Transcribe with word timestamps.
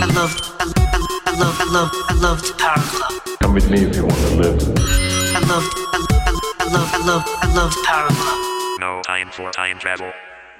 I 0.00 0.06
love, 0.14 0.32
I 0.60 0.64
love, 0.64 1.10
I 1.26 1.32
love, 1.40 1.60
I 1.60 1.64
love, 1.72 1.90
I 1.92 2.14
love 2.14 2.58
Power 2.58 2.76
Club. 2.78 3.38
Come 3.40 3.54
with 3.54 3.68
me 3.68 3.82
if 3.82 3.96
you 3.96 4.02
want 4.06 4.14
to 4.14 4.36
live. 4.36 4.78
I 5.34 5.40
love, 5.40 5.64
I 5.74 5.98
love, 5.98 6.54
I 6.60 6.70
love, 6.70 6.94
I 6.94 7.04
love, 7.04 7.24
I 7.26 7.54
love 7.54 7.72
Power 7.84 8.08
Club. 8.08 8.78
No 8.78 9.02
time 9.04 9.32
for 9.32 9.50
time 9.50 9.80
travel. 9.80 10.12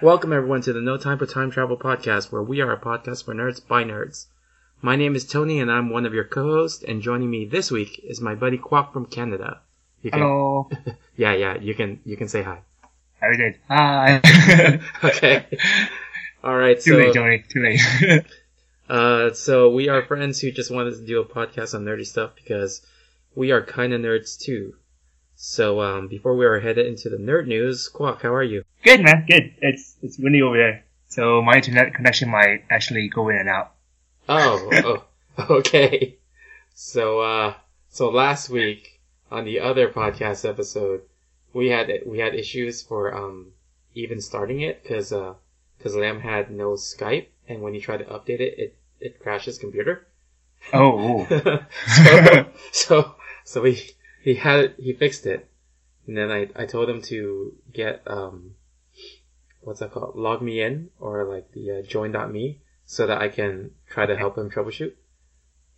Welcome 0.02 0.32
everyone 0.32 0.62
to 0.62 0.72
the 0.72 0.80
No 0.80 0.96
Time 0.96 1.18
for 1.18 1.26
Time 1.26 1.52
Travel 1.52 1.76
podcast, 1.76 2.32
where 2.32 2.42
we 2.42 2.60
are 2.62 2.72
a 2.72 2.80
podcast 2.80 3.24
for 3.24 3.32
nerds 3.32 3.64
by 3.64 3.84
nerds. 3.84 4.26
My 4.82 4.96
name 4.96 5.14
is 5.14 5.24
Tony, 5.24 5.60
and 5.60 5.70
I'm 5.70 5.90
one 5.90 6.04
of 6.04 6.12
your 6.12 6.24
co-hosts. 6.24 6.82
And 6.82 7.00
joining 7.00 7.30
me 7.30 7.44
this 7.44 7.70
week 7.70 8.00
is 8.02 8.20
my 8.20 8.34
buddy 8.34 8.58
Quack 8.58 8.92
from 8.92 9.06
Canada. 9.06 9.60
You 10.02 10.10
can, 10.10 10.20
Hello. 10.20 10.68
Yeah, 11.16 11.34
yeah. 11.34 11.56
You 11.58 11.76
can 11.76 12.00
you 12.04 12.16
can 12.16 12.26
say 12.26 12.42
hi. 12.42 12.58
I 13.22 13.36
did. 13.36 13.54
Hi. 13.68 14.80
Okay. 15.04 15.46
All 16.42 16.56
right. 16.56 16.80
Too 16.80 16.90
so, 16.90 16.96
late, 16.96 17.14
Tony. 17.14 17.44
Too 17.48 17.62
late. 17.62 18.24
Uh, 18.88 19.32
so 19.32 19.70
we 19.70 19.88
are 19.88 20.04
friends 20.04 20.40
who 20.40 20.50
just 20.50 20.70
wanted 20.70 20.94
to 20.94 21.06
do 21.06 21.20
a 21.20 21.24
podcast 21.24 21.74
on 21.74 21.84
nerdy 21.84 22.06
stuff 22.06 22.32
because 22.34 22.84
we 23.34 23.52
are 23.52 23.62
kind 23.62 23.92
of 23.92 24.00
nerds 24.00 24.38
too. 24.38 24.74
So 25.36 25.80
um, 25.80 26.08
before 26.08 26.36
we 26.36 26.46
are 26.46 26.58
headed 26.58 26.86
into 26.86 27.08
the 27.08 27.16
nerd 27.16 27.46
news, 27.46 27.88
Quack, 27.88 28.22
how 28.22 28.34
are 28.34 28.42
you? 28.42 28.64
good, 28.82 29.00
man. 29.02 29.24
Good. 29.28 29.54
It's 29.60 29.96
it's 30.02 30.18
windy 30.18 30.42
over 30.42 30.56
there, 30.56 30.84
so 31.06 31.40
my 31.42 31.54
internet 31.54 31.94
connection 31.94 32.30
might 32.30 32.64
actually 32.70 33.08
go 33.08 33.28
in 33.28 33.36
and 33.36 33.48
out. 33.48 33.74
Oh, 34.28 34.70
oh, 35.38 35.56
okay. 35.58 36.18
So, 36.74 37.20
uh, 37.20 37.54
so 37.88 38.10
last 38.10 38.50
week 38.50 39.00
on 39.30 39.44
the 39.44 39.60
other 39.60 39.88
podcast 39.88 40.48
episode, 40.48 41.02
we 41.52 41.68
had 41.68 41.90
we 42.06 42.18
had 42.18 42.34
issues 42.34 42.82
for 42.82 43.14
um 43.14 43.52
even 43.94 44.20
starting 44.20 44.60
it 44.60 44.82
because 44.82 45.12
uh 45.12 45.34
because 45.76 45.94
Lamb 45.94 46.20
had 46.20 46.50
no 46.50 46.72
Skype, 46.72 47.28
and 47.48 47.62
when 47.62 47.74
he 47.74 47.80
tried 47.80 47.98
to 47.98 48.04
update 48.04 48.40
it, 48.40 48.58
it 48.58 48.78
it 49.00 49.20
crashed 49.20 49.46
his 49.46 49.58
computer. 49.58 50.06
Oh. 50.72 51.26
so, 51.86 52.46
so 52.72 53.14
so 53.44 53.64
he 53.64 53.90
he 54.22 54.34
had 54.34 54.60
it, 54.60 54.74
he 54.78 54.92
fixed 54.92 55.26
it, 55.26 55.48
and 56.06 56.16
then 56.16 56.30
I 56.30 56.48
I 56.54 56.66
told 56.66 56.88
him 56.88 57.02
to 57.02 57.54
get 57.72 58.02
um 58.06 58.54
what's 59.60 59.80
that 59.80 59.92
called 59.92 60.16
log 60.16 60.42
me 60.42 60.60
in 60.60 60.90
or 61.00 61.24
like 61.24 61.52
the 61.52 61.78
uh, 61.78 61.82
join.me 61.82 62.60
so 62.84 63.06
that 63.06 63.20
I 63.20 63.28
can 63.28 63.72
try 63.88 64.06
to 64.06 64.16
help 64.16 64.36
him 64.36 64.50
troubleshoot. 64.50 64.92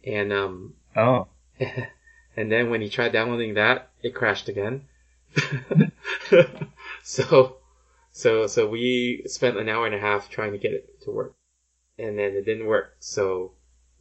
And 0.05 0.33
um 0.33 0.75
oh. 0.97 1.29
and 2.37 2.51
then 2.51 2.71
when 2.71 2.81
he 2.81 2.89
tried 2.89 3.13
downloading 3.13 3.55
that, 3.55 3.91
it 4.03 4.15
crashed 4.15 4.49
again. 4.49 4.87
so 7.03 7.59
so 8.13 8.47
so 8.47 8.69
we 8.69 9.23
spent 9.27 9.57
an 9.57 9.69
hour 9.69 9.87
and 9.87 9.95
a 9.95 10.01
half 10.01 10.29
trying 10.29 10.53
to 10.53 10.59
get 10.59 10.73
it 10.73 11.01
to 11.03 11.11
work. 11.11 11.35
And 12.01 12.19
then 12.19 12.33
it 12.33 12.45
didn't 12.45 12.67
work. 12.67 12.97
So 12.99 13.53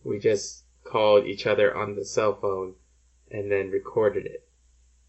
we 0.04 0.20
just 0.20 0.64
called 0.84 1.26
each 1.26 1.46
other 1.46 1.76
on 1.76 1.96
the 1.96 2.06
cell 2.06 2.38
phone 2.40 2.76
and 3.32 3.52
then 3.52 3.72
recorded 3.72 4.26
it. 4.26 4.48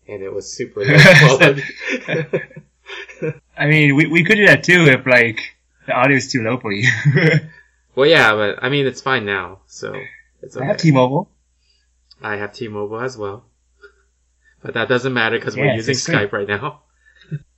And 0.09 0.23
it 0.23 0.33
was 0.33 0.53
super. 0.53 0.83
I 3.57 3.67
mean, 3.67 3.95
we 3.95 4.07
we 4.07 4.25
could 4.25 4.37
do 4.37 4.47
that 4.47 4.65
too 4.65 4.87
if 4.87 5.07
like 5.07 5.41
the 5.87 5.93
audio 5.93 6.17
is 6.17 6.33
too 6.33 6.43
low 6.43 6.59
for 6.59 6.73
you. 6.73 6.89
well 7.95 8.09
yeah, 8.09 8.35
but 8.35 8.63
I 8.63 8.69
mean 8.71 8.87
it's 8.87 9.01
fine 9.01 9.25
now, 9.25 9.61
so 9.67 9.95
it's 10.43 10.57
okay. 10.57 10.65
I 10.65 10.69
have 10.69 10.79
T-Mobile. 10.79 11.29
I 12.23 12.37
have 12.37 12.53
T-Mobile 12.53 13.01
as 13.01 13.17
well. 13.17 13.45
But 14.63 14.75
that 14.75 14.89
doesn't 14.89 15.13
matter 15.13 15.39
because 15.39 15.57
we're 15.57 15.75
using. 15.75 15.95
Skype 15.95 16.33
right 16.33 16.49
now. 16.49 16.83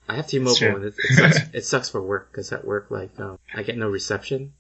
I 0.09 0.17
have 0.17 0.27
T-Mobile 0.27 0.77
and 0.77 0.85
it, 0.85 0.95
it 0.99 1.17
sucks. 1.17 1.39
it 1.55 1.65
sucks 1.65 1.89
for 1.89 2.03
work 2.03 2.31
because 2.31 2.53
at 2.53 2.65
work, 2.65 2.91
like, 2.91 3.19
um, 3.19 3.39
I 3.55 3.63
get 3.63 3.79
no 3.79 3.89
reception, 3.89 4.53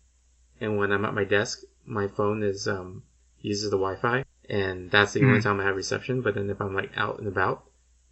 and 0.60 0.76
when 0.78 0.92
I'm 0.92 1.04
at 1.04 1.14
my 1.14 1.24
desk, 1.24 1.62
my 1.86 2.06
phone 2.08 2.42
is 2.42 2.68
um 2.68 3.02
uses 3.40 3.70
the 3.70 3.76
Wi-Fi, 3.76 4.24
and 4.48 4.90
that's 4.90 5.12
the 5.12 5.24
only 5.24 5.38
Hmm. 5.40 5.42
time 5.42 5.60
I 5.60 5.64
have 5.64 5.76
reception. 5.76 6.20
But 6.22 6.34
then 6.34 6.50
if 6.50 6.60
I'm 6.60 6.74
like 6.74 6.90
out 6.96 7.18
and 7.18 7.26
about, 7.28 7.64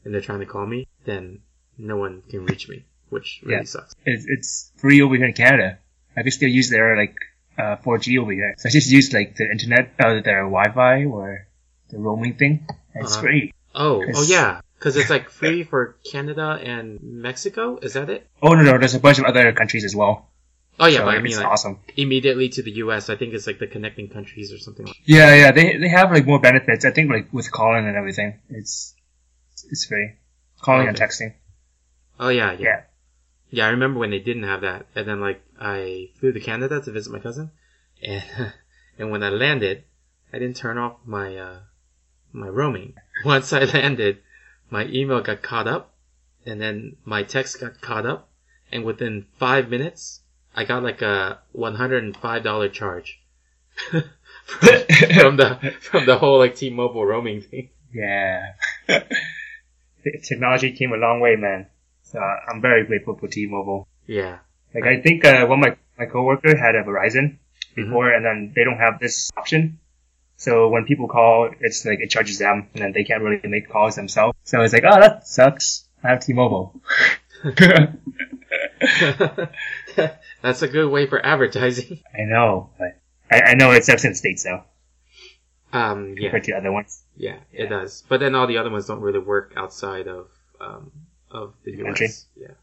and 0.04 0.12
they're 0.12 0.20
trying 0.20 0.40
to 0.40 0.46
call 0.46 0.66
me, 0.66 0.86
then 1.04 1.40
no 1.78 1.96
one 1.96 2.22
can 2.28 2.44
reach 2.44 2.68
me, 2.68 2.84
which 3.10 3.40
really 3.44 3.58
Yeah. 3.60 3.64
sucks. 3.64 3.94
It's 4.04 4.24
it's 4.28 4.72
free 4.76 5.00
over 5.02 5.14
here 5.16 5.26
in 5.26 5.32
Canada. 5.34 5.78
I 6.16 6.22
can 6.22 6.32
still 6.32 6.48
use 6.50 6.70
their 6.70 6.96
like 6.96 7.14
uh 7.58 7.76
4G 7.76 8.18
over 8.18 8.32
here. 8.32 8.54
So 8.58 8.68
I 8.68 8.70
just 8.70 8.90
use 8.90 9.12
like 9.12 9.36
the 9.36 9.50
internet, 9.50 9.94
uh, 10.00 10.20
their 10.20 10.42
Wi-Fi 10.44 11.04
or 11.04 11.46
the 11.90 11.98
roaming 11.98 12.34
thing. 12.34 12.66
It's 12.94 13.12
Uh-huh. 13.12 13.22
free. 13.22 13.52
Oh, 13.74 14.04
oh 14.14 14.22
yeah, 14.22 14.60
because 14.78 14.96
it's 14.96 15.10
like 15.10 15.30
free 15.40 15.62
for 15.62 15.96
Canada 16.10 16.58
and 16.62 16.98
Mexico. 17.02 17.78
Is 17.78 17.92
that 17.92 18.10
it? 18.10 18.26
Oh 18.42 18.54
no, 18.54 18.62
no, 18.62 18.78
there's 18.78 18.94
a 18.94 19.00
bunch 19.00 19.18
of 19.18 19.24
other 19.26 19.52
countries 19.52 19.84
as 19.84 19.94
well. 19.94 20.28
Oh 20.82 20.86
yeah, 20.86 20.98
so 21.00 21.04
but 21.04 21.14
I 21.14 21.18
it's 21.18 21.24
mean 21.24 21.36
like 21.36 21.46
awesome. 21.46 21.78
immediately 21.96 22.48
to 22.48 22.62
the 22.62 22.70
U.S. 22.84 23.10
I 23.10 23.16
think 23.16 23.34
it's 23.34 23.46
like 23.46 23.58
the 23.58 23.66
connecting 23.66 24.08
countries 24.08 24.50
or 24.52 24.58
something. 24.58 24.86
like 24.86 24.96
Yeah, 25.04 25.34
yeah, 25.34 25.52
they 25.52 25.76
they 25.76 25.88
have 25.88 26.10
like 26.10 26.26
more 26.26 26.40
benefits. 26.40 26.86
I 26.86 26.90
think 26.90 27.10
like 27.10 27.30
with 27.32 27.52
calling 27.52 27.86
and 27.86 27.96
everything, 27.96 28.40
it's 28.48 28.94
it's 29.70 29.84
free. 29.84 30.12
Calling 30.62 30.88
and 30.88 30.96
texting. 30.96 31.34
Oh 32.18 32.30
yeah, 32.30 32.52
yeah, 32.52 32.58
Yeah. 32.60 32.80
yeah. 33.50 33.66
I 33.66 33.70
remember 33.70 34.00
when 34.00 34.10
they 34.10 34.20
didn't 34.20 34.44
have 34.44 34.62
that, 34.62 34.86
and 34.94 35.06
then 35.06 35.20
like 35.20 35.42
I 35.60 36.08
flew 36.18 36.32
to 36.32 36.40
Canada 36.40 36.80
to 36.80 36.90
visit 36.90 37.12
my 37.12 37.18
cousin, 37.18 37.50
and 38.02 38.24
and 38.98 39.10
when 39.10 39.22
I 39.22 39.28
landed, 39.28 39.84
I 40.32 40.38
didn't 40.38 40.56
turn 40.56 40.78
off 40.78 40.96
my 41.04 41.36
uh 41.36 41.58
my 42.32 42.48
roaming. 42.48 42.94
Once 43.24 43.52
I 43.52 43.64
landed, 43.64 44.18
my 44.70 44.86
email 44.86 45.20
got 45.20 45.42
caught 45.42 45.68
up, 45.68 45.94
and 46.46 46.58
then 46.58 46.96
my 47.04 47.22
text 47.22 47.60
got 47.60 47.82
caught 47.82 48.06
up, 48.06 48.30
and 48.72 48.82
within 48.84 49.26
five 49.38 49.68
minutes, 49.68 50.19
I 50.54 50.64
got 50.64 50.82
like 50.82 51.02
a 51.02 51.38
one 51.52 51.74
hundred 51.76 52.04
and 52.04 52.16
five 52.16 52.42
dollar 52.42 52.68
charge 52.68 53.20
from, 53.90 54.02
from 54.44 55.36
the 55.36 55.74
from 55.80 56.06
the 56.06 56.18
whole 56.18 56.38
like 56.38 56.56
T-Mobile 56.56 57.04
roaming 57.06 57.42
thing. 57.42 57.70
Yeah. 57.92 58.52
Technology 60.22 60.72
came 60.72 60.92
a 60.92 60.96
long 60.96 61.20
way, 61.20 61.36
man. 61.36 61.66
So 62.02 62.18
I'm 62.18 62.60
very 62.60 62.84
grateful 62.86 63.16
for 63.16 63.28
T-Mobile. 63.28 63.86
Yeah. 64.06 64.38
Like 64.74 64.84
I 64.84 65.00
think 65.00 65.24
uh, 65.24 65.46
one 65.46 65.62
of 65.64 65.70
my 65.70 65.76
my 65.98 66.06
coworker 66.10 66.56
had 66.56 66.74
a 66.74 66.82
Verizon 66.82 67.38
Mm-hmm. 67.76 67.84
before, 67.84 68.10
and 68.10 68.24
then 68.24 68.52
they 68.56 68.64
don't 68.64 68.78
have 68.78 68.98
this 68.98 69.30
option. 69.36 69.78
So 70.36 70.68
when 70.68 70.86
people 70.86 71.06
call, 71.06 71.50
it's 71.60 71.84
like 71.86 72.00
it 72.00 72.10
charges 72.10 72.38
them, 72.38 72.68
and 72.74 72.82
then 72.82 72.92
they 72.92 73.04
can't 73.04 73.22
really 73.22 73.40
make 73.44 73.68
calls 73.68 73.94
themselves. 73.94 74.36
So 74.42 74.60
it's 74.62 74.72
like, 74.72 74.82
oh, 74.84 75.00
that 75.00 75.28
sucks. 75.28 75.86
I 76.02 76.08
have 76.08 76.20
T-Mobile. 76.20 76.80
That's 80.42 80.62
a 80.62 80.68
good 80.68 80.88
way 80.90 81.06
for 81.06 81.24
advertising. 81.24 82.00
I 82.14 82.22
know, 82.24 82.70
but 82.78 82.98
I, 83.30 83.50
I 83.50 83.54
know 83.54 83.72
it 83.72 83.84
sucks 83.84 84.04
in 84.04 84.12
the 84.12 84.16
states 84.16 84.44
though, 84.44 84.62
Um, 85.72 86.14
yeah, 86.16 86.28
compared 86.30 86.44
to 86.44 86.52
other 86.52 86.72
ones. 86.72 87.02
yeah, 87.16 87.36
it 87.52 87.68
does. 87.68 88.02
But 88.08 88.20
then 88.20 88.34
all 88.34 88.46
the 88.46 88.58
other 88.58 88.70
ones 88.70 88.86
don't 88.86 89.00
really 89.00 89.18
work 89.18 89.52
outside 89.56 90.06
of 90.08 90.28
um 90.60 90.90
of 91.30 91.54
the 91.64 91.72
US. 91.72 91.84
Country. 91.86 92.08
Yeah. 92.36 92.54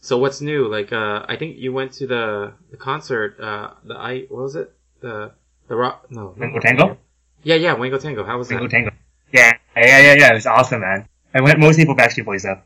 So 0.00 0.16
what's 0.18 0.40
new? 0.40 0.66
Like, 0.68 0.92
uh, 0.92 1.26
I 1.28 1.36
think 1.36 1.58
you 1.58 1.72
went 1.72 1.92
to 1.94 2.06
the 2.06 2.54
the 2.70 2.76
concert. 2.76 3.38
Uh, 3.40 3.72
the 3.84 3.94
I 3.94 4.20
what 4.28 4.42
was 4.42 4.56
it? 4.56 4.72
The 5.00 5.32
the 5.68 5.76
rock? 5.76 6.06
No, 6.10 6.34
Wango 6.38 6.58
Tango? 6.60 6.98
Yeah, 7.42 7.56
yeah, 7.56 7.74
Wango 7.74 7.98
Tango. 7.98 8.24
How 8.24 8.38
was 8.38 8.48
that? 8.48 8.66
Tango. 8.70 8.90
Yeah, 9.32 9.52
yeah, 9.76 9.98
yeah, 9.98 10.14
yeah. 10.18 10.30
It 10.32 10.34
was 10.34 10.46
awesome, 10.46 10.80
man. 10.80 11.08
I 11.34 11.40
went 11.42 11.58
mostly 11.60 11.84
for 11.84 11.94
Backstreet 11.94 12.24
Boys 12.24 12.42
though. 12.42 12.60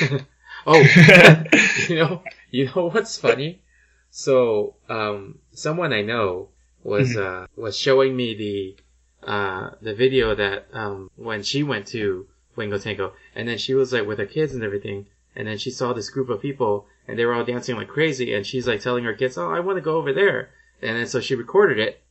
Oh, 0.68 0.80
you 1.88 1.94
know, 1.94 2.22
you 2.50 2.64
know 2.74 2.90
what's 2.90 3.16
funny? 3.16 3.62
So, 4.10 4.74
um, 4.88 5.38
someone 5.52 5.92
I 5.92 6.02
know 6.02 6.48
was 6.82 7.16
uh 7.16 7.46
was 7.56 7.78
showing 7.78 8.16
me 8.16 8.34
the 8.34 9.30
uh 9.30 9.70
the 9.80 9.94
video 9.94 10.34
that 10.34 10.66
um 10.72 11.10
when 11.16 11.44
she 11.44 11.62
went 11.62 11.86
to 11.88 12.26
Wango 12.56 12.78
Tango, 12.78 13.12
and 13.36 13.48
then 13.48 13.58
she 13.58 13.74
was 13.74 13.92
like 13.92 14.06
with 14.06 14.18
her 14.18 14.26
kids 14.26 14.54
and 14.54 14.64
everything, 14.64 15.06
and 15.36 15.46
then 15.46 15.58
she 15.58 15.70
saw 15.70 15.92
this 15.92 16.10
group 16.10 16.30
of 16.30 16.42
people, 16.42 16.86
and 17.06 17.16
they 17.16 17.24
were 17.24 17.34
all 17.34 17.44
dancing 17.44 17.76
like 17.76 17.88
crazy, 17.88 18.34
and 18.34 18.44
she's 18.44 18.66
like 18.66 18.80
telling 18.80 19.04
her 19.04 19.14
kids, 19.14 19.38
"Oh, 19.38 19.50
I 19.50 19.60
want 19.60 19.76
to 19.76 19.82
go 19.82 19.96
over 19.96 20.12
there," 20.12 20.50
and 20.82 20.96
then 20.96 21.06
so 21.06 21.20
she 21.20 21.36
recorded 21.36 21.78
it, 21.78 22.02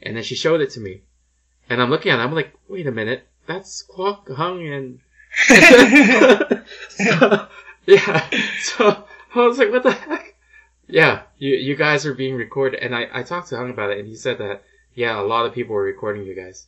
and 0.00 0.16
then 0.16 0.24
she 0.24 0.34
showed 0.34 0.62
it 0.62 0.70
to 0.70 0.80
me, 0.80 1.02
and 1.68 1.82
I'm 1.82 1.90
looking 1.90 2.10
at 2.10 2.20
it, 2.20 2.22
I'm 2.22 2.34
like, 2.34 2.54
wait 2.68 2.86
a 2.86 2.92
minute, 2.92 3.28
that's 3.46 3.84
Kwok 3.86 4.34
Hung 4.34 4.66
and 4.66 5.00
so, 5.46 7.46
yeah. 7.86 8.30
So 8.62 9.04
I 9.34 9.46
was 9.46 9.58
like, 9.58 9.70
what 9.70 9.82
the 9.82 9.92
heck? 9.92 10.34
Yeah, 10.86 11.22
you 11.38 11.54
you 11.54 11.76
guys 11.76 12.06
are 12.06 12.14
being 12.14 12.34
recorded, 12.34 12.80
and 12.80 12.94
I 12.94 13.08
I 13.12 13.22
talked 13.22 13.48
to 13.48 13.56
Hung 13.56 13.70
about 13.70 13.90
it, 13.90 13.98
and 13.98 14.08
he 14.08 14.14
said 14.14 14.38
that 14.38 14.62
yeah, 14.94 15.20
a 15.20 15.22
lot 15.22 15.46
of 15.46 15.54
people 15.54 15.74
were 15.74 15.82
recording 15.82 16.24
you 16.24 16.34
guys. 16.34 16.66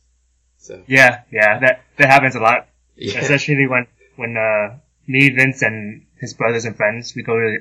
So 0.57 0.83
yeah, 0.87 1.21
yeah. 1.31 1.59
That 1.59 1.81
that 1.97 2.07
happens 2.07 2.35
a 2.35 2.39
lot. 2.39 2.67
yeah, 2.95 3.19
especially 3.19 3.67
when 3.67 3.87
when 4.15 4.37
uh, 4.37 4.77
me, 5.07 5.29
Vince, 5.29 5.61
and 5.63 6.05
his 6.17 6.33
brothers 6.33 6.65
and 6.65 6.77
friends 6.77 7.15
we 7.15 7.23
go 7.23 7.35
to 7.35 7.59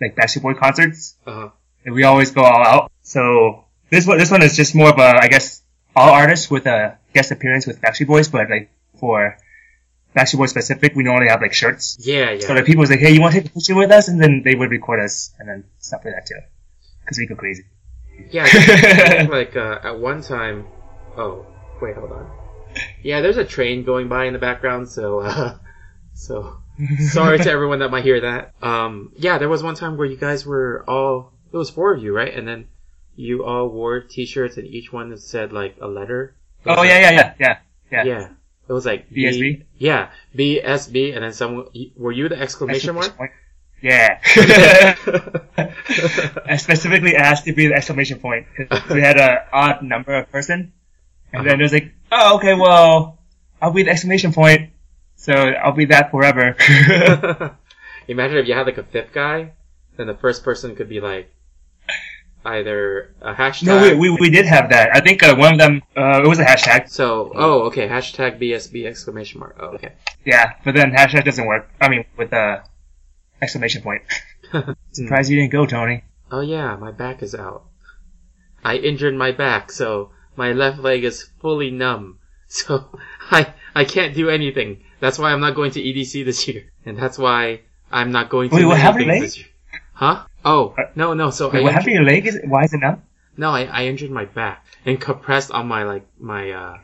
like 0.00 0.14
Backstreet 0.14 0.42
Boy 0.42 0.54
concerts, 0.54 1.16
uh, 1.26 1.48
and 1.84 1.94
we 1.94 2.04
always 2.04 2.30
go 2.30 2.42
all 2.42 2.64
out. 2.64 2.92
So 3.02 3.64
this 3.90 4.06
one 4.06 4.18
this 4.18 4.30
one 4.30 4.42
is 4.42 4.56
just 4.56 4.74
more 4.74 4.90
of 4.90 4.98
a 4.98 5.18
I 5.20 5.28
guess 5.28 5.62
all 5.96 6.10
artists 6.10 6.50
with 6.50 6.66
a 6.66 6.98
guest 7.12 7.32
appearance 7.32 7.66
with 7.66 7.80
Backstreet 7.80 8.06
Boys, 8.06 8.28
but 8.28 8.48
like 8.48 8.70
for 9.00 9.36
Backstreet 10.18 10.38
Boys 10.38 10.50
specific, 10.50 10.94
we 10.94 11.04
normally 11.04 11.28
have 11.28 11.40
like 11.40 11.52
shirts. 11.52 11.96
yeah, 12.00 12.32
yeah. 12.32 12.46
So 12.46 12.54
the 12.54 12.62
people 12.62 12.80
was 12.80 12.90
like, 12.90 13.00
hey, 13.00 13.12
you 13.12 13.20
want 13.20 13.34
to 13.34 13.40
take 13.40 13.50
a 13.50 13.54
picture 13.54 13.74
with 13.76 13.90
us? 13.90 14.08
And 14.08 14.20
then 14.20 14.42
they 14.44 14.54
would 14.54 14.70
record 14.70 15.00
us 15.00 15.32
and 15.38 15.48
then 15.48 15.64
stuff 15.78 16.02
like 16.04 16.14
that 16.14 16.26
too. 16.26 16.40
Cause 17.06 17.18
we 17.18 17.26
go 17.26 17.36
crazy. 17.36 17.64
Yeah, 18.30 18.42
I 18.46 18.48
think, 18.48 19.30
like 19.30 19.56
uh, 19.56 19.78
at 19.82 19.98
one 19.98 20.22
time. 20.22 20.66
Oh, 21.16 21.46
wait, 21.80 21.94
hold 21.96 22.12
on. 22.12 22.30
Yeah, 23.02 23.20
there's 23.20 23.36
a 23.36 23.44
train 23.44 23.84
going 23.84 24.08
by 24.08 24.26
in 24.26 24.32
the 24.32 24.38
background, 24.38 24.88
so 24.88 25.20
uh, 25.20 25.56
so 26.14 26.58
sorry 26.98 27.38
to 27.38 27.50
everyone 27.56 27.78
that 27.78 27.90
might 27.90 28.04
hear 28.04 28.20
that. 28.20 28.54
Um, 28.60 29.12
yeah, 29.16 29.38
there 29.38 29.48
was 29.48 29.62
one 29.62 29.74
time 29.74 29.96
where 29.96 30.06
you 30.06 30.16
guys 30.16 30.44
were 30.44 30.84
all. 30.88 31.32
It 31.52 31.56
was 31.56 31.70
four 31.70 31.94
of 31.94 32.02
you, 32.02 32.14
right? 32.14 32.34
And 32.34 32.46
then 32.46 32.68
you 33.16 33.44
all 33.44 33.68
wore 33.68 34.00
T-shirts, 34.00 34.58
and 34.58 34.66
each 34.66 34.92
one 34.92 35.16
said 35.16 35.52
like 35.52 35.76
a 35.80 35.86
letter. 35.86 36.34
oh 36.66 36.82
yeah, 36.82 36.98
yeah, 36.98 37.10
yeah, 37.10 37.34
yeah, 37.40 37.58
yeah. 37.90 38.04
Yeah. 38.04 38.28
It 38.68 38.72
was 38.72 38.84
like 38.84 39.08
B- 39.10 39.24
BSB? 39.24 39.64
yeah, 39.78 40.10
BSB, 40.36 41.14
and 41.14 41.24
then 41.24 41.32
someone. 41.32 41.66
Were 41.96 42.12
you 42.12 42.28
the 42.28 42.38
exclamation 42.38 42.94
mark? 42.94 43.16
point. 43.16 43.30
Yeah. 43.80 44.20
I 46.46 46.56
specifically 46.56 47.14
asked 47.16 47.44
to 47.46 47.52
be 47.52 47.68
the 47.68 47.74
exclamation 47.74 48.18
point 48.18 48.46
because 48.56 48.88
we 48.90 49.00
had 49.00 49.18
an 49.18 49.38
odd 49.52 49.82
number 49.82 50.14
of 50.14 50.30
person, 50.30 50.72
and 51.32 51.46
then 51.46 51.60
it 51.60 51.62
was 51.62 51.72
like, 51.72 51.94
oh, 52.12 52.36
okay, 52.36 52.54
well, 52.54 53.18
I'll 53.62 53.72
be 53.72 53.84
the 53.84 53.90
exclamation 53.90 54.32
point, 54.32 54.70
so 55.16 55.32
I'll 55.32 55.72
be 55.72 55.86
that 55.86 56.10
forever. 56.10 56.56
Imagine 58.08 58.38
if 58.38 58.48
you 58.48 58.54
had 58.54 58.66
like 58.66 58.78
a 58.78 58.82
fifth 58.82 59.12
guy, 59.12 59.52
then 59.96 60.08
the 60.08 60.14
first 60.14 60.44
person 60.44 60.74
could 60.76 60.88
be 60.88 61.00
like 61.00 61.32
either 62.44 63.14
a 63.20 63.34
hashtag. 63.34 63.66
no, 63.66 63.82
we, 63.82 64.10
we, 64.10 64.16
we 64.20 64.30
did 64.30 64.46
have 64.46 64.70
that. 64.70 64.94
I 64.94 65.00
think 65.00 65.22
uh, 65.22 65.34
one 65.36 65.54
of 65.54 65.58
them, 65.58 65.82
uh, 65.96 66.22
it 66.24 66.28
was 66.28 66.38
a 66.38 66.44
hashtag. 66.44 66.88
So, 66.88 67.32
oh, 67.34 67.62
okay, 67.66 67.88
hashtag 67.88 68.40
BSB 68.40 68.86
exclamation 68.86 69.40
mark. 69.40 69.56
Oh, 69.60 69.68
okay. 69.74 69.92
Yeah, 70.24 70.54
but 70.64 70.74
then 70.74 70.92
hashtag 70.92 71.24
doesn't 71.24 71.46
work. 71.46 71.68
I 71.80 71.88
mean, 71.88 72.04
with 72.16 72.30
the 72.30 72.62
exclamation 73.42 73.82
point. 73.82 74.02
Surprised 74.92 75.30
you 75.30 75.36
didn't 75.36 75.52
go, 75.52 75.66
Tony. 75.66 76.04
Oh 76.30 76.40
yeah, 76.40 76.76
my 76.76 76.90
back 76.90 77.22
is 77.22 77.34
out. 77.34 77.64
I 78.64 78.76
injured 78.76 79.14
my 79.14 79.32
back, 79.32 79.70
so 79.70 80.10
my 80.36 80.52
left 80.52 80.80
leg 80.80 81.04
is 81.04 81.28
fully 81.40 81.70
numb. 81.70 82.18
So 82.50 82.98
I 83.30 83.52
I 83.74 83.84
can't 83.84 84.14
do 84.14 84.30
anything. 84.30 84.82
That's 85.00 85.18
why 85.18 85.32
I'm 85.32 85.40
not 85.40 85.54
going 85.54 85.70
to 85.72 85.82
EDC 85.82 86.24
this 86.24 86.48
year, 86.48 86.72
and 86.86 86.96
that's 86.96 87.18
why 87.18 87.60
I'm 87.92 88.10
not 88.10 88.30
going 88.30 88.48
to 88.48 88.56
Wait, 88.56 88.64
what 88.64 88.78
happened 88.78 89.10
this 89.10 89.36
year. 89.36 89.48
Huh? 89.92 90.24
Oh 90.44 90.74
no 90.94 91.14
no. 91.14 91.30
So 91.30 91.50
Wait, 91.50 91.60
I 91.60 91.62
what 91.62 91.72
happened 91.72 91.86
to 91.88 91.92
your 91.94 92.04
leg? 92.04 92.26
Is 92.26 92.38
why 92.44 92.64
is 92.64 92.72
it 92.74 92.78
numb? 92.78 93.02
no 93.36 93.50
I, 93.50 93.64
I 93.64 93.84
injured 93.86 94.10
my 94.10 94.24
back 94.24 94.64
and 94.84 95.00
compressed 95.00 95.50
on 95.50 95.66
my 95.68 95.84
like 95.84 96.06
my 96.18 96.50
uh 96.50 96.78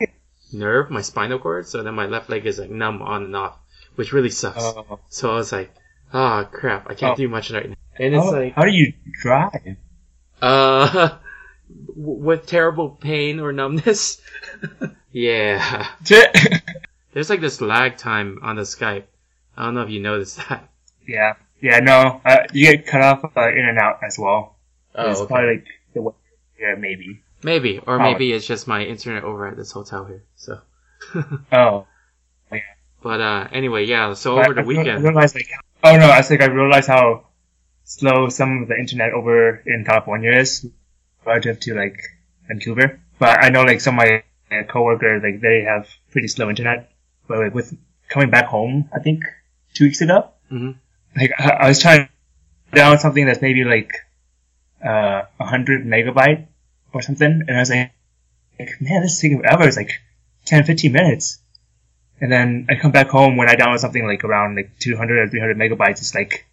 nerve, 0.53 0.89
my 0.91 1.01
spinal 1.01 1.39
cord. 1.39 1.67
So 1.67 1.83
then 1.83 1.95
my 1.95 2.05
left 2.05 2.29
leg 2.29 2.45
is 2.45 2.59
like 2.59 2.69
numb 2.69 3.01
on 3.01 3.23
and 3.23 3.35
off, 3.35 3.57
which 3.95 4.13
really 4.13 4.29
sucks. 4.29 4.63
Oh. 4.63 4.99
So 5.09 5.31
I 5.31 5.35
was 5.35 5.51
like, 5.51 5.73
ah 6.13 6.43
crap, 6.43 6.89
I 6.89 6.93
can't 6.93 7.13
Oh. 7.13 7.15
do 7.15 7.27
much 7.27 7.51
right 7.51 7.69
now. 7.69 7.75
And 7.97 8.13
it's 8.15 8.25
like 8.25 8.53
how 8.53 8.63
do 8.65 8.71
you 8.71 8.93
drive? 9.21 9.77
Uh, 10.41 11.17
with 11.95 12.45
terrible 12.45 12.89
pain 12.89 13.39
or 13.39 13.51
numbness. 13.53 14.21
yeah. 15.11 15.87
There's 17.13 17.29
like 17.29 17.39
this 17.41 17.61
lag 17.61 17.95
time 17.97 18.39
on 18.41 18.57
the 18.57 18.63
Skype. 18.63 19.05
I 19.55 19.63
don't 19.65 19.73
know 19.75 19.81
if 19.83 19.89
you 19.89 20.01
noticed 20.01 20.37
that. 20.49 20.69
yeah, 21.07 21.35
yeah, 21.61 21.79
no, 21.79 22.21
uh, 22.25 22.43
you 22.53 22.71
get 22.75 22.85
cut 22.87 23.01
off 23.01 23.31
uh, 23.37 23.49
in 23.49 23.65
and 23.65 23.77
out 23.79 23.99
as 24.03 24.17
well. 24.19 24.55
it's 24.97 25.21
probably 25.25 25.55
like 25.55 25.65
the 25.93 26.01
way 26.01 26.13
yeah, 26.59 26.75
maybe. 26.75 27.21
Maybe, 27.43 27.77
or 27.77 27.83
Probably. 27.97 28.13
maybe 28.13 28.31
it's 28.33 28.47
just 28.47 28.67
my 28.67 28.83
internet 28.83 29.23
over 29.23 29.47
at 29.47 29.55
this 29.57 29.71
hotel 29.71 30.05
here. 30.05 30.23
So, 30.35 30.59
Oh, 31.51 31.85
Yeah. 32.51 32.59
but 33.03 33.21
uh, 33.21 33.47
anyway, 33.51 33.85
yeah. 33.85 34.13
So 34.13 34.35
But 34.35 34.45
over 34.45 34.53
the 34.55 34.61
I 34.61 34.63
I 34.63 34.67
weekend, 34.67 35.03
realized 35.03 35.35
like, 35.35 35.49
oh 35.83 35.95
no, 35.97 36.09
I 36.09 36.21
think 36.23 36.41
I 36.41 36.45
realized 36.45 36.87
how 36.87 37.27
slow 37.83 38.29
some 38.29 38.63
of 38.63 38.67
the 38.69 38.75
internet 38.79 39.13
over 39.13 39.61
in 39.65 39.83
California 39.85 40.31
is 40.31 40.65
relative 41.25 41.59
to 41.61 41.75
like 41.75 42.01
Vancouver. 42.47 42.99
But 43.19 43.43
I 43.43 43.49
know 43.49 43.63
like 43.63 43.81
some 43.81 43.99
of 43.99 44.05
my 44.07 44.23
uh, 44.51 44.63
coworkers 44.63 45.21
like 45.21 45.39
they 45.41 45.61
have 45.63 45.87
pretty 46.11 46.27
slow 46.29 46.49
internet. 46.49 46.91
But 47.27 47.39
like 47.39 47.53
with 47.53 47.77
coming 48.09 48.29
back 48.31 48.45
home, 48.45 48.89
I 48.95 48.99
think 48.99 49.23
two 49.73 49.83
weeks 49.85 50.01
ago, 50.01 50.31
Mhm. 50.51 50.77
Like 51.15 51.31
I, 51.39 51.67
was 51.67 51.79
trying 51.79 52.07
to 52.71 52.77
download 52.77 52.99
something 52.99 53.25
that's 53.25 53.41
maybe 53.41 53.63
like 53.63 53.93
uh, 54.83 55.23
a 55.39 55.45
hundred 55.45 55.85
megabyte 55.85 56.47
or 56.93 57.01
something, 57.01 57.43
and 57.47 57.55
I 57.55 57.59
was 57.59 57.69
like, 57.69 57.91
like, 58.59 58.69
man, 58.81 59.01
this 59.01 59.13
is 59.13 59.19
taking 59.19 59.39
forever. 59.39 59.63
It's 59.63 59.77
like 59.77 59.91
10, 60.45 60.63
15 60.63 60.91
minutes. 60.91 61.39
And 62.21 62.31
then 62.31 62.67
I 62.69 62.75
come 62.75 62.91
back 62.91 63.09
home 63.09 63.35
when 63.35 63.49
I 63.49 63.55
download 63.55 63.79
something 63.79 64.05
like 64.05 64.23
around 64.23 64.55
like 64.55 64.71
200 64.79 65.19
or 65.19 65.29
300 65.29 65.57
megabytes, 65.57 65.99
it's 65.99 66.15
like 66.15 66.45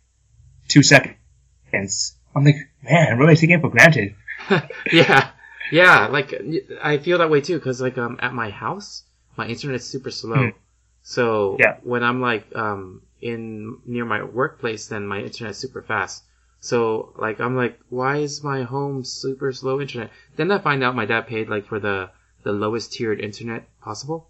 two 0.69 0.83
seconds. 0.83 2.17
I'm 2.35 2.45
like, 2.45 2.57
man, 2.83 3.13
I'm 3.13 3.19
really 3.19 3.37
taking 3.37 3.51
it 3.51 3.61
for 3.61 3.71
granted. 3.71 4.15
yeah, 4.93 5.31
yeah. 5.71 6.09
Like 6.09 6.35
I 6.83 6.99
feel 6.99 7.19
that 7.19 7.31
way 7.31 7.41
too, 7.41 7.59
because 7.59 7.81
like 7.81 7.97
um 7.97 8.19
at 8.21 8.35
my 8.35 8.51
house, 8.51 9.05
my 9.37 9.47
internet's 9.47 9.85
super 9.85 10.11
slow. 10.11 10.51
Hmm. 10.51 10.57
So 11.03 11.57
Yeah. 11.61 11.77
when 11.83 12.03
I'm 12.03 12.21
like 12.21 12.45
um 12.57 13.03
in 13.23 13.79
near 13.87 14.05
my 14.05 14.23
workplace, 14.25 14.89
then 14.89 15.07
my 15.07 15.21
internet's 15.21 15.59
super 15.59 15.81
fast. 15.81 16.25
So 16.61 17.15
like 17.17 17.41
I'm 17.41 17.57
like, 17.57 17.79
why 17.89 18.19
is 18.19 18.45
my 18.45 18.63
home 18.65 19.05
super 19.05 19.53
slow 19.53 19.81
internet? 19.81 20.11
Then 20.37 20.51
I 20.51 20.59
find 20.59 20.83
out 20.83 20.97
my 20.97 21.07
dad 21.07 21.27
paid 21.27 21.49
like 21.49 21.65
for 21.67 21.79
the 21.81 22.11
the 22.43 22.53
lowest 22.53 22.93
tiered 22.93 23.21
internet 23.21 23.69
possible, 23.81 24.29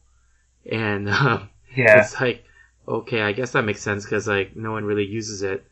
and 0.70 1.08
um, 1.10 1.48
Yeah. 1.74 2.00
it's 2.00 2.20
like 2.20 2.44
okay, 2.86 3.22
I 3.22 3.32
guess 3.32 3.52
that 3.52 3.64
makes 3.64 3.80
sense 3.80 4.04
because 4.04 4.28
like 4.28 4.54
no 4.56 4.72
one 4.72 4.84
really 4.84 5.06
uses 5.06 5.42
it, 5.42 5.64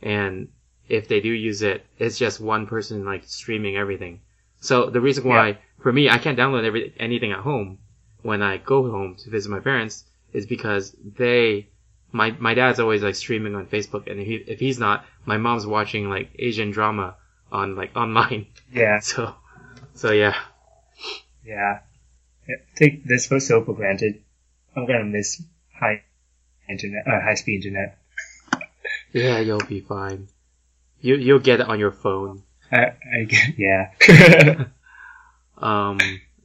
and 0.00 0.48
if 0.88 1.08
they 1.08 1.20
do 1.20 1.30
use 1.30 1.62
it, 1.62 1.84
it's 1.98 2.18
just 2.18 2.40
one 2.40 2.66
person 2.66 3.04
like 3.04 3.24
streaming 3.24 3.76
everything. 3.76 4.20
So 4.60 4.90
the 4.90 5.00
reason 5.00 5.24
why 5.24 5.58
for 5.80 5.92
me 5.92 6.08
I 6.08 6.18
can't 6.18 6.38
download 6.38 6.64
every 6.64 6.94
anything 6.98 7.32
at 7.32 7.40
home 7.40 7.78
when 8.22 8.42
I 8.42 8.58
go 8.58 8.88
home 8.88 9.16
to 9.16 9.30
visit 9.30 9.50
my 9.50 9.58
parents 9.60 10.04
is 10.32 10.46
because 10.46 10.94
they 11.02 11.68
my 12.12 12.30
my 12.38 12.54
dad's 12.54 12.78
always 12.80 13.02
like 13.02 13.14
streaming 13.14 13.54
on 13.54 13.66
Facebook 13.66 14.10
and 14.10 14.20
if, 14.20 14.26
he, 14.26 14.34
if 14.36 14.60
he's 14.60 14.78
not, 14.78 15.04
my 15.24 15.36
mom's 15.38 15.66
watching 15.66 16.08
like 16.08 16.30
Asian 16.38 16.70
drama 16.70 17.16
on 17.50 17.74
like 17.76 17.96
online. 17.96 18.46
Yeah. 18.72 19.00
So 19.02 19.34
so 19.94 20.12
yeah. 20.12 20.34
Yeah. 21.44 21.80
Take 22.76 23.04
this 23.04 23.26
for 23.26 23.40
so 23.40 23.64
for 23.64 23.74
granted. 23.74 24.22
I'm 24.76 24.86
gonna 24.86 25.04
miss 25.04 25.42
high 25.78 26.02
internet, 26.68 27.06
uh, 27.06 27.20
high 27.20 27.34
speed 27.34 27.64
internet. 27.66 27.98
Yeah, 29.12 29.40
you'll 29.40 29.60
be 29.66 29.80
fine. 29.80 30.28
You 31.00 31.16
you'll 31.16 31.38
get 31.40 31.60
it 31.60 31.68
on 31.68 31.78
your 31.78 31.92
phone. 31.92 32.42
I, 32.70 32.94
I 33.14 33.24
get- 33.24 33.58
yeah. 33.58 34.64
Um, 35.58 35.98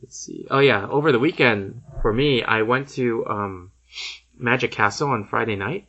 let's 0.03 0.19
see. 0.19 0.45
Oh 0.51 0.59
yeah, 0.59 0.85
over 0.87 1.11
the 1.11 1.17
weekend 1.19 1.81
for 2.03 2.13
me, 2.13 2.43
I 2.43 2.61
went 2.61 2.89
to 2.89 3.25
um, 3.25 3.71
Magic 4.39 4.71
Castle 4.71 5.09
on 5.09 5.25
Friday 5.25 5.55
night. 5.55 5.87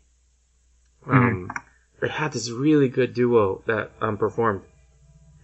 Um, 1.07 1.50
they 2.00 2.09
had 2.09 2.33
this 2.33 2.50
really 2.50 2.88
good 2.88 3.14
duo 3.14 3.62
that 3.67 3.93
um 4.00 4.19
performed. 4.19 4.62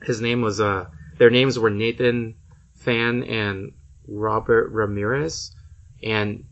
His 0.02 0.20
name 0.20 0.42
was 0.42 0.61
uh, 0.61 0.87
their 1.18 1.30
names 1.30 1.58
were 1.58 1.70
Nathan 1.70 2.37
Fan 2.75 3.25
and 3.25 3.73
Robert 4.06 4.70
Ramirez, 4.70 5.54
and 6.02 6.44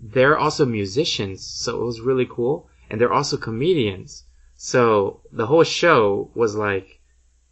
they're 0.00 0.38
also 0.38 0.64
musicians, 0.64 1.46
so 1.46 1.80
it 1.80 1.84
was 1.84 2.00
really 2.00 2.26
cool. 2.26 2.68
And 2.90 3.00
they're 3.00 3.12
also 3.12 3.36
comedians, 3.36 4.24
so 4.56 5.22
the 5.32 5.46
whole 5.46 5.64
show 5.64 6.30
was 6.34 6.54
like 6.54 7.00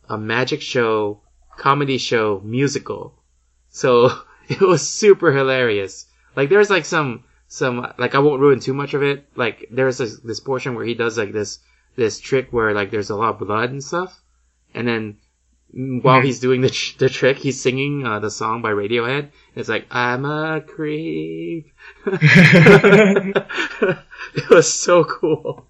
a 0.08 0.18
magic 0.18 0.60
show, 0.60 1.22
comedy 1.56 1.98
show, 1.98 2.40
musical. 2.44 3.22
So 3.70 4.10
it 4.48 4.60
was 4.60 4.86
super 4.86 5.32
hilarious. 5.32 6.06
Like 6.36 6.48
there's 6.48 6.70
like 6.70 6.84
some 6.84 7.24
some 7.52 7.92
like 7.98 8.14
I 8.14 8.18
won't 8.20 8.40
ruin 8.40 8.60
too 8.60 8.72
much 8.74 8.94
of 8.94 9.02
it. 9.02 9.26
Like 9.36 9.66
there's 9.70 9.98
this, 9.98 10.18
this 10.20 10.40
portion 10.40 10.74
where 10.74 10.84
he 10.86 10.94
does 10.94 11.18
like 11.18 11.32
this 11.32 11.58
this 11.96 12.18
trick 12.20 12.48
where 12.52 12.72
like 12.72 12.90
there's 12.90 13.10
a 13.10 13.16
lot 13.16 13.34
of 13.34 13.38
blood 13.46 13.70
and 13.70 13.84
stuff, 13.84 14.18
and 14.74 14.88
then 14.88 15.18
mm, 15.76 16.02
while 16.02 16.20
he's 16.22 16.40
doing 16.40 16.60
the 16.62 16.70
tr- 16.70 16.98
the 16.98 17.08
trick, 17.08 17.38
he's 17.38 17.60
singing 17.60 18.06
uh, 18.06 18.18
the 18.20 18.30
song 18.30 18.62
by 18.62 18.70
Radiohead. 18.70 19.30
It's 19.54 19.68
like 19.68 19.86
I'm 19.90 20.24
a 20.24 20.60
creep. 20.62 21.72
it 22.06 23.44
was 24.50 24.72
so 24.72 25.04
cool. 25.04 25.66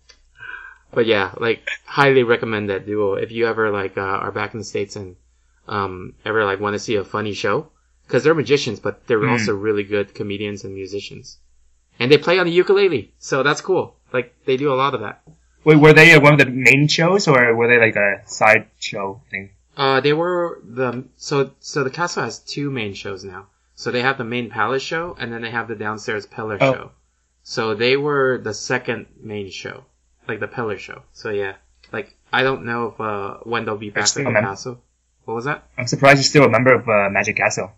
But 0.93 1.07
yeah, 1.07 1.33
like 1.39 1.67
highly 1.85 2.23
recommend 2.23 2.69
that 2.71 2.87
duo 2.87 3.15
if 3.15 3.33
you 3.33 3.47
ever 3.47 3.71
like 3.71 3.97
uh, 3.97 4.01
are 4.03 4.33
back 4.33 4.55
in 4.55 4.59
the 4.61 4.65
states 4.65 4.97
and 4.97 5.17
um 5.69 6.15
ever 6.25 6.45
like 6.45 6.61
want 6.61 6.75
to 6.75 6.79
see 6.79 6.97
a 6.97 7.05
funny 7.05 7.35
show 7.35 7.71
because 8.07 8.25
they're 8.25 8.35
magicians, 8.35 8.81
but 8.81 9.07
they're 9.07 9.21
Hmm. 9.21 9.31
also 9.31 9.55
really 9.55 9.85
good 9.85 10.15
comedians 10.15 10.65
and 10.65 10.75
musicians, 10.75 11.39
and 11.99 12.11
they 12.11 12.19
play 12.19 12.39
on 12.39 12.47
the 12.47 12.53
ukulele, 12.53 13.13
so 13.19 13.43
that's 13.43 13.61
cool. 13.61 13.97
Like 14.13 14.35
they 14.45 14.57
do 14.57 14.73
a 14.73 14.77
lot 14.77 14.95
of 14.95 15.01
that. 15.01 15.23
Wait, 15.65 15.77
were 15.77 15.93
they 15.93 16.13
uh, 16.15 16.21
one 16.21 16.33
of 16.33 16.39
the 16.39 16.47
main 16.47 16.89
shows 16.89 17.29
or 17.29 17.55
were 17.55 17.69
they 17.69 17.79
like 17.79 17.97
a 17.97 18.23
side 18.27 18.69
show 18.79 19.23
thing? 19.31 19.51
Uh, 19.77 20.01
they 20.01 20.13
were 20.13 20.61
the 20.65 21.05
so 21.17 21.53
so 21.61 21.83
the 21.85 21.91
castle 21.91 22.25
has 22.25 22.39
two 22.41 22.71
main 22.71 22.95
shows 22.95 23.25
now. 23.25 23.47
So 23.75 23.91
they 23.91 24.03
have 24.03 24.19
the 24.19 24.25
main 24.25 24.51
palace 24.51 24.83
show, 24.83 25.17
and 25.19 25.33
then 25.33 25.43
they 25.43 25.51
have 25.51 25.67
the 25.69 25.75
downstairs 25.75 26.27
Peller 26.27 26.59
Oh. 26.61 26.73
show. 26.75 26.91
So 27.43 27.75
they 27.75 27.97
were 27.97 28.39
the 28.39 28.55
second 28.55 29.07
main 29.21 29.51
show, 29.51 29.85
like 30.29 30.41
the 30.41 30.47
Peller 30.49 30.79
show. 30.79 31.03
So 31.13 31.31
yeah, 31.31 31.55
like 31.93 32.15
I 32.33 32.43
don't 32.43 32.65
know 32.67 32.89
if 32.89 33.01
uh 33.01 33.39
when 33.45 33.65
they'll 33.65 33.79
be 33.79 33.91
back 33.91 34.05
at 34.05 34.15
the 34.15 34.25
remember. 34.25 34.49
castle. 34.49 34.83
What 35.25 35.35
was 35.35 35.45
that? 35.47 35.65
I'm 35.79 35.87
surprised 35.87 36.19
you're 36.19 36.25
still 36.25 36.45
a 36.45 36.51
member 36.51 36.75
of 36.75 36.89
uh, 36.89 37.09
Magic 37.11 37.37
Castle. 37.37 37.71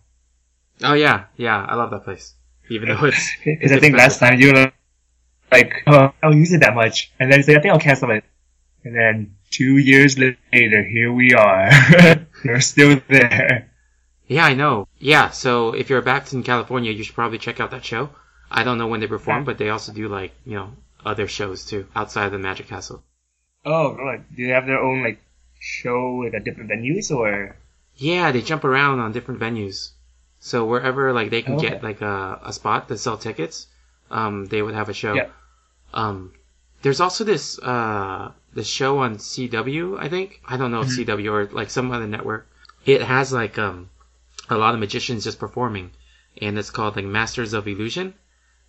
Oh 0.83 0.95
yeah, 0.95 1.25
yeah, 1.37 1.63
I 1.65 1.75
love 1.77 1.91
that 1.91 2.05
place. 2.05 2.35
Even 2.71 2.89
though 2.89 3.05
it's 3.07 3.31
Because 3.45 3.73
I 3.73 3.79
think 3.81 3.97
last 3.97 4.19
time 4.19 4.41
you 4.41 4.53
were 4.53 4.73
like, 5.53 5.73
oh, 5.87 6.13
I 6.23 6.29
don't 6.29 6.39
use 6.39 6.53
it 6.53 6.61
that 6.61 6.75
much. 6.75 7.13
And 7.21 7.31
then 7.31 7.39
it's 7.41 7.49
like, 7.49 7.59
I 7.59 7.61
think 7.61 7.73
I'll 7.75 7.81
cancel 7.81 8.11
it. 8.11 8.25
And 8.85 8.95
then 8.95 9.37
two 9.51 9.77
years 9.79 10.19
later, 10.19 10.37
here 10.53 11.13
we 11.13 11.33
are. 11.35 11.71
You're 12.45 12.61
still 12.61 13.01
there. 13.09 13.71
Yeah, 14.27 14.45
I 14.45 14.55
know. 14.55 14.89
Yeah, 14.99 15.31
so 15.31 15.73
if 15.75 15.91
you're 15.91 16.01
back 16.03 16.33
in 16.33 16.43
California, 16.43 16.91
you 16.93 17.03
should 17.05 17.15
probably 17.15 17.39
check 17.39 17.61
out 17.61 17.71
that 17.73 17.85
show. 17.85 18.11
I 18.51 18.65
don't 18.65 18.79
know 18.79 18.87
when 18.87 19.01
they 19.01 19.07
perform, 19.07 19.41
Yeah. 19.41 19.45
but 19.45 19.59
they 19.59 19.69
also 19.71 19.93
do 19.93 20.09
like, 20.09 20.33
you 20.47 20.55
know, 20.55 20.73
other 21.05 21.29
shows 21.29 21.67
too, 21.67 21.87
outside 21.95 22.27
of 22.27 22.33
the 22.33 22.39
Magic 22.39 22.69
Castle. 22.69 23.03
Oh, 23.65 23.95
right. 23.97 24.21
Do 24.35 24.47
they 24.47 24.53
have 24.53 24.67
their 24.67 24.79
own, 24.83 25.03
like, 25.03 25.19
show, 25.61 26.25
at 26.27 26.45
different 26.45 26.71
venues, 26.71 27.11
or? 27.11 27.57
Yeah, 27.97 28.33
they 28.33 28.43
jump 28.43 28.65
around 28.65 29.01
on 29.01 29.13
different 29.13 29.41
venues. 29.41 29.91
So 30.51 30.57
wherever 30.67 31.13
like 31.13 31.31
they 31.31 31.43
can 31.43 31.57
Okay. 31.57 31.69
get 31.69 31.83
like 31.83 32.01
a, 32.03 32.41
a 32.45 32.53
spot 32.53 32.89
to 32.89 32.99
sell 32.99 33.17
tickets, 33.19 33.67
um, 34.11 34.47
they 34.47 34.63
would 34.63 34.75
have 34.75 34.89
a 34.91 34.95
show. 34.95 35.15
Yeah. 35.17 35.29
Um, 35.95 36.33
there's 36.83 37.01
also 37.01 37.25
this 37.25 37.59
uh 37.61 38.33
this 38.53 38.69
show 38.69 38.99
on 38.99 39.19
CW, 39.19 39.99
I 39.99 40.09
think. 40.09 40.41
I 40.47 40.57
don't 40.59 40.71
know 40.73 40.83
if 40.83 40.89
Mm-hmm. 40.89 41.03
CW 41.03 41.33
or 41.33 41.45
like 41.61 41.71
some 41.71 41.91
other 41.93 42.07
network. 42.07 42.47
It 42.85 43.03
has 43.03 43.33
like 43.33 43.59
um 43.59 43.91
a 44.51 44.57
lot 44.57 44.75
of 44.75 44.81
magicians 44.81 45.25
just 45.25 45.39
performing, 45.39 45.93
and 46.43 46.59
it's 46.59 46.71
called 46.71 46.97
like 46.97 47.07
Masters 47.07 47.55
of 47.55 47.69
Illusion, 47.69 48.15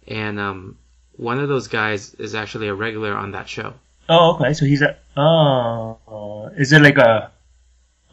and 0.07 0.39
um 0.39 0.77
one 1.17 1.39
of 1.39 1.49
those 1.49 1.67
guys 1.67 2.13
is 2.15 2.35
actually 2.35 2.67
a 2.69 2.75
regular 2.75 3.13
on 3.13 3.31
that 3.31 3.49
show. 3.49 3.73
Oh, 4.09 4.35
okay. 4.35 4.53
So 4.53 4.65
he's 4.65 4.81
a, 4.81 4.97
oh, 5.17 6.49
is 6.57 6.71
it 6.73 6.81
like 6.81 6.97
a, 6.97 7.31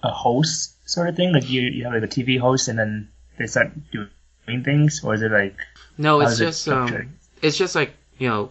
a 0.03 0.11
host 0.11 0.75
sort 0.89 1.09
of 1.09 1.17
thing? 1.17 1.33
Like 1.33 1.49
you, 1.51 1.63
you 1.63 1.85
have 1.85 1.95
like 1.95 2.03
a 2.05 2.09
TV 2.09 2.39
host 2.39 2.69
and 2.69 2.79
then 2.79 3.09
they 3.39 3.47
start 3.47 3.71
doing 3.91 4.65
things? 4.65 5.03
Or 5.05 5.15
is 5.15 5.23
it 5.23 5.31
like, 5.31 5.57
No, 5.99 6.21
it's 6.21 6.33
is 6.33 6.41
it 6.41 6.45
just 6.47 6.69
um 6.69 7.15
it's 7.43 7.57
just 7.57 7.75
like 7.75 7.93
you 8.19 8.29
know 8.29 8.51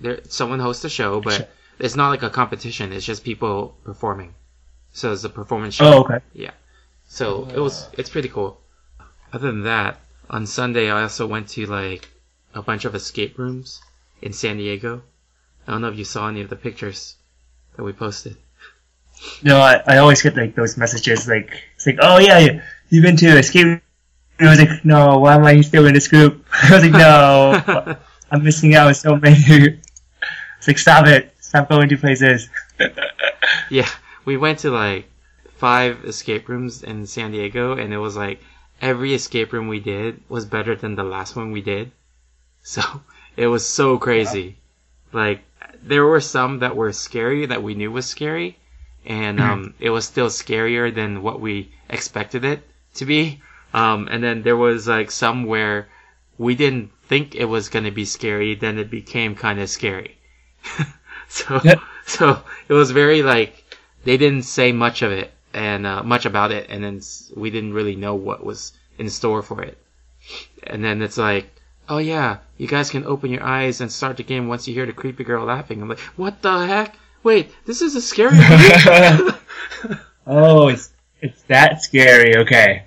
there 0.00 0.20
someone 0.28 0.60
hosts 0.60 0.84
a 0.84 0.90
show 0.90 1.20
but 1.20 1.32
Sure. 1.34 1.46
it's 1.78 1.96
not 1.96 2.10
like 2.10 2.22
a 2.22 2.28
competition 2.30 2.92
it's 2.92 3.06
just 3.06 3.24
people 3.24 3.74
performing 3.84 4.34
so 4.92 5.12
it's 5.12 5.24
a 5.24 5.30
performance 5.30 5.74
show 5.74 5.86
oh, 5.86 6.00
okay. 6.04 6.18
yeah 6.34 6.50
so 7.08 7.48
it 7.54 7.58
was 7.58 7.88
it's 7.96 8.10
pretty 8.10 8.28
cool 8.28 8.60
other 9.32 9.46
than 9.50 9.62
that 9.62 9.98
on 10.28 10.46
sunday 10.46 10.90
i 10.90 11.02
also 11.02 11.26
went 11.26 11.48
to 11.48 11.64
like 11.64 12.08
a 12.54 12.60
bunch 12.60 12.84
of 12.84 12.94
escape 12.94 13.38
rooms 13.38 13.80
in 14.20 14.34
san 14.34 14.58
diego 14.58 15.00
i 15.66 15.70
don't 15.72 15.80
know 15.80 15.88
if 15.88 15.96
you 15.96 16.04
saw 16.04 16.28
any 16.28 16.42
of 16.42 16.50
the 16.50 16.56
pictures 16.56 17.16
that 17.76 17.82
we 17.82 17.92
posted 17.94 18.36
No, 19.42 19.56
I, 19.58 19.82
I 19.86 19.96
always 19.98 20.20
get 20.20 20.36
like 20.36 20.54
those 20.54 20.76
messages 20.76 21.26
like, 21.26 21.62
it's 21.76 21.86
like, 21.86 21.98
oh 22.02 22.18
yeah, 22.18 22.38
you, 22.38 22.60
you've 22.88 23.04
been 23.04 23.16
to 23.16 23.38
escape 23.38 23.66
room. 23.66 23.82
I 24.38 24.50
was 24.50 24.58
like, 24.58 24.84
no, 24.84 25.18
why 25.18 25.34
am 25.34 25.44
I 25.44 25.60
still 25.62 25.86
in 25.86 25.94
this 25.94 26.08
group? 26.08 26.44
I 26.52 26.72
was 26.72 26.82
like, 26.82 26.92
no, 26.92 27.96
I'm 28.30 28.44
missing 28.44 28.74
out 28.74 28.88
on 28.88 28.94
so 28.94 29.16
many. 29.16 29.80
It's 30.58 30.68
like, 30.68 30.78
stop 30.78 31.06
it. 31.06 31.34
Stop 31.38 31.68
going 31.68 31.88
to 31.90 31.98
places. 31.98 32.48
Yeah, 33.70 33.88
we 34.24 34.36
went 34.36 34.60
to 34.60 34.70
like 34.70 35.06
five 35.56 36.04
escape 36.04 36.48
rooms 36.48 36.82
in 36.82 37.06
San 37.06 37.30
Diego, 37.30 37.76
and 37.76 37.92
it 37.92 37.98
was 37.98 38.16
like 38.16 38.40
every 38.80 39.14
escape 39.14 39.52
room 39.52 39.68
we 39.68 39.80
did 39.80 40.22
was 40.28 40.44
better 40.44 40.74
than 40.74 40.94
the 40.94 41.04
last 41.04 41.36
one 41.36 41.52
we 41.52 41.60
did. 41.60 41.92
So 42.62 42.82
it 43.36 43.46
was 43.46 43.66
so 43.66 43.98
crazy. 43.98 44.56
Like 45.12 45.42
there 45.82 46.04
were 46.04 46.20
some 46.20 46.60
that 46.60 46.74
were 46.74 46.92
scary 46.92 47.46
that 47.46 47.62
we 47.62 47.74
knew 47.74 47.92
was 47.92 48.06
scary, 48.06 48.58
and 49.04 49.38
um, 49.40 49.74
it 49.78 49.90
was 49.90 50.06
still 50.06 50.28
scarier 50.28 50.92
than 50.92 51.22
what 51.22 51.40
we 51.40 51.70
expected 51.90 52.44
it 52.44 52.66
to 52.96 53.06
be. 53.06 53.40
Um, 53.74 54.08
and 54.10 54.22
then 54.22 54.42
there 54.42 54.56
was 54.56 54.86
like 54.88 55.10
some 55.10 55.44
where 55.44 55.88
we 56.38 56.54
didn't 56.54 56.90
think 57.08 57.34
it 57.34 57.44
was 57.46 57.68
gonna 57.68 57.90
be 57.90 58.04
scary, 58.04 58.54
then 58.54 58.78
it 58.78 58.90
became 58.90 59.34
kind 59.34 59.60
of 59.60 59.68
scary. 59.70 60.16
so 61.28 61.60
Yep. 61.64 61.78
so 62.06 62.42
it 62.68 62.72
was 62.72 62.90
very 62.90 63.22
like 63.22 63.64
they 64.04 64.16
didn't 64.16 64.42
say 64.44 64.72
much 64.72 65.02
of 65.02 65.12
it 65.12 65.32
and 65.54 65.86
uh, 65.86 66.02
much 66.02 66.26
about 66.26 66.52
it, 66.52 66.66
and 66.70 66.82
then 66.84 67.00
we 67.36 67.50
didn't 67.50 67.72
really 67.74 67.96
know 67.96 68.14
what 68.14 68.44
was 68.44 68.72
in 68.98 69.08
store 69.10 69.42
for 69.42 69.62
it. 69.62 69.78
And 70.64 70.84
then 70.84 71.02
it's 71.02 71.16
like, 71.18 71.48
oh 71.88 71.98
yeah, 71.98 72.38
you 72.58 72.66
guys 72.66 72.90
can 72.90 73.04
open 73.04 73.30
your 73.30 73.42
eyes 73.42 73.80
and 73.80 73.90
start 73.90 74.16
the 74.16 74.22
game 74.24 74.48
once 74.48 74.66
you 74.68 74.74
hear 74.74 74.86
the 74.86 74.92
creepy 74.92 75.24
girl 75.24 75.44
laughing. 75.46 75.80
I'm 75.80 75.88
like, 75.88 76.00
what 76.16 76.42
the 76.42 76.66
heck? 76.66 76.96
Wait, 77.22 77.52
this 77.64 77.80
is 77.82 77.94
a 77.96 78.00
scary 78.00 78.36
movie. 78.36 79.36
oh, 80.26 80.68
it's, 80.68 80.92
it's 81.20 81.42
that 81.44 81.82
scary. 81.82 82.36
Okay. 82.38 82.84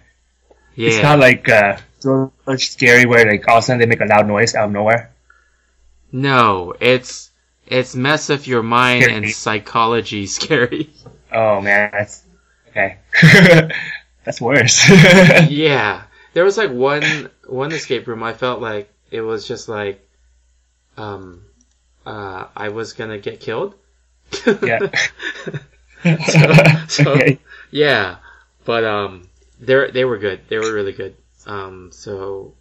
It's 0.75 1.01
not 1.03 1.19
like, 1.19 1.47
uh, 1.49 1.77
so 1.99 2.31
much 2.47 2.69
scary 2.69 3.05
where 3.05 3.29
like 3.29 3.47
all 3.47 3.57
of 3.57 3.63
a 3.63 3.65
sudden 3.65 3.79
they 3.79 3.85
make 3.85 4.01
a 4.01 4.05
loud 4.05 4.27
noise 4.27 4.55
out 4.55 4.65
of 4.65 4.71
nowhere. 4.71 5.11
no, 6.11 6.73
it's 6.79 7.31
it's 7.67 7.93
mess 7.95 8.29
of 8.29 8.47
your 8.47 8.63
mind 8.63 9.03
Scary. 9.03 9.17
and 9.17 9.29
psychology 9.31 10.25
scary. 10.37 10.89
Oh 11.31 11.61
man, 11.61 11.91
that's, 11.91 12.23
okay. 12.69 12.97
that's 14.23 14.41
worse. 14.41 14.89
yeah, 15.49 16.03
there 16.33 16.43
was 16.43 16.57
like 16.57 16.71
one 16.71 17.29
one 17.45 17.71
escape 17.71 18.07
room. 18.07 18.23
I 18.23 18.33
felt 18.33 18.61
like 18.61 18.91
it 19.11 19.21
was 19.21 19.47
just 19.47 19.69
like, 19.69 20.07
um, 20.97 21.43
uh, 22.05 22.45
I 22.55 22.69
was 22.69 22.93
gonna 22.93 23.19
get 23.19 23.39
killed. 23.39 23.75
yeah. 24.63 24.79
so- 26.87 27.11
okay. 27.13 27.39
Yeah, 27.71 28.17
but 28.65 28.83
um, 28.83 29.28
they 29.59 29.91
they 29.91 30.05
were 30.05 30.17
good. 30.17 30.41
They 30.47 30.57
were 30.57 30.71
really 30.73 30.93
good. 30.93 31.15
Um, 31.45 31.91
so 31.91 32.55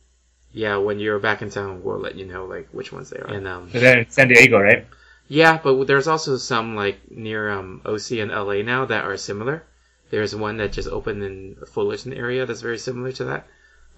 yeah, 0.53 0.77
when 0.79 0.99
you're 0.99 1.19
back 1.19 1.43
in 1.43 1.51
town, 1.51 1.83
we'll 1.83 1.99
let 1.99 2.15
you 2.17 2.27
know 2.27 2.47
like 2.47 2.69
which 2.73 2.93
ones 2.93 3.11
they 3.11 3.19
are. 3.19 3.27
And 3.29 3.47
um, 3.47 3.73
So 3.73 3.81
then 3.81 4.07
San 4.11 4.29
Diego, 4.29 4.59
right? 4.61 4.87
yeah, 5.29 5.59
but 5.63 5.87
there's 5.87 6.09
also 6.09 6.37
some 6.37 6.75
like 6.77 7.11
near 7.11 7.51
um 7.51 7.83
OC 7.85 8.13
and 8.13 8.31
LA 8.31 8.63
now 8.63 8.85
that 8.87 9.05
are 9.05 9.17
similar. 9.17 9.65
There's 10.11 10.35
one 10.35 10.57
that 10.59 10.73
just 10.73 10.89
opened 10.89 11.23
in 11.23 11.57
Fullerton 11.73 12.13
area 12.15 12.47
that's 12.47 12.63
very 12.63 12.79
similar 12.79 13.13
to 13.13 13.25
that. 13.27 13.47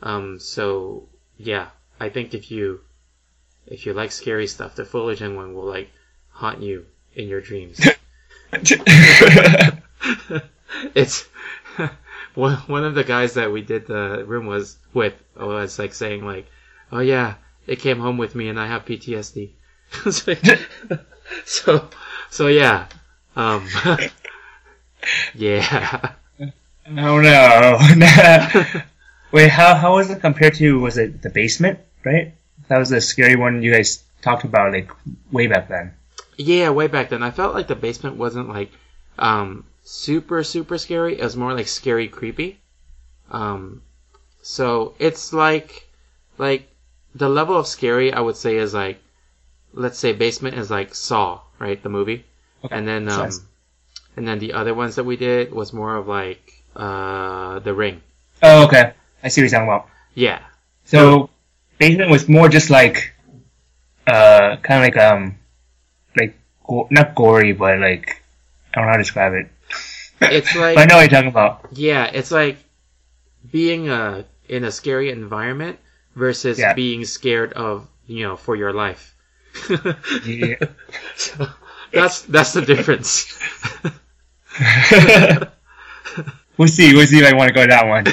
Um, 0.02 0.38
so 0.40 1.09
yeah, 1.37 1.69
I 2.00 2.09
think 2.11 2.35
if 2.35 2.50
you 2.50 2.80
if 3.66 3.87
you 3.87 3.92
like 3.95 4.12
scary 4.12 4.47
stuff, 4.47 4.75
the 4.76 4.85
Fullerton 4.85 5.37
one 5.37 5.54
will 5.54 5.66
like 5.66 5.90
haunt 6.30 6.61
you 6.62 6.87
in 7.14 7.28
your 7.28 7.40
dreams. 7.40 7.80
it's 10.95 11.28
one 12.41 12.57
one 12.67 12.85
of 12.85 12.95
the 12.95 13.05
guys 13.05 13.35
that 13.35 13.53
we 13.53 13.63
did 13.63 13.87
the 13.87 14.25
room 14.27 14.47
was 14.47 14.79
with 14.95 15.15
was 15.37 15.79
like 15.79 15.95
saying 15.95 16.25
like, 16.25 16.47
"Oh 16.91 17.01
yeah, 17.01 17.35
it 17.67 17.77
came 17.77 18.01
home 18.01 18.19
with 18.19 18.35
me 18.35 18.49
and 18.49 18.59
I 18.59 18.67
have 18.67 18.85
PTSD." 18.85 19.51
So 21.45 21.89
so 22.31 22.49
yeah, 22.49 22.87
um, 23.37 23.69
yeah. 25.35 26.13
oh 26.89 27.21
no. 27.21 27.79
Wait, 29.33 29.49
how 29.49 29.75
how 29.75 29.95
was 29.95 30.11
it 30.11 30.21
compared 30.21 30.55
to 30.55 30.81
was 30.81 30.99
it 30.99 31.23
the 31.23 31.31
basement, 31.31 31.79
right? 32.05 32.35
That 32.69 32.79
was 32.79 32.91
the 32.91 33.01
scary 33.01 33.37
one 33.37 33.63
you 33.63 33.73
guys 33.73 34.03
talked 34.23 34.45
about 34.45 34.73
like 34.73 34.91
way 35.31 35.47
back 35.47 35.69
then. 35.69 35.95
Yeah, 36.37 36.71
way 36.71 36.87
back 36.87 37.11
then, 37.11 37.23
I 37.23 37.31
felt 37.31 37.55
like 37.55 37.69
the 37.69 37.77
basement 37.77 38.17
wasn't 38.17 38.49
like 38.49 38.71
um, 39.19 39.67
super 39.83 40.43
super 40.45 40.79
scary. 40.79 41.19
It 41.19 41.25
was 41.25 41.37
more 41.37 41.55
like 41.55 41.69
scary 41.69 42.09
creepy. 42.09 42.61
Um, 43.31 43.83
so 44.43 44.95
it's 44.99 45.33
like 45.33 45.89
like 46.39 46.69
the 47.15 47.29
level 47.29 47.57
of 47.57 47.67
scary 47.67 48.13
I 48.13 48.21
would 48.21 48.37
say 48.37 48.57
is 48.57 48.75
like 48.75 48.99
let's 49.73 49.99
say 49.99 50.13
basement 50.13 50.57
is 50.57 50.71
like 50.71 50.95
Saw, 50.95 51.41
right, 51.59 51.81
the 51.83 51.89
movie, 51.89 52.25
Okay. 52.65 52.75
and 52.77 52.87
then 52.87 53.09
um, 53.09 53.31
and 54.17 54.27
then 54.27 54.39
the 54.39 54.53
other 54.53 54.75
ones 54.75 54.97
that 54.97 55.05
we 55.05 55.17
did 55.17 55.53
was 55.53 55.73
more 55.73 55.97
of 55.97 56.09
like 56.09 56.63
uh, 56.77 57.59
The 57.61 57.73
Ring. 57.75 58.01
Oh, 58.43 58.65
okay. 58.67 58.93
I 59.23 59.29
see 59.29 59.41
what 59.43 59.51
you're 59.51 59.61
talking 59.61 59.69
about. 59.69 59.89
Yeah, 60.15 60.41
So 60.85 61.31
basement 61.79 62.11
was 62.11 62.29
more 62.29 62.49
just 62.49 62.71
like 62.71 63.15
uh 64.07 64.57
kind 64.63 64.81
of 64.81 64.83
like 64.83 64.97
um 64.97 65.39
like 66.17 66.37
go- 66.67 66.89
not 66.91 67.15
gory 67.15 67.53
but 67.53 67.79
like 67.79 68.23
I 68.73 68.81
don't 68.81 68.87
know 68.87 68.91
how 68.91 68.97
to 68.97 69.03
describe 69.03 69.35
it. 69.35 69.49
It's 70.21 70.55
like 70.65 70.79
I 70.79 70.85
know 70.85 70.97
what 70.97 71.03
you're 71.03 71.09
talking 71.21 71.31
about. 71.31 71.67
Yeah, 71.73 72.05
it's 72.07 72.31
like 72.31 72.59
being 73.50 73.89
uh, 73.89 74.25
in 74.49 74.65
a 74.65 74.71
scary 74.71 75.11
environment 75.11 75.79
versus 76.15 76.59
Yeah. 76.59 76.75
being 76.75 77.05
scared 77.05 77.53
of 77.55 77.89
you 78.07 78.27
know 78.27 78.37
for 78.37 78.57
your 78.57 78.73
life. 78.73 79.15
Yeah. 80.25 80.57
so 81.17 81.47
that's 81.93 82.23
that's 82.23 82.53
the 82.53 82.62
difference. 82.62 83.27
we'll 86.57 86.69
see. 86.69 86.95
We'll 86.95 87.07
see 87.07 87.19
if 87.19 87.33
I 87.33 87.37
want 87.37 87.49
to 87.49 87.55
go 87.55 87.67
that 87.67 87.87
one. 87.87 88.05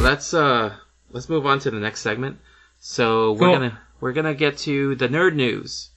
let's 0.00 0.34
uh 0.34 0.74
let's 1.10 1.28
move 1.28 1.46
on 1.46 1.58
to 1.60 1.70
the 1.70 1.80
next 1.80 2.00
segment. 2.00 2.38
So 2.86 3.32
we're 3.32 3.38
Cool. 3.38 3.52
gonna 3.54 3.78
we're 3.98 4.12
gonna 4.12 4.34
get 4.34 4.58
to 4.58 4.94
the 4.96 5.08
nerd 5.08 5.34
news. 5.34 5.88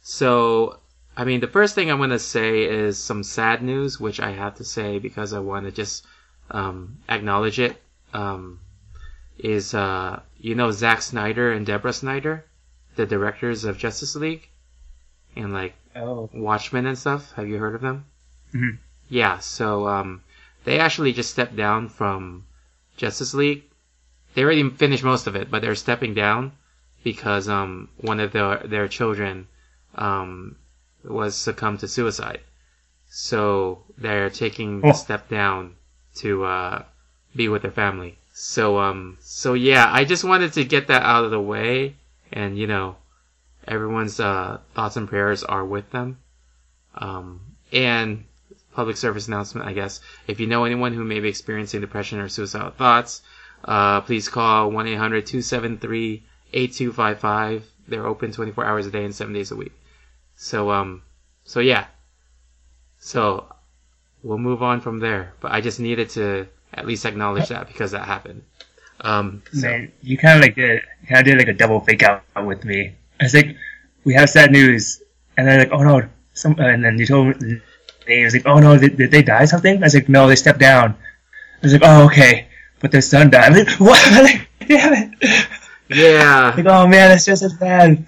So, 0.00 0.78
I 1.16 1.24
mean, 1.24 1.40
the 1.40 1.48
first 1.48 1.74
thing 1.74 1.90
I'm 1.90 2.08
to 2.08 2.20
say 2.20 2.62
is 2.62 2.96
some 2.98 3.24
sad 3.24 3.62
news, 3.64 3.98
which 3.98 4.20
I 4.20 4.30
have 4.30 4.54
to 4.58 4.64
say 4.64 5.00
because 5.00 5.32
I 5.32 5.40
want 5.40 5.66
to 5.66 5.72
just 5.72 6.06
um, 6.52 6.98
acknowledge 7.08 7.58
it. 7.58 7.82
Um, 8.14 8.60
is 9.38 9.74
uh, 9.74 10.20
you 10.38 10.54
know 10.54 10.70
Zack 10.70 11.02
Snyder 11.02 11.50
and 11.50 11.66
Deborah 11.66 11.92
Snyder, 11.92 12.44
the 12.94 13.06
directors 13.06 13.64
of 13.64 13.76
Justice 13.76 14.14
League, 14.14 14.48
and 15.34 15.52
like 15.52 15.74
Oh. 15.96 16.30
Watchmen 16.32 16.86
and 16.86 16.96
stuff. 16.96 17.32
Have 17.32 17.48
you 17.48 17.58
heard 17.58 17.74
of 17.74 17.80
them? 17.80 18.04
Mhm. 18.54 18.78
Yeah. 19.08 19.38
So 19.40 19.88
um, 19.88 20.22
they 20.62 20.78
actually 20.78 21.12
just 21.12 21.30
stepped 21.32 21.56
down 21.56 21.88
from 21.88 22.46
Justice 22.96 23.34
League. 23.34 23.64
They 24.34 24.42
already 24.44 24.68
finished 24.70 25.02
most 25.04 25.26
of 25.26 25.36
it, 25.36 25.50
but 25.50 25.60
they're 25.62 25.74
stepping 25.74 26.14
down 26.14 26.52
because 27.02 27.48
um, 27.48 27.88
one 27.96 28.20
of 28.20 28.32
their 28.32 28.58
their 28.58 28.88
children 28.88 29.48
um, 29.94 30.56
was 31.04 31.34
succumbed 31.36 31.80
to 31.80 31.88
suicide. 31.88 32.40
So 33.08 33.82
they're 33.98 34.30
taking 34.30 34.80
Oh. 34.84 34.88
the 34.88 34.92
step 34.94 35.28
down 35.28 35.74
to 36.16 36.44
uh, 36.44 36.82
be 37.34 37.48
with 37.48 37.62
their 37.62 37.70
family. 37.72 38.18
So 38.32 38.78
um, 38.78 39.18
so 39.20 39.54
yeah, 39.54 39.88
I 39.92 40.04
just 40.04 40.24
wanted 40.24 40.52
to 40.54 40.64
get 40.64 40.86
that 40.88 41.02
out 41.02 41.24
of 41.24 41.30
the 41.30 41.40
way, 41.40 41.96
and 42.32 42.56
you 42.58 42.66
know, 42.66 42.96
everyone's 43.66 44.20
uh, 44.20 44.58
thoughts 44.74 44.96
and 44.96 45.08
prayers 45.08 45.42
are 45.44 45.64
with 45.64 45.90
them. 45.90 46.18
Um, 46.94 47.40
and 47.72 48.24
public 48.74 48.96
service 48.96 49.28
announcement, 49.28 49.66
I 49.66 49.72
guess. 49.72 50.00
If 50.26 50.40
you 50.40 50.46
know 50.46 50.64
anyone 50.64 50.92
who 50.92 51.04
may 51.04 51.20
be 51.20 51.28
experiencing 51.28 51.80
depression 51.80 52.20
or 52.20 52.28
suicidal 52.28 52.70
thoughts, 52.70 53.22
uh, 53.64 54.00
please 54.02 54.28
call 54.28 54.70
1-800-273-8255. 56.52 57.62
They're 57.88 58.06
open 58.06 58.32
24 58.32 58.64
hours 58.64 58.86
a 58.86 58.90
day 58.90 59.04
and 59.04 59.14
7 59.14 59.32
days 59.32 59.50
a 59.50 59.56
week. 59.56 59.72
So, 60.36 60.70
um, 60.70 61.02
so 61.44 61.60
yeah. 61.60 61.86
So, 62.98 63.46
we'll 64.22 64.38
move 64.38 64.62
on 64.62 64.80
from 64.80 64.98
there. 65.00 65.32
But 65.40 65.52
I 65.52 65.60
just 65.60 65.80
needed 65.80 66.10
to 66.10 66.46
at 66.72 66.86
least 66.86 67.04
acknowledge 67.06 67.48
that 67.48 67.66
because 67.66 67.90
that 67.92 68.04
happened. 68.04 68.42
Um, 69.00 69.42
so- 69.52 69.66
Man, 69.68 69.92
you 70.02 70.16
kind 70.18 70.36
of 70.38 70.42
like 70.42 70.54
did, 70.54 70.82
kind 71.08 71.20
of 71.20 71.24
did 71.26 71.38
like 71.38 71.48
a 71.48 71.54
double 71.54 71.80
fake 71.80 72.02
out 72.02 72.22
with 72.44 72.64
me. 72.64 72.94
I 73.20 73.24
was 73.24 73.34
like, 73.34 73.56
we 74.04 74.14
have 74.14 74.30
sad 74.30 74.50
news, 74.52 75.02
and 75.36 75.46
then 75.46 75.58
like, 75.58 75.72
oh 75.72 75.82
no, 75.82 76.08
some, 76.32 76.58
and 76.58 76.82
then 76.84 76.98
you 76.98 77.06
told 77.06 77.40
me, 77.40 77.60
they 78.06 78.24
was 78.24 78.32
like, 78.34 78.46
oh 78.46 78.58
no, 78.58 78.78
did, 78.78 78.96
did 78.96 79.10
they 79.10 79.22
die 79.22 79.44
something? 79.44 79.76
I 79.76 79.80
was 79.86 79.94
like, 79.94 80.08
no, 80.08 80.26
they 80.26 80.36
stepped 80.36 80.58
down. 80.58 80.92
I 80.92 80.96
was 81.62 81.72
like, 81.74 81.82
oh 81.84 82.06
okay, 82.06 82.48
but 82.80 82.90
their 82.90 83.00
son 83.02 83.30
died. 83.30 83.52
Like, 83.54 83.68
what? 83.80 84.46
Damn 84.66 84.92
it! 85.20 85.48
yeah. 85.88 86.54
Like, 86.56 86.66
oh 86.66 86.86
man, 86.86 87.10
that's 87.10 87.24
just 87.24 87.42
as 87.42 87.54
bad. 87.54 88.06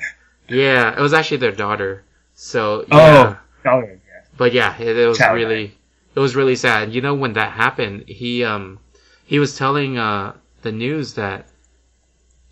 Yeah, 0.49 0.97
it 0.97 1.01
was 1.01 1.13
actually 1.13 1.39
their 1.39 1.53
daughter. 1.53 2.05
So 2.35 2.85
Oh. 2.91 2.99
yeah, 2.99 3.37
Oh, 3.65 3.81
yeah. 3.81 3.95
but 4.37 4.53
yeah, 4.53 4.77
it, 4.81 4.97
it 4.97 5.07
was 5.07 5.19
Child 5.19 5.37
really, 5.37 5.77
it 6.15 6.21
was 6.21 6.35
really 6.37 6.57
sad. 6.57 6.93
You 6.93 7.01
know, 7.01 7.15
when 7.15 7.35
that 7.35 7.53
happened, 7.53 8.05
he 8.09 8.45
um, 8.45 8.79
he 9.25 9.39
was 9.39 9.57
telling 9.57 9.99
uh 9.99 10.35
the 10.63 10.73
news 10.73 11.15
that 11.15 11.47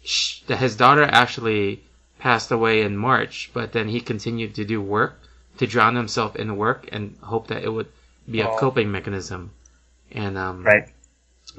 sh- 0.05 0.41
that 0.47 0.59
his 0.59 0.77
daughter 0.77 1.03
actually 1.05 1.83
passed 2.19 2.51
away 2.51 2.83
in 2.83 2.97
March, 2.97 3.51
but 3.55 3.73
then 3.73 3.89
he 3.89 4.01
continued 4.01 4.55
to 4.57 4.65
do 4.65 4.81
work 4.81 5.19
to 5.59 5.67
drown 5.67 5.95
himself 5.95 6.37
in 6.37 6.57
work 6.57 6.89
and 6.93 7.17
hope 7.23 7.49
that 7.49 7.63
it 7.65 7.69
would 7.69 7.89
be 8.31 8.41
a 8.41 8.49
Oh. 8.49 8.57
coping 8.59 8.91
mechanism. 8.91 9.51
And 10.13 10.37
um, 10.39 10.63
right. 10.65 10.89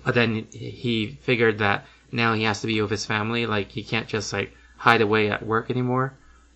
But 0.05 0.15
then 0.15 0.48
he 0.51 1.17
figured 1.24 1.60
that 1.60 1.86
now 2.12 2.33
he 2.33 2.43
has 2.43 2.62
to 2.62 2.67
be 2.67 2.81
with 2.81 2.91
his 2.91 3.05
family. 3.05 3.45
Like 3.45 3.71
he 3.71 3.83
can't 3.83 4.07
just 4.07 4.33
like 4.33 4.53
hide 4.77 5.01
away 5.01 5.29
at 5.29 5.45
work 5.45 5.69
anymore. 5.69 6.13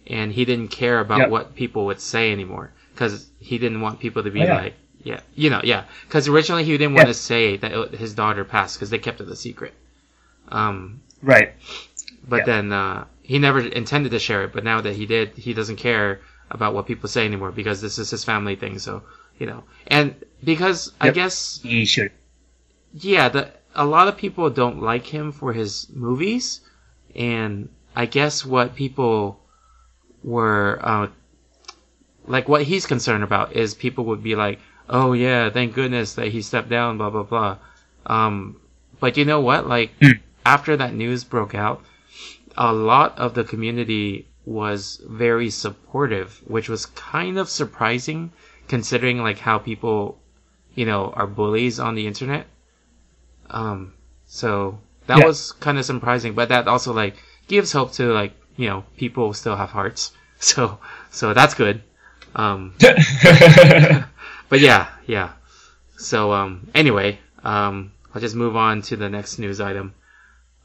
And 0.07 0.31
he 0.31 0.45
didn't 0.45 0.67
care 0.69 0.99
about 0.99 1.19
Yep. 1.19 1.29
what 1.29 1.55
people 1.55 1.85
would 1.87 1.99
say 1.99 2.31
anymore 2.31 2.71
because 2.93 3.27
he 3.39 3.57
didn't 3.57 3.81
want 3.81 3.99
people 3.99 4.23
to 4.23 4.31
be 4.31 4.41
Oh, 4.41 4.45
yeah. 4.45 4.55
like, 4.55 4.73
yeah, 5.03 5.19
you 5.35 5.49
know, 5.49 5.61
yeah. 5.63 5.85
Because 6.07 6.27
originally 6.27 6.63
he 6.63 6.77
didn't 6.77 6.93
want 6.95 7.07
to 7.07 7.13
say 7.13 7.57
that 7.57 7.71
it, 7.71 7.95
his 7.95 8.13
daughter 8.13 8.43
passed 8.45 8.77
because 8.77 8.89
they 8.89 8.99
kept 8.99 9.21
it 9.21 9.27
a 9.29 9.35
secret. 9.35 9.73
Um, 10.49 11.01
Right. 11.21 11.53
but 12.27 12.37
Yeah. 12.37 12.43
then 12.45 12.71
uh, 12.71 13.05
he 13.23 13.39
never 13.39 13.59
intended 13.59 14.11
to 14.11 14.19
share 14.19 14.43
it. 14.43 14.53
But 14.53 14.63
now 14.63 14.81
that 14.81 14.95
he 14.95 15.05
did, 15.05 15.29
he 15.35 15.53
doesn't 15.53 15.77
care 15.77 16.19
about 16.51 16.73
what 16.73 16.85
people 16.85 17.09
say 17.09 17.25
anymore 17.25 17.51
because 17.51 17.81
this 17.81 17.97
is 17.97 18.09
his 18.11 18.23
family 18.23 18.55
thing. 18.55 18.77
So 18.79 19.03
you 19.39 19.47
know, 19.47 19.63
and 19.87 20.15
because 20.43 20.91
I 21.01 21.09
guess 21.09 21.59
He 21.63 21.85
should. 21.85 22.11
Yeah, 22.97 23.27
the, 23.29 23.51
a 23.75 23.85
lot 23.85 24.07
of 24.07 24.15
people 24.15 24.49
don't 24.49 24.81
like 24.81 25.05
him 25.05 25.33
for 25.33 25.51
his 25.51 25.87
movies, 25.93 26.61
and 27.13 27.67
I 27.93 28.05
guess 28.05 28.45
what 28.45 28.75
people 28.75 29.39
were 30.23 30.79
uh, 30.81 31.07
like, 32.25 32.47
what 32.47 32.63
he's 32.63 32.85
concerned 32.85 33.23
about 33.23 33.53
is 33.53 33.73
people 33.73 34.05
would 34.05 34.23
be 34.23 34.35
like, 34.35 34.59
"Oh 34.89 35.11
yeah, 35.11 35.49
thank 35.49 35.73
goodness 35.73 36.13
that 36.15 36.29
he 36.29 36.41
stepped 36.41 36.69
down," 36.69 36.97
blah 36.97 37.09
blah 37.09 37.23
blah. 37.23 37.57
Um, 38.05 38.61
but 39.01 39.17
you 39.17 39.25
know 39.25 39.41
what? 39.41 39.67
Like 39.67 39.91
Hmm. 40.01 40.19
after 40.45 40.77
that 40.77 40.93
news 40.93 41.25
broke 41.25 41.53
out, 41.53 41.83
a 42.57 42.71
lot 42.71 43.17
of 43.17 43.33
the 43.33 43.43
community 43.43 44.27
was 44.45 45.01
very 45.05 45.49
supportive, 45.49 46.41
which 46.45 46.69
was 46.69 46.85
kind 46.85 47.37
of 47.37 47.49
surprising 47.49 48.31
considering 48.69 49.21
like 49.21 49.39
how 49.39 49.57
people, 49.57 50.17
you 50.75 50.85
know, 50.85 51.11
are 51.15 51.27
bullies 51.27 51.79
on 51.79 51.95
the 51.95 52.07
internet. 52.07 52.47
Um, 53.49 53.93
so 54.25 54.79
that 55.07 55.19
Yeah. 55.19 55.25
was 55.25 55.51
kind 55.53 55.77
of 55.77 55.85
surprising, 55.85 56.33
but 56.35 56.49
that 56.49 56.67
also 56.67 56.93
like 56.93 57.15
gives 57.47 57.71
hope 57.71 57.93
to 57.93 58.11
like 58.13 58.33
you 58.57 58.67
know 58.69 58.83
people 58.97 59.33
still 59.33 59.55
have 59.55 59.69
hearts. 59.71 60.11
So 60.37 60.79
so 61.11 61.33
that's 61.33 61.53
good. 61.55 61.81
Um, 62.35 62.73
but 64.49 64.59
yeah, 64.59 64.87
yeah. 65.07 65.31
So 65.97 66.33
um, 66.33 66.67
anyway, 66.75 67.19
um, 67.43 67.91
I'll 68.13 68.21
just 68.21 68.35
move 68.35 68.55
on 68.55 68.81
to 68.83 68.95
the 68.95 69.09
next 69.09 69.39
news 69.39 69.61
item. 69.61 69.93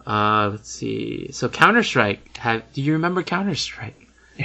Uh, 0.06 0.48
let's 0.52 0.70
see. 0.70 1.30
So 1.32 1.48
Counter 1.48 1.82
Strike. 1.82 2.36
Have 2.38 2.72
do 2.72 2.82
you 2.82 2.94
remember 2.94 3.22
Counter 3.22 3.54
Strike? 3.54 3.96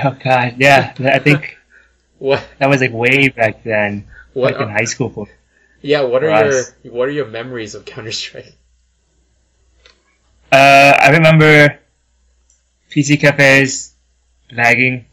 oh 0.03 0.17
god, 0.23 0.55
yeah. 0.57 0.93
I 0.99 1.19
think 1.19 1.57
What? 2.19 2.43
that 2.59 2.69
was 2.69 2.81
like 2.81 2.93
way 2.93 3.29
back 3.29 3.63
then, 3.63 4.07
What? 4.33 4.53
like 4.53 4.61
in 4.61 4.69
high 4.69 4.85
school. 4.85 5.27
Yeah. 5.81 6.01
What 6.01 6.23
are 6.23 6.29
your. 6.45 6.63
What 6.93 7.07
are 7.07 7.11
your 7.11 7.27
memories 7.27 7.75
of 7.75 7.85
Counter 7.85 8.11
Strike? 8.11 8.53
Uh, 10.51 10.93
I 11.01 11.09
remember 11.11 11.79
PC 12.89 13.19
cafes 13.19 13.93
lagging 14.51 15.05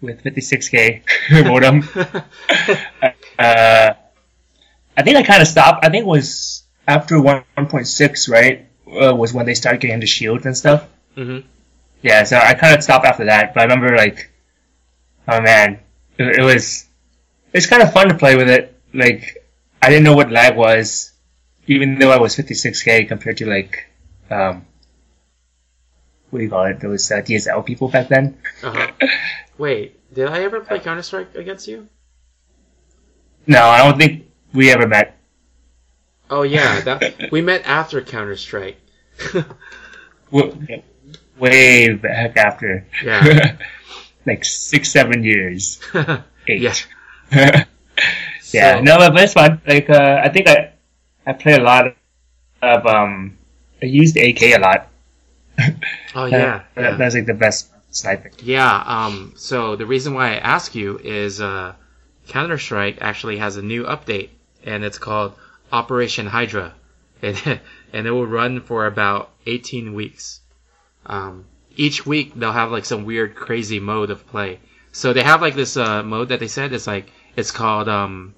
with 0.00 0.22
56k 0.22 1.02
modem. 1.46 1.82
Uh, 3.38 3.94
I 4.96 5.02
think 5.02 5.16
I 5.16 5.22
kind 5.22 5.40
of 5.40 5.46
stopped. 5.46 5.84
I 5.84 5.90
think 5.90 6.02
it 6.02 6.06
was 6.08 6.64
after 6.88 7.16
1.6, 7.16 8.28
right? 8.28 8.66
Uh, 8.86 9.14
was 9.14 9.32
when 9.32 9.46
they 9.46 9.54
started 9.54 9.80
getting 9.80 10.00
the 10.00 10.06
shields 10.06 10.44
and 10.44 10.56
stuff. 10.56 10.88
hmm 11.14 11.38
Yeah, 12.02 12.24
so 12.24 12.36
I 12.36 12.54
kind 12.54 12.74
of 12.76 12.82
stopped 12.82 13.06
after 13.06 13.26
that. 13.26 13.54
But 13.54 13.60
I 13.60 13.64
remember 13.64 13.96
like, 13.96 14.32
oh 15.28 15.40
man, 15.40 15.78
it, 16.18 16.40
it 16.40 16.42
was 16.42 16.86
it's 17.52 17.66
kind 17.66 17.82
of 17.82 17.92
fun 17.92 18.08
to 18.08 18.16
play 18.16 18.36
with 18.36 18.50
it. 18.50 18.74
Like 18.92 19.37
I 19.80 19.88
didn't 19.90 20.04
know 20.04 20.14
what 20.14 20.30
lag 20.30 20.56
was, 20.56 21.12
even 21.66 21.98
though 21.98 22.10
I 22.10 22.18
was 22.18 22.36
56k 22.36 23.08
compared 23.08 23.38
to 23.38 23.46
like 23.46 23.86
um, 24.30 24.66
what 26.30 26.38
do 26.40 26.44
you 26.44 26.50
call 26.50 26.64
it? 26.66 26.80
Those 26.80 27.10
uh, 27.10 27.16
DSL 27.16 27.64
people 27.64 27.88
back 27.88 28.08
then. 28.08 28.38
Uh-huh. 28.62 28.88
Wait, 29.58 29.98
did 30.12 30.28
I 30.28 30.42
ever 30.42 30.60
play 30.60 30.78
Counter 30.78 31.02
Strike 31.02 31.34
against 31.34 31.66
you? 31.66 31.88
No, 33.46 33.64
I 33.64 33.78
don't 33.78 33.98
think 33.98 34.26
we 34.52 34.70
ever 34.70 34.86
met. 34.86 35.16
Oh 36.30 36.42
yeah, 36.42 36.80
that 36.82 37.32
we 37.32 37.40
met 37.40 37.66
after 37.66 38.02
Counter 38.02 38.36
Strike. 38.36 38.78
Way 41.38 41.94
back 41.94 42.36
after. 42.36 42.86
Yeah. 43.02 43.56
like 44.26 44.44
six, 44.44 44.90
seven 44.92 45.24
years. 45.24 45.80
Eight. 46.46 46.60
Yeah. 47.32 47.64
Yeah, 48.52 48.76
So- 48.76 48.80
no, 48.82 48.98
but 48.98 49.22
it's 49.22 49.32
fun. 49.32 49.60
Like, 49.66 49.88
uh, 49.90 50.20
I 50.24 50.28
think 50.28 50.48
I, 50.48 50.72
I 51.26 51.32
play 51.32 51.54
a 51.54 51.62
lot 51.62 51.94
of, 52.62 52.86
um, 52.86 53.36
I 53.82 53.86
used 53.86 54.16
AK 54.16 54.42
a 54.42 54.58
lot. 54.58 54.88
Oh 56.14 56.24
yeah. 56.26 56.62
That- 56.74 56.82
yeah. 56.82 56.96
That's 56.96 57.14
like 57.14 57.26
the 57.26 57.34
best 57.34 57.70
sniping. 57.90 58.32
Yeah, 58.42 58.82
um, 58.86 59.34
so 59.36 59.76
the 59.76 59.86
reason 59.86 60.14
why 60.14 60.32
I 60.34 60.36
ask 60.36 60.74
you 60.74 60.98
is 60.98 61.40
uh, 61.40 61.74
Counter 62.28 62.58
Strike 62.58 62.98
actually 63.00 63.38
has 63.38 63.56
a 63.56 63.62
new 63.62 63.84
update, 63.84 64.30
and 64.64 64.84
it's 64.84 64.98
called 64.98 65.34
Operation 65.72 66.26
Hydra, 66.26 66.74
and, 67.22 67.60
and 67.92 68.06
it 68.06 68.10
will 68.10 68.26
run 68.26 68.60
for 68.60 68.86
about 68.86 69.30
18 69.46 69.94
weeks. 69.94 70.40
Um, 71.06 71.44
each 71.76 72.04
week 72.06 72.34
they'll 72.34 72.52
have 72.52 72.70
like 72.72 72.84
some 72.84 73.04
weird, 73.04 73.34
crazy 73.34 73.80
mode 73.80 74.10
of 74.10 74.26
play. 74.26 74.60
So 74.92 75.12
they 75.12 75.22
have 75.22 75.40
like 75.42 75.54
this 75.54 75.76
uh, 75.76 76.02
mode 76.02 76.28
that 76.30 76.40
they 76.40 76.48
said 76.48 76.72
is 76.72 76.86
like 76.86 77.10
it's 77.36 77.50
called 77.52 77.88
um, 77.88 78.34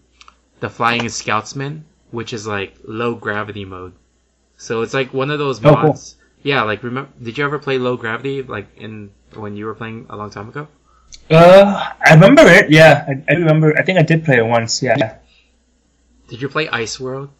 the 0.60 0.68
Flying 0.70 1.02
Scoutsman, 1.06 1.82
which 2.10 2.32
is 2.32 2.46
like 2.46 2.74
low 2.84 3.14
gravity 3.14 3.64
mode. 3.64 3.92
So 4.56 4.82
it's 4.82 4.94
like 4.94 5.12
one 5.14 5.30
of 5.30 5.38
those 5.38 5.58
Oh, 5.64 5.74
cool. 5.74 5.82
mods. 5.88 6.16
Yeah, 6.42 6.62
like 6.62 6.82
remember? 6.82 7.10
Did 7.22 7.36
you 7.38 7.44
ever 7.44 7.58
play 7.58 7.78
low 7.78 7.96
gravity 7.96 8.42
like 8.42 8.66
in 8.76 9.10
when 9.34 9.56
you 9.56 9.66
were 9.66 9.74
playing 9.74 10.06
a 10.10 10.16
long 10.16 10.30
time 10.30 10.48
ago? 10.48 10.68
Uh, 11.30 11.90
I 12.06 12.14
remember 12.14 12.42
it. 12.46 12.70
Yeah, 12.70 13.04
I, 13.08 13.22
I 13.32 13.36
remember. 13.36 13.76
I 13.78 13.82
think 13.82 13.98
I 13.98 14.02
did 14.02 14.24
play 14.24 14.38
it 14.38 14.46
once. 14.46 14.82
Yeah, 14.82 15.18
Did 16.28 16.40
you 16.42 16.48
play 16.48 16.68
Ice 16.68 16.98
World? 17.00 17.30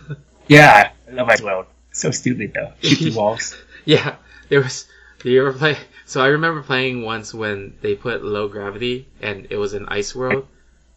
yeah. 0.48 0.90
I 1.08 1.12
love 1.12 1.28
Ice 1.28 1.42
World. 1.42 1.66
So 1.92 2.10
stupid 2.10 2.52
though. 2.54 2.72
Shoot 2.82 3.14
walls. 3.14 3.56
Yeah, 3.84 4.16
there 4.48 4.60
was. 4.62 4.86
Do 5.20 5.30
you 5.30 5.40
ever 5.46 5.52
play? 5.56 5.76
So 6.06 6.20
I 6.22 6.28
remember 6.28 6.62
playing 6.62 7.02
once 7.02 7.32
when 7.34 7.74
they 7.82 7.94
put 7.94 8.24
low 8.24 8.48
gravity 8.48 9.06
and 9.22 9.46
it 9.50 9.56
was 9.56 9.74
an 9.74 9.86
ice 9.88 10.14
world, 10.14 10.46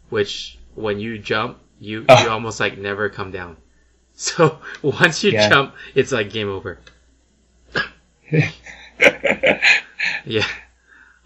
which 0.10 0.58
when 0.76 1.00
you 1.00 1.20
jump, 1.20 1.60
you 1.84 2.06
Oh. 2.08 2.24
you 2.24 2.30
almost 2.30 2.60
like 2.60 2.78
never 2.78 3.10
come 3.10 3.32
down. 3.32 3.58
So 4.16 4.60
once 4.84 5.24
you 5.24 5.32
Yeah. 5.32 5.50
jump, 5.50 5.76
it's 5.96 6.12
like 6.12 6.30
game 6.32 6.48
over. 6.50 6.78
Yeah. 10.26 10.48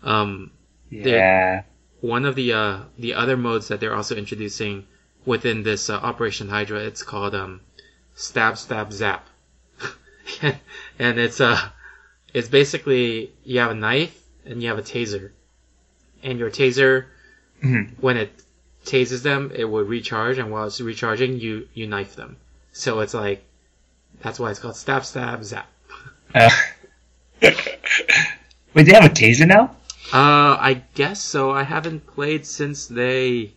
Um, 0.03 0.51
yeah. 0.89 1.63
one 2.01 2.25
of 2.25 2.35
the 2.35 2.53
uh, 2.53 2.79
the 2.97 3.13
other 3.15 3.37
modes 3.37 3.67
that 3.69 3.79
they're 3.79 3.95
also 3.95 4.15
introducing 4.15 4.85
within 5.25 5.63
this 5.63 5.89
uh, 5.89 5.95
Operation 5.97 6.47
Hydra, 6.49 6.79
it's 6.79 7.03
called 7.03 7.35
um, 7.35 7.61
Stab 8.15 8.57
Stab 8.57 8.93
Zap, 8.93 9.27
and 10.99 11.19
it's 11.19 11.41
uh, 11.41 11.59
it's 12.33 12.47
basically 12.47 13.33
you 13.43 13.59
have 13.59 13.71
a 13.71 13.75
knife 13.75 14.17
and 14.45 14.61
you 14.61 14.69
have 14.69 14.77
a 14.79 14.83
taser, 14.83 15.31
and 16.23 16.39
your 16.39 16.49
taser 16.51 17.05
Mhm. 17.63 17.95
when 17.99 18.17
it 18.17 18.31
tases 18.87 19.21
them, 19.21 19.51
it 19.53 19.65
will 19.65 19.83
recharge, 19.83 20.37
and 20.37 20.51
while 20.51 20.65
it's 20.65 20.81
recharging, 20.81 21.39
you 21.39 21.67
you 21.73 21.87
knife 21.87 22.15
them. 22.15 22.37
So 22.71 22.99
it's 23.01 23.13
like 23.13 23.43
that's 24.21 24.39
why 24.39 24.51
it's 24.51 24.59
called 24.59 24.75
Stab 24.75 25.05
Stab 25.05 25.43
Zap. 25.43 25.67
Uh, 26.33 26.49
wait, 27.41 28.83
they 28.83 28.93
have 28.93 29.05
a 29.05 29.09
taser 29.09 29.47
now? 29.47 29.75
Uh, 30.13 30.55
I 30.59 30.83
guess 30.95 31.21
so. 31.21 31.51
I 31.51 31.63
haven't 31.63 32.07
played 32.07 32.45
since 32.45 32.87
they 32.87 33.53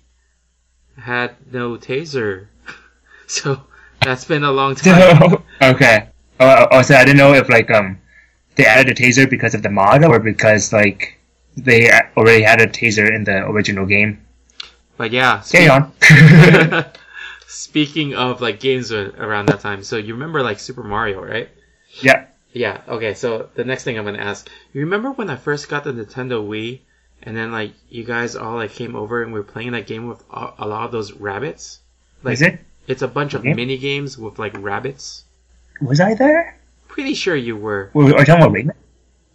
had 0.99 1.37
no 1.53 1.77
taser, 1.77 2.47
so 3.27 3.63
that's 4.03 4.25
been 4.25 4.45
a 4.45 4.53
long 4.53 4.75
time. 4.75 5.43
okay. 5.63 6.09
Oh, 6.39 6.67
oh, 6.71 6.83
so 6.83 6.95
I 6.95 7.05
didn't 7.05 7.19
know 7.19 7.35
if 7.35 7.49
like 7.49 7.71
um 7.71 7.99
they 8.57 8.65
added 8.65 8.99
a 8.99 9.01
taser 9.01 9.29
because 9.29 9.55
of 9.55 9.63
the 9.63 9.71
mod 9.71 10.05
or 10.05 10.19
because 10.19 10.73
like 10.73 11.19
they 11.57 11.91
already 12.17 12.43
had 12.43 12.61
a 12.61 12.67
taser 12.67 13.15
in 13.15 13.25
the 13.25 13.47
original 13.47 13.87
game. 13.87 14.25
But 15.01 15.13
yeah, 15.13 15.41
Carry 15.51 15.67
on. 15.71 15.93
speaking 17.47 18.15
of 18.15 18.43
like 18.43 18.61
games 18.61 18.93
around 18.93 19.47
that 19.49 19.61
time, 19.61 19.83
so 19.83 19.97
you 19.97 20.13
remember 20.13 20.43
like 20.43 20.59
Super 20.59 20.83
Mario, 20.83 21.25
right? 21.25 21.49
yeah. 22.03 22.27
Yeah. 22.53 22.83
Okay. 22.87 23.15
So 23.15 23.49
the 23.55 23.65
next 23.65 23.85
thing 23.85 23.99
I'm 23.99 24.05
gonna 24.05 24.19
ask, 24.19 24.47
you 24.75 24.83
remember 24.83 25.11
when 25.13 25.31
I 25.31 25.37
first 25.37 25.71
got 25.71 25.85
the 25.85 25.93
Nintendo 25.93 26.47
Wii, 26.47 26.81
and 27.23 27.35
then 27.35 27.51
like 27.51 27.73
you 27.89 28.05
guys 28.05 28.37
all 28.37 28.57
like 28.57 28.73
came 28.73 28.95
over 28.95 29.23
and 29.23 29.33
we 29.33 29.41
were 29.41 29.45
playing 29.45 29.73
that 29.73 29.87
game 29.87 30.07
with 30.07 30.23
a, 30.31 30.53
a 30.59 30.69
lot 30.69 30.85
of 30.85 30.93
those 30.93 31.15
rabbits? 31.15 31.81
Like 32.23 32.35
Is 32.35 32.43
it? 32.43 32.61
it's 32.87 33.01
a 33.01 33.09
bunch 33.09 33.33
of 33.33 33.41
Okay. 33.41 33.55
mini 33.55 33.79
games 33.79 34.19
with 34.19 34.39
like 34.39 34.53
rabbits. 34.61 35.25
Was 35.81 35.99
I 36.01 36.13
there? 36.13 36.59
Pretty 36.89 37.15
sure 37.15 37.35
you 37.35 37.57
were. 37.57 37.91
We, 37.95 38.03
are 38.13 38.19
we 38.19 38.25
talking 38.27 38.35
about 38.45 38.53
Rayman? 38.53 38.75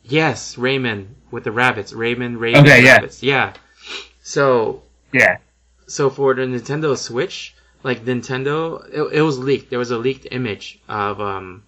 Yes, 0.04 0.58
Rayman 0.58 1.08
with 1.32 1.44
the 1.44 1.52
rabbits. 1.52 1.92
Rayman, 1.92 2.38
Rayman, 2.38 2.58
Okay, 2.62 2.84
yeah. 2.84 3.08
Yeah. 3.22 3.54
So, 4.22 4.84
Yeah. 5.12 5.38
So 5.88 6.10
for 6.10 6.34
the 6.34 6.42
Nintendo 6.44 6.98
Switch, 6.98 7.56
like 7.84 8.04
Nintendo, 8.06 8.84
it, 8.92 9.18
it 9.18 9.22
was 9.22 9.38
leaked. 9.40 9.70
There 9.70 9.80
was 9.80 9.92
a 9.92 9.98
leaked 9.98 10.28
image 10.32 10.80
of 10.88 11.20
um 11.22 11.64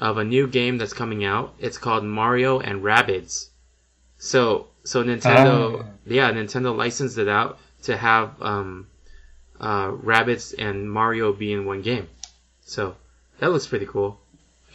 of 0.00 0.16
a 0.18 0.24
new 0.24 0.46
game 0.46 0.78
that's 0.78 0.94
coming 0.94 1.24
out. 1.24 1.54
It's 1.58 1.78
called 1.78 2.04
Mario 2.04 2.58
and 2.60 2.82
Rabbids. 2.82 3.48
So, 4.18 4.68
so 4.84 5.02
Nintendo, 5.04 5.84
Ah. 5.84 5.90
yeah, 6.06 6.30
Nintendo 6.32 6.74
licensed 6.76 7.18
it 7.18 7.28
out 7.28 7.58
to 7.82 7.96
have 7.96 8.40
um 8.42 8.86
uh 9.60 9.88
Rabbids 9.90 10.54
and 10.58 10.90
Mario 10.90 11.32
be 11.32 11.52
in 11.52 11.66
one 11.66 11.82
game. 11.82 12.08
So 12.64 12.96
that 13.38 13.50
looks 13.50 13.66
pretty 13.66 13.86
cool. 13.86 14.18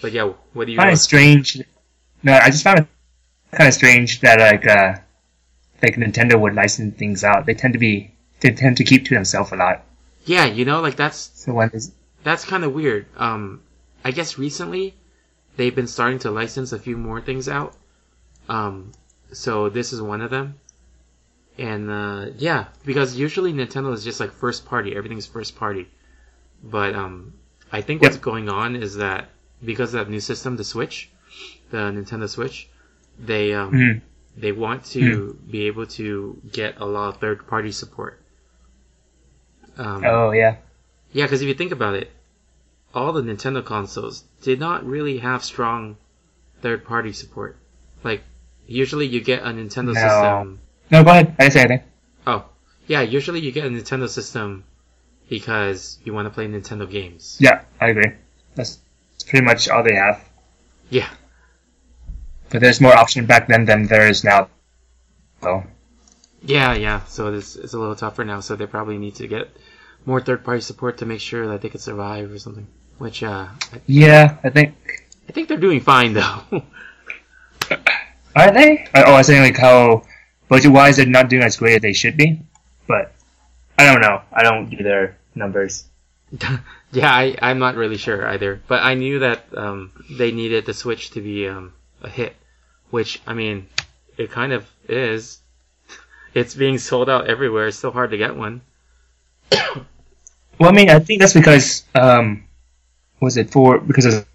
But 0.01 0.11
yeah, 0.11 0.33
what 0.53 0.65
do 0.65 0.71
you? 0.73 0.77
Kind 0.77 0.91
of 0.91 0.99
strange. 0.99 1.61
No, 2.23 2.33
I 2.33 2.49
just 2.49 2.63
found 2.63 2.79
it 2.79 2.87
kind 3.51 3.67
of 3.67 3.73
strange 3.73 4.19
that 4.21 4.39
like 4.39 4.67
uh 4.67 4.99
like 5.81 5.95
Nintendo 5.95 6.39
would 6.39 6.53
license 6.55 6.95
things 6.97 7.23
out. 7.23 7.45
They 7.45 7.53
tend 7.53 7.73
to 7.73 7.79
be 7.79 8.13
they 8.41 8.51
tend 8.51 8.77
to 8.77 8.83
keep 8.83 9.05
to 9.05 9.13
themselves 9.15 9.51
a 9.51 9.55
lot. 9.55 9.83
Yeah, 10.25 10.45
you 10.45 10.65
know, 10.65 10.81
like 10.81 10.95
that's 10.95 11.31
So 11.35 11.53
when 11.53 11.69
is 11.71 11.91
that's 12.23 12.45
kind 12.45 12.63
of 12.63 12.73
weird. 12.73 13.05
Um, 13.17 13.61
I 14.03 14.11
guess 14.11 14.37
recently 14.37 14.93
they've 15.57 15.75
been 15.75 15.87
starting 15.87 16.19
to 16.19 16.31
license 16.31 16.71
a 16.73 16.79
few 16.79 16.97
more 16.97 17.21
things 17.21 17.47
out. 17.47 17.75
Um, 18.49 18.91
so 19.31 19.69
this 19.69 19.93
is 19.93 20.01
one 20.01 20.21
of 20.21 20.31
them. 20.31 20.55
And 21.57 21.89
uh, 21.89 22.25
yeah, 22.37 22.65
because 22.85 23.15
usually 23.15 23.53
Nintendo 23.53 23.93
is 23.93 24.03
just 24.03 24.19
like 24.19 24.31
first 24.31 24.65
party, 24.65 24.95
everything's 24.95 25.25
first 25.27 25.55
party. 25.55 25.87
But 26.63 26.95
um, 26.95 27.33
I 27.71 27.81
think 27.81 28.01
Yep. 28.01 28.11
what's 28.11 28.21
going 28.21 28.49
on 28.49 28.75
is 28.75 28.97
that 28.97 29.29
because 29.63 29.93
of 29.93 30.05
that 30.05 30.11
new 30.11 30.19
system, 30.19 30.57
the 30.57 30.63
Switch, 30.63 31.09
the 31.69 31.77
Nintendo 31.77 32.27
Switch, 32.27 32.67
they 33.19 33.53
um, 33.53 33.71
Mhm. 33.71 34.01
they 34.35 34.51
want 34.51 34.83
to 34.85 35.37
be 35.49 35.67
able 35.67 35.85
to 35.85 36.41
get 36.51 36.77
a 36.81 36.85
lot 36.85 37.09
of 37.13 37.21
third 37.21 37.47
party 37.47 37.71
support. 37.71 38.19
Um, 39.77 40.03
Oh 40.05 40.31
yeah. 40.31 40.57
yeah, 41.11 41.25
because 41.25 41.41
if 41.41 41.47
you 41.47 41.53
think 41.53 41.71
about 41.71 41.95
it, 41.95 42.11
all 42.93 43.11
the 43.13 43.21
Nintendo 43.21 43.63
consoles 43.63 44.23
did 44.41 44.59
not 44.59 44.85
really 44.85 45.17
have 45.19 45.43
strong 45.43 45.97
third-party 46.61 47.13
support. 47.13 47.57
Like, 48.03 48.23
usually 48.67 49.05
you 49.07 49.21
get 49.21 49.41
a 49.43 49.47
Nintendo 49.47 49.93
No. 49.93 49.93
system. 49.93 50.59
No, 50.91 51.03
go 51.03 51.11
ahead. 51.11 51.35
I 51.39 51.43
didn't 51.43 51.53
say 51.53 51.59
anything. 51.61 51.83
Oh, 52.25 52.45
yeah, 52.87 53.01
usually 53.01 53.39
you 53.41 53.51
get 53.51 53.65
a 53.65 53.69
Nintendo 53.69 54.07
system 54.07 54.63
because 55.29 55.97
you 56.03 56.13
want 56.13 56.27
to 56.27 56.29
play 56.29 56.47
Nintendo 56.47 56.89
games. 56.89 57.37
Yeah, 57.39 57.63
I 57.81 57.89
agree. 57.89 58.11
That's 58.55 58.79
pretty 59.27 59.45
much 59.45 59.67
all 59.67 59.83
they 59.83 59.95
have. 59.95 60.23
Yeah, 60.89 61.09
But 62.51 62.61
there's 62.61 62.79
more 62.79 62.95
option 62.95 63.25
back 63.25 63.47
then 63.47 63.65
than 63.65 63.87
there 63.87 64.07
is 64.07 64.23
now. 64.23 64.49
So 65.41 65.63
yeah, 66.45 66.73
yeah. 66.73 67.03
So 67.05 67.33
it's 67.33 67.55
it's 67.55 67.73
a 67.73 67.79
little 67.79 67.95
tougher 67.95 68.23
now. 68.23 68.39
So 68.39 68.55
they 68.55 68.67
probably 68.67 68.97
need 68.97 69.15
to 69.15 69.27
get 69.27 69.49
more 70.05 70.21
third-party 70.21 70.61
support 70.61 70.99
to 70.99 71.05
make 71.05 71.21
sure 71.21 71.47
that 71.47 71.61
they 71.61 71.69
could 71.69 71.81
survive 71.81 72.31
or 72.31 72.39
something. 72.39 72.67
Which 72.97 73.23
uh, 73.23 73.47
I, 73.73 73.81
yeah, 73.87 74.37
I 74.43 74.49
think 74.49 74.75
I 75.27 75.31
think 75.31 75.47
they're 75.47 75.57
doing 75.57 75.81
fine 75.81 76.13
though. 76.13 76.41
are 78.35 78.51
they? 78.51 78.87
Oh, 78.95 79.01
I 79.01 79.17
was 79.17 79.27
saying 79.27 79.41
like 79.41 79.57
how 79.57 80.03
budget 80.47 80.71
wise 80.71 80.97
they're 80.97 81.05
not 81.05 81.29
doing 81.29 81.43
as 81.43 81.57
great 81.57 81.75
as 81.75 81.81
they 81.81 81.93
should 81.93 82.17
be. 82.17 82.41
But 82.87 83.13
I 83.77 83.85
don't 83.85 84.01
know. 84.01 84.21
I 84.31 84.43
don't 84.43 84.69
do 84.69 84.77
their 84.77 85.17
numbers. 85.33 85.85
yeah, 86.91 87.11
I, 87.11 87.35
I'm 87.41 87.59
not 87.59 87.75
really 87.75 87.97
sure 87.97 88.27
either. 88.27 88.61
But 88.67 88.83
I 88.83 88.93
knew 88.93 89.19
that 89.19 89.45
um, 89.55 89.91
they 90.11 90.31
needed 90.31 90.65
the 90.65 90.73
Switch 90.73 91.11
to 91.11 91.21
be 91.21 91.47
um, 91.47 91.73
a 92.01 92.09
hit, 92.09 92.35
which 92.89 93.21
I 93.25 93.33
mean, 93.33 93.67
it 94.17 94.31
kind 94.31 94.53
of 94.53 94.69
is. 94.87 95.39
It's 96.35 96.53
being 96.53 96.77
sold 96.77 97.09
out 97.09 97.27
everywhere. 97.27 97.67
It's 97.67 97.79
so 97.79 97.91
hard 97.91 98.11
to 98.11 98.17
get 98.17 98.35
one. 98.35 98.61
Well, 100.57 100.69
I 100.69 100.71
mean, 100.71 100.89
I 100.89 100.99
think 100.99 101.19
that's 101.19 101.33
because 101.33 101.83
um, 101.95 102.45
was 103.19 103.37
it 103.37 103.49
for 103.49 103.79
because 103.79 104.05
of 104.05 104.25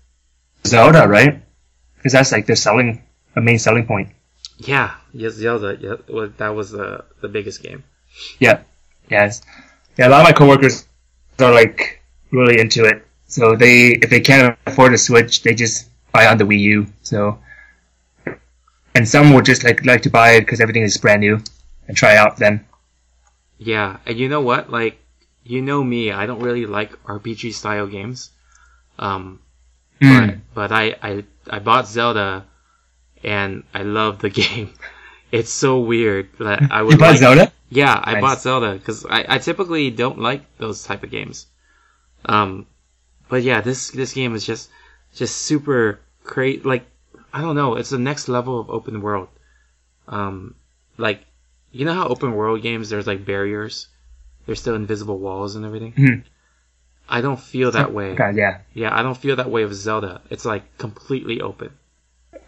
Zelda, 0.67 1.09
right? 1.09 1.43
Because 1.97 2.13
that's 2.13 2.33
like 2.33 2.47
their 2.47 2.57
selling 2.57 3.03
a 3.37 3.41
main 3.41 3.59
selling 3.59 3.87
point. 3.87 4.11
Yeah, 4.59 4.95
yes, 5.13 5.35
Zelda. 5.35 5.79
Yeah, 5.81 5.97
well, 6.09 6.31
that 6.37 6.51
was 6.51 6.73
the 6.73 7.05
the 7.21 7.29
biggest 7.29 7.63
game. 7.63 7.85
Yeah, 8.39 8.63
yes, 9.11 9.43
yeah. 9.97 10.09
A 10.09 10.11
lot 10.11 10.21
of 10.21 10.25
my 10.25 10.33
coworkers 10.33 10.87
are 11.39 11.53
like 11.53 12.03
really 12.31 12.61
into 12.61 12.85
it. 12.85 13.07
So 13.27 13.57
they, 13.57 13.93
if 13.93 14.11
they 14.11 14.21
can't 14.21 14.59
afford 14.67 14.93
a 14.93 14.99
Switch, 14.99 15.43
they 15.43 15.55
just 15.55 15.89
buy 16.13 16.27
on 16.27 16.37
the 16.37 16.45
Wii 16.45 16.61
U. 16.61 16.87
So, 17.03 17.39
and 18.95 19.09
some 19.09 19.33
would 19.33 19.47
just 19.47 19.65
like 19.65 19.87
like 19.87 20.03
to 20.03 20.11
buy 20.11 20.33
it 20.33 20.41
because 20.41 20.61
everything 20.61 20.83
is 20.83 20.99
brand 20.99 21.21
new 21.21 21.41
and 21.91 21.97
try 21.99 22.17
out 22.17 22.39
then. 22.39 22.65
Yeah, 23.59 23.99
and 24.07 24.19
you 24.19 24.29
know 24.29 24.41
what? 24.41 24.71
Like, 24.71 24.99
you 25.45 25.63
know 25.63 25.83
me. 25.85 26.11
I 26.13 26.27
don't 26.27 26.41
really 26.41 26.67
like 26.67 26.93
RPG 27.05 27.53
style 27.53 27.87
games. 27.87 28.31
Um, 28.99 29.41
but 30.07 30.31
Mm. 30.31 30.41
but 30.55 30.73
I, 30.73 30.97
I 31.03 31.25
I 31.51 31.59
bought 31.61 31.89
Zelda, 31.89 32.47
and 33.25 33.65
I 33.75 33.83
love 33.85 34.21
the 34.21 34.31
game. 34.43 34.75
It's 35.33 35.51
so 35.53 35.81
weird 35.81 36.29
that 36.39 36.67
I 36.71 36.83
would 36.83 36.93
You 36.93 36.99
bought 36.99 37.17
like, 37.17 37.19
Zelda? 37.19 37.53
Yeah, 37.71 38.01
I 38.05 38.15
Nice. 38.15 38.21
bought 38.23 38.41
Zelda 38.43 38.75
because 38.75 39.07
I, 39.07 39.27
I 39.29 39.39
typically 39.39 39.91
don't 39.91 40.19
like 40.21 40.43
those 40.59 40.85
type 40.85 41.05
of 41.05 41.11
games. 41.11 41.47
Um, 42.27 42.67
but 43.29 43.43
yeah, 43.43 43.61
this 43.63 43.91
this 43.91 44.13
game 44.15 44.35
is 44.35 44.45
just 44.47 44.71
just 45.15 45.37
super 45.39 46.01
great. 46.25 46.67
Like 46.67 46.87
I 47.33 47.41
don't 47.43 47.57
know, 47.57 47.77
it's 47.77 47.91
the 47.91 47.99
next 47.99 48.29
level 48.29 48.61
of 48.61 48.71
open 48.71 49.03
world. 49.03 49.29
Um, 50.09 50.55
like 50.99 51.25
you 51.73 51.85
know 51.85 51.95
how 51.95 52.09
open 52.09 52.33
world 52.35 52.63
games 52.63 52.91
there's 52.91 53.07
like 53.07 53.25
barriers, 53.25 53.89
there's 54.47 54.61
still 54.61 54.75
invisible 54.75 55.19
walls 55.19 55.57
and 55.57 55.65
everything. 55.65 55.93
Mhm. 55.95 56.25
I 57.09 57.21
don't 57.21 57.41
feel 57.41 57.73
that 57.73 57.93
way. 57.93 58.15
God, 58.15 58.37
yeah. 58.37 58.61
Yeah, 58.73 58.97
I 58.97 59.03
don't 59.03 59.17
feel 59.17 59.37
that 59.37 59.51
way 59.51 59.63
of 59.63 59.75
Zelda. 59.75 60.23
It's 60.31 60.45
like 60.45 60.79
completely 60.79 61.41
open. 61.41 61.71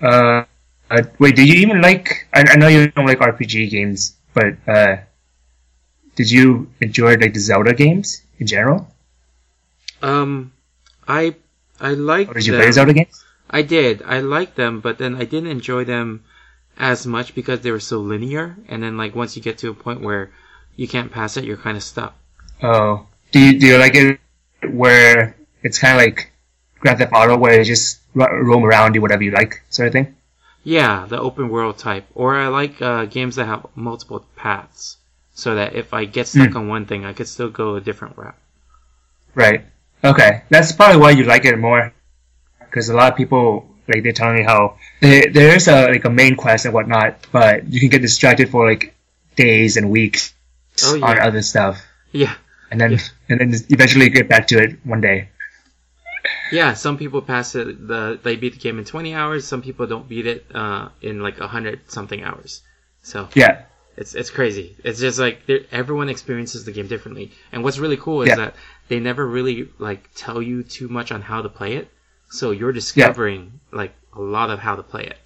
Uh, 0.01 0.45
uh, 0.91 1.03
wait, 1.19 1.37
do 1.37 1.45
you 1.45 1.55
even 1.55 1.81
like? 1.81 2.29
I, 2.33 2.45
I 2.53 2.57
know 2.57 2.69
you 2.69 2.89
don't 2.89 3.07
like 3.07 3.21
RPG 3.21 3.71
games, 3.71 4.17
but 4.35 4.57
uh, 4.69 4.97
did 6.17 6.31
you 6.31 6.71
enjoy 6.81 7.17
like 7.17 7.35
the 7.35 7.41
Zelda 7.41 7.75
games 7.75 8.23
in 8.39 8.47
general, 8.47 8.89
Um, 10.03 10.53
I 11.09 11.37
I 11.81 11.95
like 11.95 12.31
or 12.31 12.35
did 12.35 12.47
you 12.47 12.53
them. 12.53 12.63
play 12.63 12.73
Zelda 12.73 12.93
games? 12.95 13.25
I 13.51 13.63
did. 13.63 14.03
I 14.03 14.21
liked 14.21 14.57
them, 14.57 14.81
but 14.81 14.99
then 14.99 15.15
I 15.17 15.25
didn't 15.25 15.51
enjoy 15.51 15.85
them 15.85 16.25
as 16.79 17.07
much 17.07 17.35
because 17.35 17.61
they 17.61 17.71
were 17.71 17.81
so 17.81 17.99
linear. 18.01 18.57
And 18.69 18.83
then 18.83 18.97
like 18.97 19.15
once 19.15 19.37
you 19.37 19.43
get 19.43 19.59
to 19.59 19.71
a 19.71 19.75
point 19.75 20.01
where 20.01 20.31
you 20.77 20.89
can't 20.89 21.13
pass 21.13 21.37
it, 21.37 21.45
you're 21.45 21.57
kind 21.57 21.77
of 21.77 21.83
stuck. 21.83 22.15
Oh, 22.63 23.07
do 23.33 23.41
you 23.41 23.59
do 23.59 23.67
you 23.67 23.79
like 23.79 23.95
it 23.95 24.21
where 24.71 25.37
it's 25.63 25.79
kind 25.79 25.97
of 25.97 26.03
like 26.03 26.31
Grand 26.81 26.99
Theft 26.99 27.13
Auto, 27.15 27.37
where 27.37 27.59
you 27.59 27.65
just 27.65 28.01
ro- 28.15 28.41
roam 28.43 28.65
around, 28.65 28.93
do 28.93 29.01
whatever 29.01 29.23
you 29.23 29.31
like, 29.31 29.63
sort 29.71 29.89
of 29.89 29.93
thing? 29.93 30.17
Yeah, 30.65 31.07
the 31.09 31.21
open 31.21 31.49
world 31.51 31.79
type. 31.79 32.07
Or 32.15 32.37
I 32.37 32.49
like 32.49 32.81
uh, 32.83 33.05
games 33.07 33.37
that 33.37 33.47
have 33.47 33.67
multiple 33.77 34.25
paths, 34.37 34.97
so 35.35 35.55
that 35.57 35.75
if 35.75 35.93
I 35.95 36.05
get 36.05 36.27
stuck 36.29 36.51
Hmm. 36.51 36.57
on 36.57 36.69
one 36.69 36.87
thing, 36.87 37.05
I 37.05 37.13
could 37.13 37.29
still 37.29 37.49
go 37.51 37.77
a 37.77 37.81
different 37.81 38.17
route. 38.17 38.35
Right. 39.35 39.67
Okay, 40.05 40.43
that's 40.51 40.73
probably 40.73 41.01
why 41.01 41.11
you 41.11 41.25
like 41.25 41.45
it 41.45 41.57
more, 41.59 41.93
because 42.61 42.89
a 42.89 42.95
lot 42.95 43.13
of 43.13 43.17
people 43.17 43.72
like 43.89 44.03
they're 44.03 44.13
telling 44.13 44.37
me 44.37 44.43
how 44.45 44.79
there 45.01 45.31
there 45.33 45.55
is 45.57 45.69
a 45.69 45.89
like 45.89 46.05
a 46.05 46.11
main 46.11 46.37
quest 46.37 46.65
and 46.65 46.75
whatnot, 46.75 47.27
but 47.33 47.67
you 47.73 47.81
can 47.81 47.89
get 47.89 48.03
distracted 48.03 48.49
for 48.51 48.69
like 48.69 48.95
days 49.37 49.77
and 49.77 49.91
weeks 49.91 50.35
Oh, 50.85 50.95
yeah. 50.95 51.05
on 51.07 51.19
other 51.21 51.43
stuff, 51.43 51.81
Yeah, 52.13 52.35
and 52.71 52.81
then 52.81 52.93
Yeah. 52.93 52.99
and 53.29 53.41
then 53.41 53.55
eventually 53.71 54.09
get 54.11 54.29
back 54.29 54.47
to 54.49 54.59
it 54.63 54.79
one 54.85 55.01
day. 55.01 55.29
yeah. 56.53 56.75
Some 56.75 56.99
people 56.99 57.23
pass 57.23 57.55
it. 57.55 57.87
The 57.89 58.19
they 58.23 58.37
beat 58.37 58.55
the 58.55 58.59
game 58.59 58.79
in 58.79 58.85
20 58.85 59.15
hours. 59.15 59.47
Some 59.47 59.63
people 59.63 59.87
don't 59.87 60.09
beat 60.09 60.27
it 60.27 60.47
uh, 60.55 60.89
in 61.01 61.21
like 61.21 61.39
hundred 61.39 61.81
something 61.91 62.23
hours. 62.23 62.63
So 63.03 63.29
Yeah. 63.35 63.63
It's 63.97 64.15
it's 64.15 64.31
crazy. 64.31 64.75
It's 64.85 65.01
just 65.01 65.19
like 65.19 65.43
everyone 65.71 66.09
experiences 66.09 66.65
the 66.65 66.73
game 66.73 66.87
differently. 66.87 67.33
And 67.53 67.63
what's 67.63 67.79
really 67.79 67.99
cool 67.99 68.23
is 68.23 68.29
Yeah. 68.31 68.37
that 68.37 68.55
they 68.89 69.01
never 69.01 69.27
really 69.27 69.69
like 69.79 70.09
tell 70.15 70.41
you 70.41 70.63
too 70.63 70.89
much 70.89 71.13
on 71.13 71.21
how 71.23 71.43
to 71.43 71.49
play 71.51 71.75
it. 71.77 71.89
So 72.33 72.51
you're 72.51 72.73
discovering 72.73 73.61
like 73.73 73.93
a 74.15 74.21
lot 74.21 74.49
of 74.49 74.59
how 74.59 74.75
to 74.75 74.83
play 74.83 75.05
it. 75.05 75.19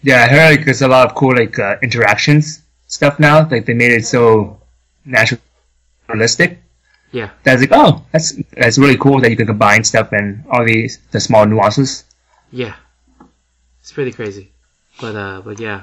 Yeah, 0.00 0.22
I 0.22 0.28
heard 0.28 0.50
like 0.56 0.64
there's 0.64 0.80
a 0.80 0.86
lot 0.86 1.08
of 1.08 1.16
cool 1.16 1.34
like 1.34 1.58
uh, 1.58 1.76
interactions 1.82 2.62
stuff 2.86 3.18
now. 3.18 3.48
Like 3.48 3.66
they 3.66 3.74
made 3.74 3.90
it 3.90 4.06
so 4.06 4.60
naturalistic. 5.04 6.62
Yeah. 7.10 7.30
That's 7.42 7.62
like, 7.62 7.70
oh, 7.72 8.04
that's 8.12 8.34
that's 8.52 8.78
really 8.78 8.96
cool 8.96 9.20
that 9.20 9.30
you 9.30 9.36
can 9.36 9.48
combine 9.48 9.82
stuff 9.82 10.12
and 10.12 10.44
all 10.48 10.64
these 10.64 11.00
the 11.10 11.18
small 11.18 11.44
nuances. 11.46 12.04
Yeah. 12.52 12.76
It's 13.80 13.90
pretty 13.90 14.12
crazy. 14.12 14.52
But 15.00 15.16
uh 15.16 15.42
but 15.44 15.58
yeah. 15.58 15.82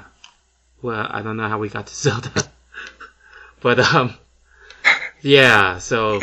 Well, 0.80 1.06
I 1.10 1.20
don't 1.20 1.36
know 1.36 1.48
how 1.48 1.58
we 1.58 1.68
got 1.68 1.88
to 1.88 1.94
Zelda. 2.04 2.32
but 3.60 3.78
um 3.80 4.14
yeah, 5.20 5.76
so 5.76 6.22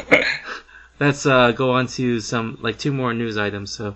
let's 1.00 1.28
uh 1.28 1.52
go 1.52 1.74
on 1.74 1.86
to 1.98 2.20
some 2.22 2.58
like 2.60 2.80
two 2.80 2.92
more 2.92 3.14
news 3.14 3.38
items. 3.38 3.70
So 3.72 3.96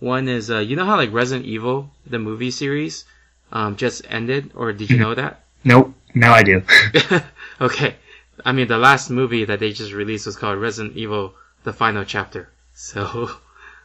one 0.00 0.28
is 0.28 0.50
uh 0.50 0.58
you 0.58 0.76
know 0.76 0.84
how 0.84 0.96
like 0.96 1.12
Resident 1.12 1.46
Evil, 1.46 1.90
the 2.06 2.18
movie 2.18 2.50
series, 2.50 3.04
um 3.52 3.76
just 3.76 4.02
ended 4.08 4.52
or 4.54 4.72
did 4.72 4.90
you 4.90 4.98
know 4.98 5.14
that? 5.14 5.44
Nope, 5.64 5.94
now 6.14 6.32
I 6.32 6.42
do. 6.42 6.62
okay. 7.60 7.96
I 8.44 8.52
mean, 8.52 8.68
the 8.68 8.78
last 8.78 9.10
movie 9.10 9.44
that 9.44 9.58
they 9.58 9.72
just 9.72 9.92
released 9.92 10.26
was 10.26 10.36
called 10.36 10.58
Resident 10.58 10.96
Evil: 10.96 11.34
The 11.64 11.72
Final 11.72 12.04
Chapter. 12.04 12.48
So 12.74 13.28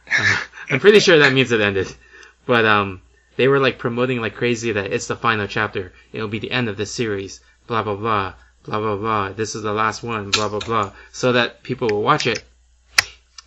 uh, 0.08 0.36
I'm 0.70 0.80
pretty 0.84 1.00
sure 1.00 1.18
that 1.18 1.32
means 1.32 1.52
it 1.52 1.60
ended. 1.60 1.92
But 2.46 2.64
um, 2.64 3.02
they 3.36 3.48
were 3.48 3.58
like 3.58 3.78
promoting 3.78 4.20
like 4.20 4.34
crazy 4.34 4.72
that 4.72 4.92
it's 4.92 5.08
the 5.08 5.16
final 5.16 5.46
chapter. 5.46 5.92
It'll 6.12 6.28
be 6.28 6.38
the 6.38 6.50
end 6.50 6.68
of 6.68 6.76
the 6.76 6.86
series. 6.86 7.40
Blah 7.66 7.82
blah 7.82 7.96
blah. 7.96 8.34
Blah 8.64 8.78
blah 8.78 8.96
blah. 8.96 9.32
This 9.32 9.54
is 9.54 9.62
the 9.62 9.72
last 9.72 10.02
one. 10.02 10.30
Blah 10.30 10.48
blah 10.48 10.60
blah. 10.60 10.92
So 11.12 11.32
that 11.32 11.62
people 11.62 11.88
will 11.88 12.02
watch 12.02 12.26
it. 12.26 12.42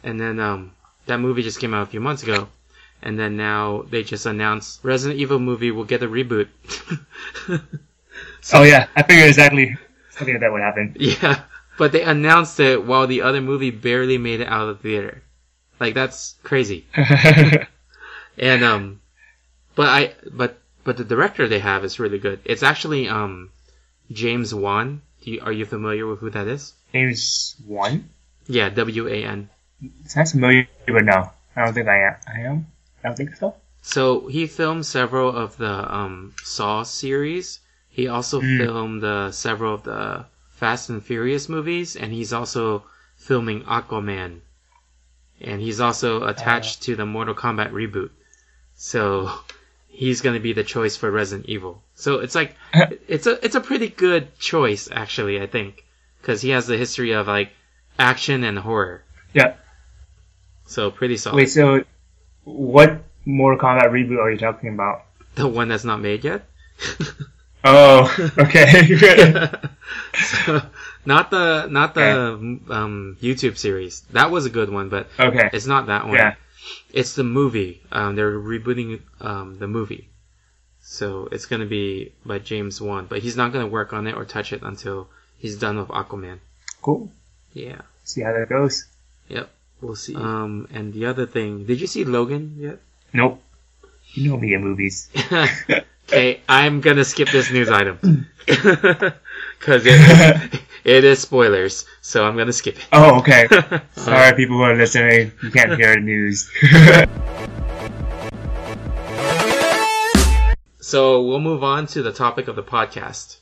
And 0.03 0.19
then 0.19 0.39
um, 0.39 0.71
that 1.05 1.19
movie 1.19 1.43
just 1.43 1.59
came 1.59 1.73
out 1.73 1.83
a 1.83 1.91
few 1.91 2.01
months 2.01 2.23
ago. 2.23 2.49
And 3.01 3.17
then 3.17 3.37
now 3.37 3.83
they 3.83 4.03
just 4.03 4.25
announced 4.25 4.83
Resident 4.83 5.19
Evil 5.19 5.39
movie 5.39 5.71
will 5.71 5.83
get 5.83 6.03
a 6.03 6.07
reboot. 6.07 6.47
oh 8.53 8.63
yeah, 8.63 8.87
I 8.95 9.03
figured 9.03 9.27
exactly 9.29 9.77
something 10.11 10.33
like 10.33 10.41
that 10.41 10.51
would 10.51 10.61
happen. 10.61 10.95
Yeah, 10.99 11.41
but 11.77 11.91
they 11.91 12.03
announced 12.03 12.59
it 12.59 12.83
while 12.83 13.07
the 13.07 13.21
other 13.21 13.41
movie 13.41 13.71
barely 13.71 14.17
made 14.17 14.41
it 14.41 14.47
out 14.47 14.67
of 14.67 14.77
the 14.77 14.83
theater. 14.83 15.23
Like 15.79 15.93
that's 15.93 16.35
crazy. 16.43 16.85
And 18.37 18.63
um, 18.63 19.01
but 19.75 19.87
I 19.89 20.13
but 20.31 20.59
but 20.83 20.97
the 20.97 21.03
director 21.03 21.47
they 21.47 21.59
have 21.59 21.83
is 21.83 21.99
really 21.99 22.19
good. 22.19 22.39
It's 22.45 22.63
actually 22.63 23.09
um, 23.09 23.49
James 24.11 24.53
Wan. 24.53 25.01
Do 25.23 25.31
you, 25.31 25.41
are 25.41 25.51
you 25.51 25.65
familiar 25.65 26.05
with 26.05 26.19
who 26.19 26.29
that 26.29 26.47
is? 26.47 26.73
James 26.93 27.55
Wan. 27.65 28.09
Yeah, 28.47 28.69
W 28.69 29.07
A 29.07 29.23
N. 29.23 29.49
Sounds 30.05 30.31
familiar, 30.31 30.67
but 30.85 31.03
no, 31.03 31.31
I 31.55 31.65
don't 31.65 31.73
think 31.73 31.87
I 31.87 32.03
am. 32.03 32.15
I 32.27 32.39
am. 32.41 32.67
I 33.03 33.07
don't 33.09 33.15
think 33.17 33.35
so. 33.35 33.55
So 33.81 34.27
he 34.27 34.47
filmed 34.47 34.85
several 34.85 35.35
of 35.35 35.57
the 35.57 35.93
um, 35.95 36.33
Saw 36.43 36.83
series. 36.83 37.59
He 37.89 38.07
also 38.07 38.41
Mm. 38.41 38.57
filmed 38.57 39.03
uh, 39.03 39.31
several 39.31 39.73
of 39.73 39.83
the 39.83 40.25
Fast 40.49 40.89
and 40.89 41.03
Furious 41.03 41.47
movies, 41.49 41.95
and 41.95 42.11
he's 42.11 42.33
also 42.33 42.83
filming 43.15 43.63
Aquaman. 43.63 44.41
And 45.39 45.61
he's 45.61 45.79
also 45.79 46.23
attached 46.25 46.83
to 46.83 46.95
the 46.95 47.05
Mortal 47.05 47.35
Kombat 47.35 47.71
reboot. 47.71 48.09
So 48.75 49.31
he's 49.87 50.21
gonna 50.21 50.39
be 50.39 50.53
the 50.53 50.63
choice 50.63 50.95
for 50.97 51.09
Resident 51.11 51.47
Evil. 51.47 51.81
So 51.95 52.19
it's 52.19 52.35
like 52.35 52.55
it's 53.07 53.27
a 53.27 53.43
it's 53.45 53.55
a 53.55 53.61
pretty 53.61 53.89
good 53.89 54.37
choice 54.39 54.89
actually, 54.91 55.39
I 55.41 55.47
think, 55.47 55.85
because 56.21 56.41
he 56.41 56.49
has 56.49 56.67
the 56.67 56.77
history 56.77 57.11
of 57.11 57.27
like 57.27 57.51
action 57.99 58.43
and 58.43 58.57
horror. 58.57 59.03
Yeah. 59.33 59.53
So 60.65 60.91
pretty 60.91 61.17
solid. 61.17 61.37
Wait, 61.37 61.49
so 61.49 61.83
what 62.47 63.03
Mortal 63.25 63.59
Kombat 63.59 63.89
reboot 63.91 64.19
are 64.19 64.31
you 64.31 64.37
talking 64.37 64.73
about? 64.73 65.03
The 65.35 65.47
one 65.47 65.67
that's 65.67 65.83
not 65.83 65.99
made 65.99 66.23
yet. 66.23 66.45
Oh, 67.63 68.31
okay. 68.37 69.49
So, 70.45 70.61
not 71.05 71.29
the 71.31 71.67
not 71.69 71.93
the 71.93 72.39
um, 72.69 73.17
YouTube 73.21 73.57
series. 73.57 74.01
That 74.11 74.31
was 74.31 74.45
a 74.45 74.49
good 74.49 74.69
one, 74.69 74.89
but 74.89 75.07
okay. 75.19 75.49
it's 75.53 75.67
not 75.67 75.87
that 75.87 76.05
one. 76.05 76.15
Yeah. 76.15 76.35
It's 76.91 77.13
the 77.13 77.23
movie. 77.23 77.81
Um, 77.91 78.15
they're 78.15 78.31
rebooting 78.31 79.01
um, 79.21 79.59
the 79.59 79.67
movie, 79.67 80.09
so 80.81 81.29
it's 81.31 81.45
gonna 81.45 81.65
be 81.67 82.13
by 82.25 82.39
James 82.39 82.81
Wan, 82.81 83.05
but 83.07 83.19
he's 83.19 83.37
not 83.37 83.53
gonna 83.53 83.67
work 83.67 83.93
on 83.93 84.07
it 84.07 84.15
or 84.15 84.25
touch 84.25 84.53
it 84.53 84.63
until 84.63 85.07
he's 85.37 85.57
done 85.57 85.77
with 85.77 85.89
Aquaman. 85.89 86.39
Cool. 86.81 87.11
Yeah. 87.53 87.81
See 88.03 88.21
how 88.21 88.33
that 88.33 88.49
goes. 88.49 88.85
Yep. 89.29 89.49
We'll 89.81 89.95
see. 89.95 90.15
Um, 90.15 90.67
and 90.73 90.93
the 90.93 91.05
other 91.05 91.25
thing, 91.25 91.65
did 91.65 91.79
you 91.79 91.87
see 91.87 92.03
Logan 92.03 92.55
yet? 92.57 92.79
Nope. 93.13 93.41
You 94.13 94.31
know 94.31 94.37
me 94.37 94.53
in 94.53 94.63
movies. 94.63 95.09
okay, 96.09 96.41
I'm 96.49 96.81
gonna 96.81 97.05
skip 97.05 97.29
this 97.29 97.51
news 97.51 97.69
item 97.69 98.27
because 98.45 99.83
it, 99.85 100.61
it 100.83 101.03
is 101.03 101.19
spoilers, 101.19 101.85
so 102.01 102.25
I'm 102.25 102.37
gonna 102.37 102.53
skip 102.53 102.77
it. 102.77 102.87
Oh, 102.93 103.19
okay. 103.19 103.47
Sorry, 103.95 104.35
people 104.35 104.57
who 104.57 104.63
are 104.63 104.75
listening. 104.75 105.31
You 105.43 105.51
can't 105.51 105.75
hear 105.75 105.95
the 105.95 106.01
news. 106.01 106.49
So 110.79 111.21
we'll 111.21 111.41
move 111.41 111.65
on 111.65 111.85
to 111.87 112.01
the 112.01 112.13
topic 112.13 112.47
of 112.47 112.55
the 112.55 112.63
podcast. 112.63 113.37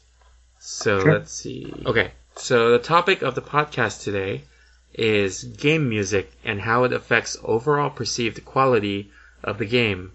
So 0.57 0.99
Sure. 0.99 1.13
let's 1.13 1.31
see. 1.31 1.71
Okay, 1.85 2.11
so 2.35 2.71
the 2.71 2.79
topic 2.79 3.21
of 3.21 3.35
the 3.35 3.41
podcast 3.43 4.03
today 4.03 4.41
is 4.97 5.43
game 5.43 5.89
music 5.89 6.31
and 6.43 6.61
how 6.61 6.85
it 6.85 6.93
affects 6.93 7.37
overall 7.43 7.89
perceived 7.89 8.45
quality 8.45 9.11
of 9.43 9.57
the 9.57 9.65
game. 9.65 10.11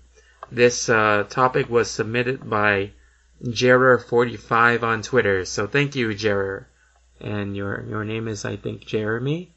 This 0.51 0.89
uh, 0.89 1.25
topic 1.29 1.69
was 1.69 1.91
submitted 1.91 2.49
by 2.49 2.93
Jerer45 3.45 4.83
on 4.83 5.03
Twitter. 5.03 5.45
So 5.45 5.67
thank 5.67 5.95
you, 5.95 6.09
Jerer. 6.09 6.65
And 7.21 7.55
your 7.55 7.85
your 7.87 8.05
name 8.05 8.29
is 8.29 8.45
I 8.45 8.57
think 8.57 8.87
Jeremy. 8.87 9.53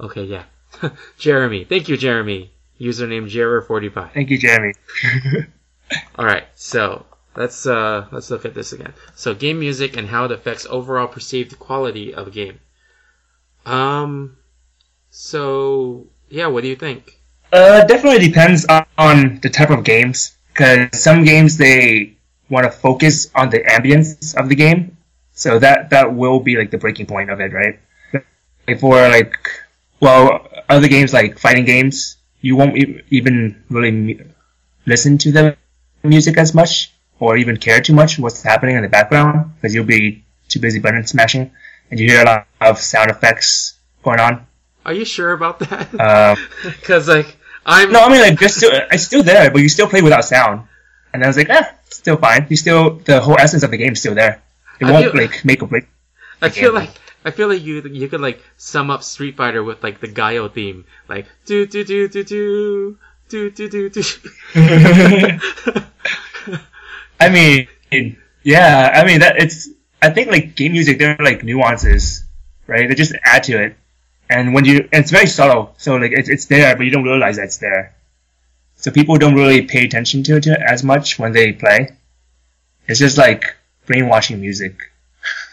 Okay, 0.00 0.24
yeah, 0.24 0.44
Jeremy. 1.18 1.64
Thank 1.64 1.88
you, 1.88 1.96
Jeremy. 1.96 2.50
Username 2.80 3.30
Jerer45. 3.30 4.12
Thank 4.12 4.30
you, 4.30 4.38
Jeremy. 4.38 4.74
All 6.16 6.24
right, 6.24 6.46
so 6.54 7.04
let's 7.36 7.66
uh 7.66 8.06
let's 8.10 8.30
look 8.30 8.46
at 8.46 8.54
this 8.54 8.72
again. 8.72 8.94
So 9.14 9.34
game 9.34 9.60
music 9.60 9.96
and 9.96 10.08
how 10.08 10.24
it 10.24 10.32
affects 10.32 10.66
overall 10.68 11.06
perceived 11.06 11.58
quality 11.58 12.14
of 12.14 12.28
a 12.28 12.30
game. 12.30 12.58
Um, 13.66 14.38
so 15.16 16.06
yeah, 16.28 16.46
what 16.46 16.62
do 16.62 16.68
you 16.68 16.76
think? 16.76 17.18
Uh, 17.52 17.84
definitely 17.84 18.26
depends 18.26 18.66
on, 18.98 19.40
the 19.40 19.48
type 19.48 19.70
of 19.70 19.84
games. 19.84 20.36
Because 20.48 20.98
some 20.98 21.24
games 21.24 21.56
they 21.58 22.16
want 22.48 22.64
to 22.64 22.70
focus 22.70 23.30
on 23.34 23.50
the 23.50 23.60
ambience 23.60 24.34
of 24.36 24.48
the 24.48 24.54
game, 24.54 24.96
so 25.32 25.58
that 25.58 25.90
that 25.90 26.14
will 26.14 26.40
be 26.40 26.56
like 26.56 26.70
the 26.70 26.78
breaking 26.78 27.06
point 27.06 27.28
of 27.28 27.40
it, 27.40 27.52
right? 27.52 27.78
Like 28.66 28.80
for 28.80 28.96
like, 29.08 29.36
well, 30.00 30.48
other 30.68 30.88
games 30.88 31.12
like 31.12 31.38
fighting 31.38 31.66
games, 31.66 32.16
you 32.40 32.56
won't 32.56 32.74
even 33.10 33.62
really 33.68 34.24
listen 34.86 35.18
to 35.18 35.32
the 35.32 35.56
music 36.02 36.38
as 36.38 36.54
much, 36.54 36.92
or 37.20 37.36
even 37.36 37.58
care 37.58 37.80
too 37.82 37.92
much 37.92 38.18
what's 38.18 38.42
happening 38.42 38.76
in 38.76 38.82
the 38.82 38.88
background, 38.88 39.52
because 39.56 39.74
you'll 39.74 39.84
be 39.84 40.24
too 40.48 40.60
busy 40.60 40.78
button 40.78 41.06
smashing, 41.06 41.50
and 41.90 42.00
you 42.00 42.08
hear 42.08 42.22
a 42.22 42.24
lot 42.24 42.46
of 42.62 42.78
sound 42.78 43.10
effects 43.10 43.76
going 44.02 44.20
on. 44.20 44.46
Are 44.86 44.94
you 44.94 45.04
sure 45.04 45.32
about 45.34 45.58
that? 45.66 45.90
Uh, 46.00 46.36
Because 46.62 47.08
like 47.08 47.36
I'm 47.66 47.90
no, 47.92 48.00
I 48.00 48.08
mean 48.08 48.22
like 48.22 48.40
it's 48.40 48.54
still 48.54 48.70
it's 48.72 49.02
still 49.04 49.22
there, 49.22 49.50
but 49.50 49.60
you 49.60 49.68
still 49.68 49.88
play 49.88 50.00
without 50.00 50.24
sound. 50.24 50.68
And 51.12 51.24
I 51.24 51.26
was 51.26 51.36
like, 51.36 51.50
eh, 51.50 51.64
still 51.90 52.16
fine. 52.16 52.46
You 52.48 52.56
still 52.56 52.96
the 53.04 53.20
whole 53.20 53.36
essence 53.38 53.62
of 53.64 53.70
the 53.70 53.76
game 53.76 53.92
is 53.92 54.00
still 54.00 54.14
there. 54.14 54.40
It 54.80 54.86
I 54.86 54.92
won't 54.92 55.10
feel- 55.12 55.20
like 55.22 55.44
make 55.44 55.62
or 55.62 55.66
break. 55.68 55.86
I 56.42 56.48
feel 56.50 56.70
game. 56.70 56.80
like 56.86 56.90
I 57.24 57.30
feel 57.32 57.48
like 57.48 57.62
you 57.66 57.82
you 57.82 58.06
could 58.08 58.20
like 58.22 58.38
sum 58.56 58.90
up 58.94 59.02
Street 59.02 59.36
Fighter 59.36 59.64
with 59.64 59.82
like 59.82 59.98
the 60.00 60.06
Guile 60.08 60.48
theme, 60.48 60.84
like 61.08 61.26
do 61.46 61.66
do 61.66 61.82
do 61.84 62.06
do 62.08 62.22
do 62.22 62.98
do 63.28 63.50
do 63.50 63.68
do 63.68 63.90
do. 63.90 64.02
I 67.18 67.28
mean, 67.30 67.66
yeah, 68.42 68.90
I 68.94 69.04
mean 69.06 69.20
that 69.20 69.36
it's. 69.38 69.68
I 70.02 70.10
think 70.10 70.30
like 70.30 70.54
game 70.54 70.72
music, 70.72 70.98
they're 70.98 71.16
like 71.18 71.42
nuances, 71.42 72.22
right? 72.66 72.86
They 72.88 72.94
just 72.94 73.14
add 73.24 73.44
to 73.44 73.58
it, 73.64 73.76
and 74.28 74.54
when 74.54 74.64
you, 74.64 74.88
and 74.92 75.02
it's 75.02 75.10
very 75.10 75.26
subtle. 75.26 75.74
So 75.78 75.96
like 75.96 76.12
it's 76.12 76.28
it's 76.28 76.46
there, 76.46 76.76
but 76.76 76.84
you 76.84 76.90
don't 76.90 77.04
realize 77.04 77.36
that 77.36 77.44
it's 77.44 77.58
there. 77.58 77.94
So 78.76 78.90
people 78.90 79.16
don't 79.16 79.34
really 79.34 79.62
pay 79.62 79.84
attention 79.84 80.22
to 80.24 80.36
it 80.36 80.46
as 80.46 80.82
much 80.84 81.18
when 81.18 81.32
they 81.32 81.52
play. 81.52 81.96
It's 82.86 83.00
just 83.00 83.18
like 83.18 83.56
brainwashing 83.86 84.40
music. 84.40 84.76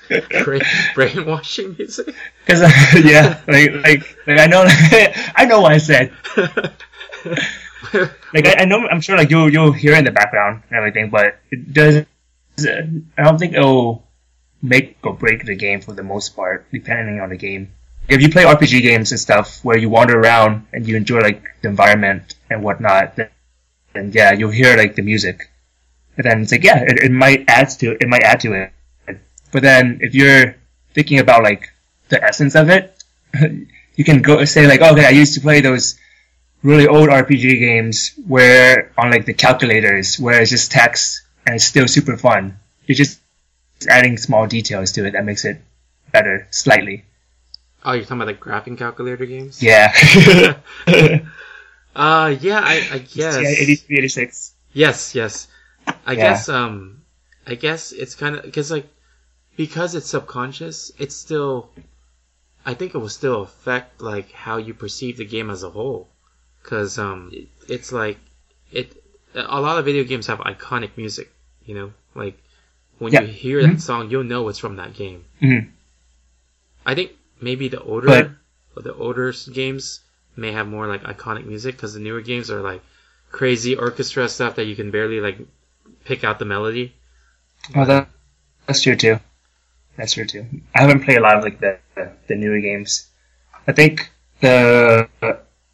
Brain, 0.44 0.62
brainwashing 0.96 1.76
music. 1.78 2.14
Because 2.46 2.62
yeah, 3.04 3.42
like 3.48 3.72
like 3.74 4.18
like 4.28 4.40
I 4.40 4.48
know 4.48 4.66
I 5.36 5.46
know 5.46 5.62
what 5.62 5.72
I 5.72 5.78
said. 5.78 6.12
Like 8.34 8.48
I, 8.48 8.56
I 8.60 8.66
know 8.66 8.88
I'm 8.88 9.02
sure 9.02 9.18
like 9.18 9.30
you'll 9.30 9.52
you'll 9.52 9.72
hear 9.72 9.94
it 9.94 10.00
in 10.00 10.06
the 10.06 10.12
background 10.12 10.64
and 10.70 10.78
everything, 10.78 11.10
but 11.10 11.40
it 11.52 11.74
does. 11.74 12.06
I 12.60 13.24
don't 13.24 13.38
think 13.38 13.54
it'll 13.54 14.04
make 14.62 14.98
or 15.04 15.14
break 15.14 15.46
the 15.46 15.56
game 15.56 15.82
for 15.82 15.94
the 15.94 16.04
most 16.04 16.36
part, 16.36 16.66
depending 16.72 17.20
on 17.20 17.30
the 17.30 17.38
game. 17.38 17.72
If 18.08 18.22
you 18.22 18.30
play 18.30 18.44
RPG 18.44 18.82
games 18.82 19.12
and 19.12 19.20
stuff 19.20 19.64
where 19.64 19.78
you 19.78 19.90
wander 19.90 20.20
around 20.20 20.68
and 20.74 20.88
you 20.88 20.98
enjoy 20.98 21.20
like 21.22 21.44
the 21.62 21.70
environment 21.70 22.36
and 22.50 22.64
whatnot, 22.64 23.16
then, 23.16 23.30
then 23.94 24.12
yeah, 24.14 24.34
you'll 24.34 24.52
hear 24.52 24.76
like 24.76 24.96
the 24.96 25.02
music. 25.02 25.50
And 26.18 26.26
then 26.26 26.42
it's 26.42 26.52
like 26.52 26.64
yeah, 26.64 26.80
it, 26.80 27.00
it 27.00 27.12
might 27.12 27.46
add 27.48 27.70
to 27.80 27.92
it 27.92 28.08
might 28.08 28.24
add 28.24 28.42
to 28.42 28.54
it. 28.54 28.74
But 29.52 29.64
then 29.64 30.00
if 30.02 30.14
you're 30.14 30.56
thinking 30.94 31.20
about 31.20 31.44
like 31.44 31.72
the 32.10 32.24
essence 32.24 32.56
of 32.56 32.70
it, 32.70 33.04
you 33.96 34.04
can 34.04 34.22
go 34.22 34.44
say 34.46 34.68
like 34.68 34.82
okay, 34.82 35.06
I 35.06 35.10
used 35.10 35.34
to 35.36 35.42
play 35.42 35.62
those 35.62 35.98
really 36.62 36.88
old 36.88 37.10
RPG 37.10 37.60
games 37.60 38.12
where 38.28 38.92
on 38.98 39.12
like 39.12 39.26
the 39.26 39.34
calculators 39.34 40.20
where 40.20 40.42
it's 40.42 40.52
just 40.52 40.72
text 40.72 41.22
and 41.46 41.56
it's 41.56 41.66
still 41.66 41.88
super 41.88 42.18
fun. 42.18 42.60
You're 42.86 42.96
just 42.96 43.20
adding 43.88 44.18
small 44.18 44.48
details 44.48 44.92
to 44.94 45.06
it 45.06 45.12
that 45.12 45.26
makes 45.26 45.46
it 45.46 45.62
better 46.12 46.48
slightly. 46.52 47.06
Oh, 47.86 47.92
you're 47.92 48.04
talking 48.04 48.22
about 48.22 48.28
the 48.28 48.34
graphing 48.34 48.78
calculator 48.78 49.26
games? 49.26 49.62
Yeah. 49.62 49.94
Uh, 51.96 52.36
yeah, 52.42 52.60
I, 52.60 52.88
I 52.92 52.98
guess. 52.98 53.14
Yeah, 53.14 53.42
83, 53.42 53.98
86. 54.00 54.54
Yes, 54.74 55.14
yes. 55.14 55.48
I 56.08 56.14
Yeah. 56.14 56.24
guess 56.24 56.50
um 56.50 57.04
I 57.46 57.54
guess 57.56 57.92
it's 57.92 58.16
kind 58.16 58.36
of 58.36 58.52
cuz 58.52 58.72
like 58.72 58.88
because 59.58 59.94
it's 59.94 60.08
subconscious, 60.10 60.92
it's 60.98 61.16
still 61.16 61.70
I 62.66 62.74
think 62.74 62.96
it 62.96 62.98
will 62.98 63.10
still 63.10 63.44
affect 63.44 64.02
like 64.02 64.32
how 64.32 64.58
you 64.58 64.74
perceive 64.74 65.18
the 65.18 65.26
game 65.26 65.52
as 65.52 65.62
a 65.64 65.70
whole 65.70 66.08
cuz 66.64 66.98
um 66.98 67.30
it, 67.32 67.48
it's 67.68 67.92
like 67.92 68.18
it 68.72 68.92
a 69.36 69.62
lot 69.62 69.78
of 69.78 69.86
video 69.86 70.04
games 70.04 70.28
have 70.28 70.40
iconic 70.40 70.98
music, 70.98 71.32
you 71.66 71.76
know? 71.76 71.94
Like 72.16 72.42
when 72.98 73.14
Yeah. 73.14 73.22
you 73.22 73.28
hear 73.28 73.60
Mhm. 73.62 73.74
that 73.74 73.82
song, 73.82 74.10
you'll 74.10 74.24
know 74.24 74.50
it's 74.50 74.60
from 74.60 74.78
that 74.78 74.96
game. 74.96 75.26
Mhm. 75.42 75.70
I 76.86 76.96
think 76.96 77.12
maybe 77.44 77.68
the 77.68 77.82
older 77.82 78.08
But- 78.08 78.84
the 78.84 78.94
older 78.96 79.32
games 79.54 80.00
may 80.36 80.52
have 80.52 80.68
more 80.68 80.88
like 80.88 81.04
iconic 81.04 81.46
music 81.46 81.76
because 81.76 81.94
the 81.94 82.00
newer 82.00 82.22
games 82.22 82.50
are 82.50 82.62
like 82.62 82.82
crazy 83.32 83.76
orchestra 83.76 84.28
stuff 84.28 84.56
that 84.56 84.66
you 84.66 84.76
can 84.76 84.90
barely 84.90 85.20
like 85.20 85.38
pick 86.06 86.24
out 86.24 86.40
the 86.40 86.46
melody. 86.46 86.94
Oh, 87.76 87.86
that, 87.86 88.10
that's 88.66 88.82
true 88.82 88.96
too. 88.96 89.20
That's 89.96 90.14
true 90.14 90.26
too. 90.26 90.46
I 90.74 90.82
haven't 90.82 91.04
played 91.04 91.18
a 91.18 91.22
lot 91.22 91.38
of 91.38 91.44
like 91.44 91.60
the 91.60 91.78
the 92.28 92.36
newer 92.36 92.60
games. 92.60 93.08
I 93.68 93.72
think 93.74 94.10
the 94.40 95.08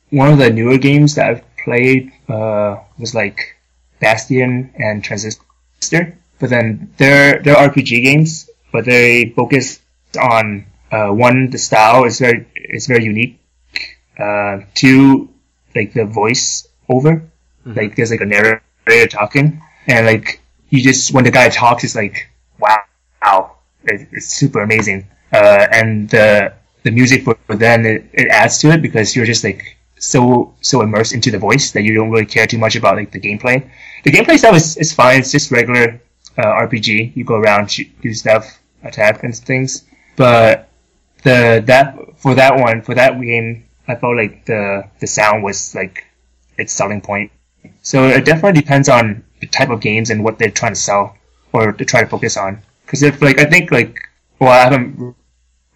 one 0.09 0.33
of 0.33 0.37
the 0.37 0.49
newer 0.49 0.77
games 0.77 1.15
that 1.15 1.29
I've 1.29 1.57
played 1.63 2.11
uh, 2.27 2.77
was 2.97 3.15
like 3.15 3.55
Bastion 3.99 4.73
and 4.75 5.03
Transistor. 5.03 6.17
But 6.39 6.49
then 6.49 6.93
they're 6.97 7.41
they're 7.41 7.55
RPG 7.55 8.03
games, 8.03 8.49
but 8.71 8.85
they 8.85 9.29
focus 9.35 9.79
on 10.19 10.65
uh, 10.91 11.09
one 11.09 11.49
the 11.49 11.57
style 11.57 12.05
is 12.05 12.19
very 12.19 12.47
is 12.55 12.87
very 12.87 13.03
unique. 13.03 13.39
Uh, 14.17 14.61
two 14.73 15.29
like 15.75 15.93
the 15.93 16.05
voice 16.05 16.67
over, 16.89 17.23
like 17.65 17.95
there's 17.95 18.11
like 18.11 18.21
a 18.21 18.25
narrator 18.25 19.07
talking, 19.07 19.61
and 19.87 20.05
like 20.05 20.41
you 20.69 20.81
just 20.81 21.13
when 21.13 21.23
the 21.23 21.31
guy 21.31 21.49
talks, 21.49 21.83
it's 21.83 21.95
like 21.95 22.29
wow, 22.59 22.79
wow, 23.23 23.55
it, 23.83 24.07
it's 24.11 24.27
super 24.27 24.61
amazing. 24.61 25.07
Uh, 25.31 25.67
and 25.71 26.09
the 26.09 26.53
the 26.83 26.91
music 26.91 27.23
for, 27.23 27.37
for 27.45 27.55
then 27.55 27.85
it, 27.85 28.09
it 28.13 28.27
adds 28.29 28.57
to 28.59 28.71
it 28.71 28.81
because 28.81 29.15
you're 29.15 29.25
just 29.25 29.43
like 29.43 29.77
so 29.99 30.53
so 30.61 30.81
immersed 30.81 31.13
into 31.13 31.29
the 31.29 31.37
voice 31.37 31.71
that 31.71 31.83
you 31.83 31.93
don't 31.93 32.09
really 32.09 32.25
care 32.25 32.47
too 32.47 32.57
much 32.57 32.75
about 32.75 32.95
like 32.95 33.11
the 33.11 33.19
gameplay. 33.19 33.69
The 34.03 34.11
gameplay 34.11 34.37
stuff 34.37 34.55
is, 34.55 34.77
is 34.77 34.93
fine. 34.93 35.19
It's 35.19 35.31
just 35.31 35.51
regular 35.51 36.01
uh, 36.37 36.67
RPG. 36.67 37.15
You 37.15 37.23
go 37.25 37.35
around, 37.35 37.69
shoot, 37.69 37.87
do 38.01 38.13
stuff, 38.13 38.59
attack 38.83 39.23
and 39.23 39.35
things. 39.35 39.83
But 40.15 40.69
the 41.23 41.63
that 41.67 41.97
for 42.17 42.35
that 42.35 42.57
one 42.59 42.81
for 42.81 42.95
that 42.95 43.19
game, 43.21 43.65
I 43.87 43.95
felt 43.95 44.15
like 44.15 44.45
the 44.45 44.87
the 44.99 45.07
sound 45.07 45.43
was 45.43 45.75
like 45.75 46.05
its 46.57 46.73
selling 46.73 47.01
point. 47.01 47.31
So 47.81 48.07
it 48.07 48.25
definitely 48.25 48.61
depends 48.61 48.89
on 48.89 49.23
the 49.41 49.47
type 49.47 49.69
of 49.69 49.81
games 49.81 50.09
and 50.09 50.23
what 50.23 50.37
they're 50.39 50.51
trying 50.51 50.73
to 50.73 50.79
sell 50.79 51.17
or 51.53 51.71
to 51.71 51.85
try 51.85 52.01
to 52.01 52.07
focus 52.07 52.37
on. 52.37 52.61
Because 52.85 53.03
if 53.03 53.21
like 53.21 53.39
I 53.39 53.45
think 53.45 53.71
like 53.71 53.99
well 54.39 54.51
I 54.51 54.63
haven't 54.63 55.15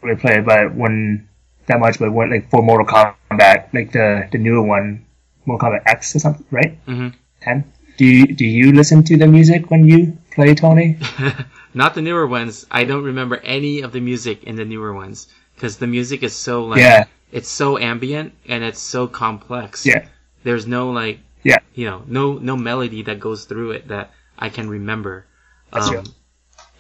really 0.01 0.19
played 0.19 0.45
but 0.45 0.73
when 0.75 1.27
that 1.67 1.79
much 1.79 1.99
but 1.99 2.12
when 2.12 2.29
like 2.29 2.49
for 2.49 2.62
Mortal 2.62 2.86
Kombat 2.88 3.73
like 3.73 3.91
the 3.91 4.27
the 4.32 4.38
newer 4.38 4.62
one 4.62 5.06
Mortal 5.45 5.69
Kombat 5.69 5.84
X 5.86 6.15
or 6.15 6.19
something 6.19 6.45
right 6.51 6.77
Mm-hmm. 6.86 7.10
ten. 7.41 7.71
Do 7.95 8.06
you, 8.06 8.25
do 8.34 8.43
you 8.43 8.71
listen 8.73 9.03
to 9.03 9.17
the 9.17 9.27
music 9.27 9.69
when 9.69 9.86
you 9.86 10.17
play 10.32 10.56
Tony? 10.56 10.97
Not 11.73 11.95
the 11.95 12.01
newer 12.01 12.27
ones. 12.27 12.65
I 12.69 12.83
don't 12.83 13.03
remember 13.03 13.38
any 13.38 13.81
of 13.81 13.91
the 13.91 13.99
music 13.99 14.43
in 14.43 14.55
the 14.55 14.65
newer 14.65 14.93
ones 14.93 15.27
because 15.55 15.77
the 15.77 15.88
music 15.88 16.23
is 16.23 16.33
so 16.36 16.65
like 16.65 16.79
Yeah. 16.79 17.05
it's 17.31 17.49
so 17.49 17.77
ambient 17.77 18.33
and 18.47 18.63
it's 18.63 18.79
so 18.79 19.07
complex. 19.07 19.86
Yeah. 19.86 20.05
There's 20.43 20.67
no 20.67 20.91
like 20.91 21.19
Yeah. 21.43 21.59
you 21.73 21.86
know 21.86 22.03
no 22.07 22.33
no 22.33 22.55
melody 22.57 23.01
that 23.03 23.19
goes 23.19 23.45
through 23.45 23.71
it 23.71 23.88
that 23.88 24.12
I 24.38 24.49
can 24.49 24.69
remember. 24.69 25.25
That's 25.71 25.88
um, 25.88 25.93
true. 25.93 26.03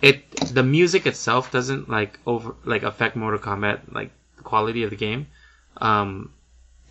It 0.01 0.29
the 0.53 0.63
music 0.63 1.07
itself 1.07 1.51
doesn't 1.51 1.89
like 1.89 2.19
over 2.25 2.55
like 2.65 2.83
affect 2.83 3.15
Mortal 3.15 3.39
Kombat 3.39 3.79
like 3.91 4.11
the 4.37 4.43
quality 4.43 4.83
of 4.83 4.89
the 4.91 4.95
game. 5.07 5.27
Um, 5.77 6.31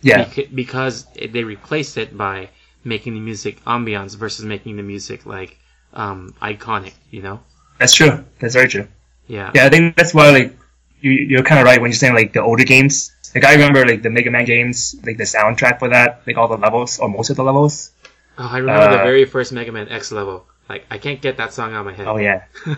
Yeah. 0.01 0.25
beca- 0.25 0.53
because 0.53 1.05
it, 1.15 1.31
they 1.31 1.43
replaced 1.45 1.97
it 1.97 2.17
by 2.17 2.49
making 2.83 3.13
the 3.13 3.21
music 3.21 3.63
ambiance 3.63 4.17
versus 4.17 4.43
making 4.43 4.75
the 4.75 4.83
music 4.83 5.25
like 5.25 5.57
um, 5.93 6.33
iconic. 6.41 6.93
You 7.11 7.21
know? 7.21 7.39
That's 7.83 7.93
true. 7.99 8.23
That's 8.39 8.55
very 8.55 8.69
true. 8.69 8.87
Yeah. 9.27 9.51
Yeah, 9.53 9.65
I 9.65 9.69
think 9.69 9.97
that's 9.97 10.13
why 10.13 10.31
like 10.31 10.55
you 11.01 11.11
you're 11.11 11.43
kind 11.43 11.59
of 11.59 11.65
right 11.65 11.81
when 11.81 11.91
you're 11.91 11.99
saying 11.99 12.15
like 12.15 12.31
the 12.31 12.39
older 12.41 12.63
games. 12.63 13.11
Like 13.35 13.43
I 13.43 13.51
remember 13.59 13.85
like 13.85 14.01
the 14.03 14.09
Mega 14.09 14.31
Man 14.31 14.45
games, 14.45 14.95
like 15.03 15.17
the 15.17 15.27
soundtrack 15.27 15.79
for 15.79 15.89
that, 15.89 16.21
like 16.25 16.37
all 16.37 16.47
the 16.47 16.55
levels 16.55 16.99
or 16.99 17.09
most 17.09 17.29
of 17.29 17.35
the 17.35 17.43
levels. 17.43 17.91
Oh, 18.37 18.47
I 18.47 18.59
remember 18.59 18.87
the 18.95 19.01
Uh, 19.01 19.03
very 19.03 19.25
first 19.25 19.51
Mega 19.51 19.73
Man 19.73 19.89
X 19.89 20.13
level. 20.13 20.45
Like 20.69 20.85
I 20.89 20.97
can't 20.97 21.19
get 21.19 21.35
that 21.43 21.51
song 21.51 21.73
out 21.73 21.81
of 21.81 21.87
my 21.87 21.93
head. 21.93 22.07
Oh 22.07 22.15
yeah, 22.15 22.45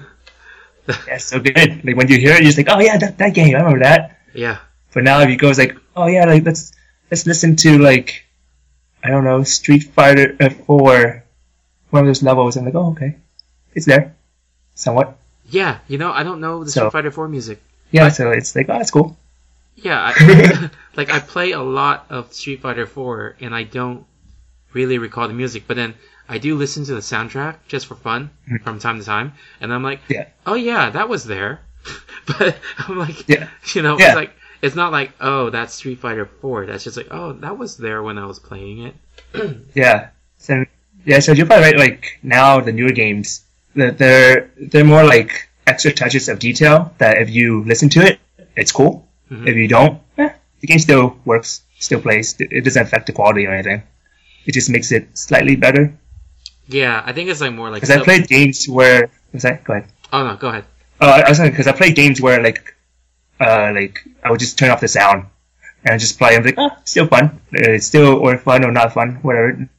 yeah, 1.07 1.17
so 1.17 1.39
good. 1.39 1.86
Like 1.86 1.95
when 1.95 2.07
you 2.07 2.17
hear 2.17 2.34
it, 2.34 2.41
you're 2.41 2.49
just 2.49 2.57
like, 2.57 2.69
oh 2.69 2.80
yeah, 2.80 2.97
that, 2.97 3.19
that 3.19 3.34
game, 3.36 3.53
I 3.55 3.59
remember 3.59 3.86
that. 3.86 4.17
Yeah. 4.34 4.57
But 4.91 5.03
now 5.03 5.21
if 5.21 5.30
you 5.30 5.38
go, 5.38 5.49
it's 5.49 5.59
like, 5.59 5.77
oh 5.95 6.07
yeah, 6.07 6.25
like 6.25 6.43
let's 6.43 6.73
let's 7.11 7.27
listen 7.27 7.55
to 7.57 7.77
like 7.77 8.25
I 9.03 9.09
don't 9.09 9.23
know 9.23 9.43
Street 9.43 9.84
Fighter 9.93 10.36
uh, 10.39 10.49
Four, 10.49 11.23
one 11.91 12.01
of 12.03 12.07
those 12.07 12.23
levels, 12.23 12.57
and 12.57 12.65
like, 12.65 12.73
oh 12.73 12.97
okay, 12.97 13.17
it's 13.75 13.86
there, 13.86 14.14
somewhat. 14.76 15.17
Yeah. 15.49 15.80
You 15.88 15.97
know, 15.97 16.11
I 16.11 16.23
don't 16.23 16.39
know 16.41 16.63
the 16.63 16.71
So- 16.71 16.82
Street 16.82 16.91
Fighter 16.91 17.11
4 17.11 17.28
music. 17.28 17.61
Yeah, 17.91 18.09
so 18.09 18.32
it's 18.32 18.55
like, 18.55 18.67
oh, 18.69 18.78
that's 18.78 18.91
cool. 18.91 19.15
Yeah, 19.76 19.99
I, 20.15 20.69
like 20.95 21.09
I 21.09 21.19
play 21.19 21.51
a 21.51 21.61
lot 21.61 22.05
of 22.09 22.34
Street 22.34 22.61
Fighter 22.61 22.86
4 22.86 23.38
and 23.41 23.53
I 23.55 23.63
don't 23.63 24.05
really 24.73 24.97
recall 24.97 25.28
the 25.28 25.34
music, 25.34 25.63
but 25.67 25.76
then 25.78 25.93
I 26.28 26.38
do 26.39 26.55
listen 26.55 26.84
to 26.86 26.93
the 26.95 27.01
soundtrack 27.01 27.55
just 27.67 27.86
for 27.86 27.95
fun 27.95 28.32
from 28.63 28.80
time 28.80 28.99
to 28.99 29.05
time, 29.05 29.34
and 29.61 29.71
I'm 29.71 29.84
like, 29.84 30.01
Mm-hmm. 30.03 30.13
Yeah. 30.13 30.28
oh 30.45 30.55
yeah, 30.55 30.89
that 30.89 31.07
was 31.07 31.23
there. 31.26 31.61
but 32.28 32.57
I'm 32.80 32.97
like, 32.97 33.30
Yeah. 33.30 33.47
you 33.73 33.82
know, 33.84 33.97
Yeah. 33.99 34.07
it's 34.07 34.15
like 34.15 34.32
it's 34.61 34.76
not 34.76 34.91
like 34.91 35.11
oh 35.21 35.51
that's 35.51 35.73
Street 35.76 35.99
Fighter 35.99 36.26
4. 36.26 36.65
That's 36.65 36.84
just 36.84 36.97
like 36.97 37.07
oh 37.11 37.34
that 37.34 37.57
was 37.57 37.78
there 37.78 38.01
when 38.01 38.17
I 38.17 38.26
was 38.26 38.39
playing 38.39 38.80
it. 38.88 38.95
Yeah. 39.76 40.09
So 40.39 40.65
yeah, 41.05 41.19
so 41.19 41.32
you're 41.34 41.45
probably 41.45 41.65
right. 41.67 41.78
Like 41.78 42.19
now, 42.23 42.59
the 42.59 42.71
newer 42.73 42.91
games, 42.91 43.44
they're 43.76 44.49
they're 44.57 44.86
more 44.86 45.03
like 45.03 45.49
extra 45.67 45.91
touches 45.91 46.30
of 46.30 46.39
detail 46.39 46.93
that 46.97 47.17
if 47.17 47.30
you 47.30 47.63
listen 47.65 47.89
to 47.89 48.01
it, 48.05 48.19
it's 48.55 48.71
cool. 48.71 49.07
Mhm. 49.32 49.47
If 49.47 49.55
you 49.55 49.67
don't, 49.67 50.01
eh, 50.17 50.30
the 50.61 50.67
game 50.67 50.80
still 50.80 51.17
works, 51.26 51.61
still 51.80 51.99
plays. 52.01 52.36
It 52.39 52.63
doesn't 52.63 52.82
affect 52.82 53.07
the 53.07 53.13
quality 53.13 53.45
or 53.47 53.51
anything. 53.53 53.84
It 54.45 54.53
just 54.53 54.69
makes 54.69 54.91
it 54.91 55.17
slightly 55.17 55.55
better. 55.55 55.93
Yeah, 56.67 57.01
I 57.05 57.13
think 57.13 57.30
it's 57.30 57.41
like 57.41 57.53
more 57.53 57.69
like. 57.69 57.82
Because 57.82 57.95
I 57.95 58.03
played 58.03 58.28
games 58.28 58.67
where. 58.67 59.09
Was 59.34 59.43
that? 59.43 59.63
Go 59.63 59.73
ahead. 59.73 59.89
Oh 60.13 60.23
no, 60.26 60.36
go 60.36 60.47
ahead. 60.49 60.65
Uh, 61.01 61.23
I 61.26 61.30
was 61.30 61.39
because 61.39 61.67
I 61.67 61.73
played 61.73 61.95
games 61.95 62.21
where 62.21 62.41
like, 62.41 62.73
uh, 63.39 63.71
like 63.76 63.99
I 64.23 64.32
would 64.32 64.39
just 64.39 64.57
turn 64.57 64.69
off 64.71 64.80
the 64.80 64.88
sound 64.88 65.26
and 65.84 65.99
just 65.99 66.17
play. 66.17 66.36
I'm 66.36 66.43
like, 66.43 66.55
oh, 66.57 66.71
still 66.86 67.07
fun. 67.07 67.41
Uh, 67.53 67.71
It's 67.76 67.86
still 67.88 68.15
or 68.17 68.38
fun 68.38 68.63
or 68.63 68.71
not 68.71 68.93
fun, 68.93 69.15
whatever. 69.21 69.49
It 69.49 69.69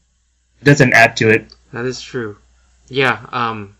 doesn't 0.64 0.92
add 0.92 1.16
to 1.18 1.30
it. 1.30 1.47
That 1.72 1.86
is 1.86 2.01
true. 2.03 2.36
Yeah. 2.88 3.18
Um. 3.32 3.76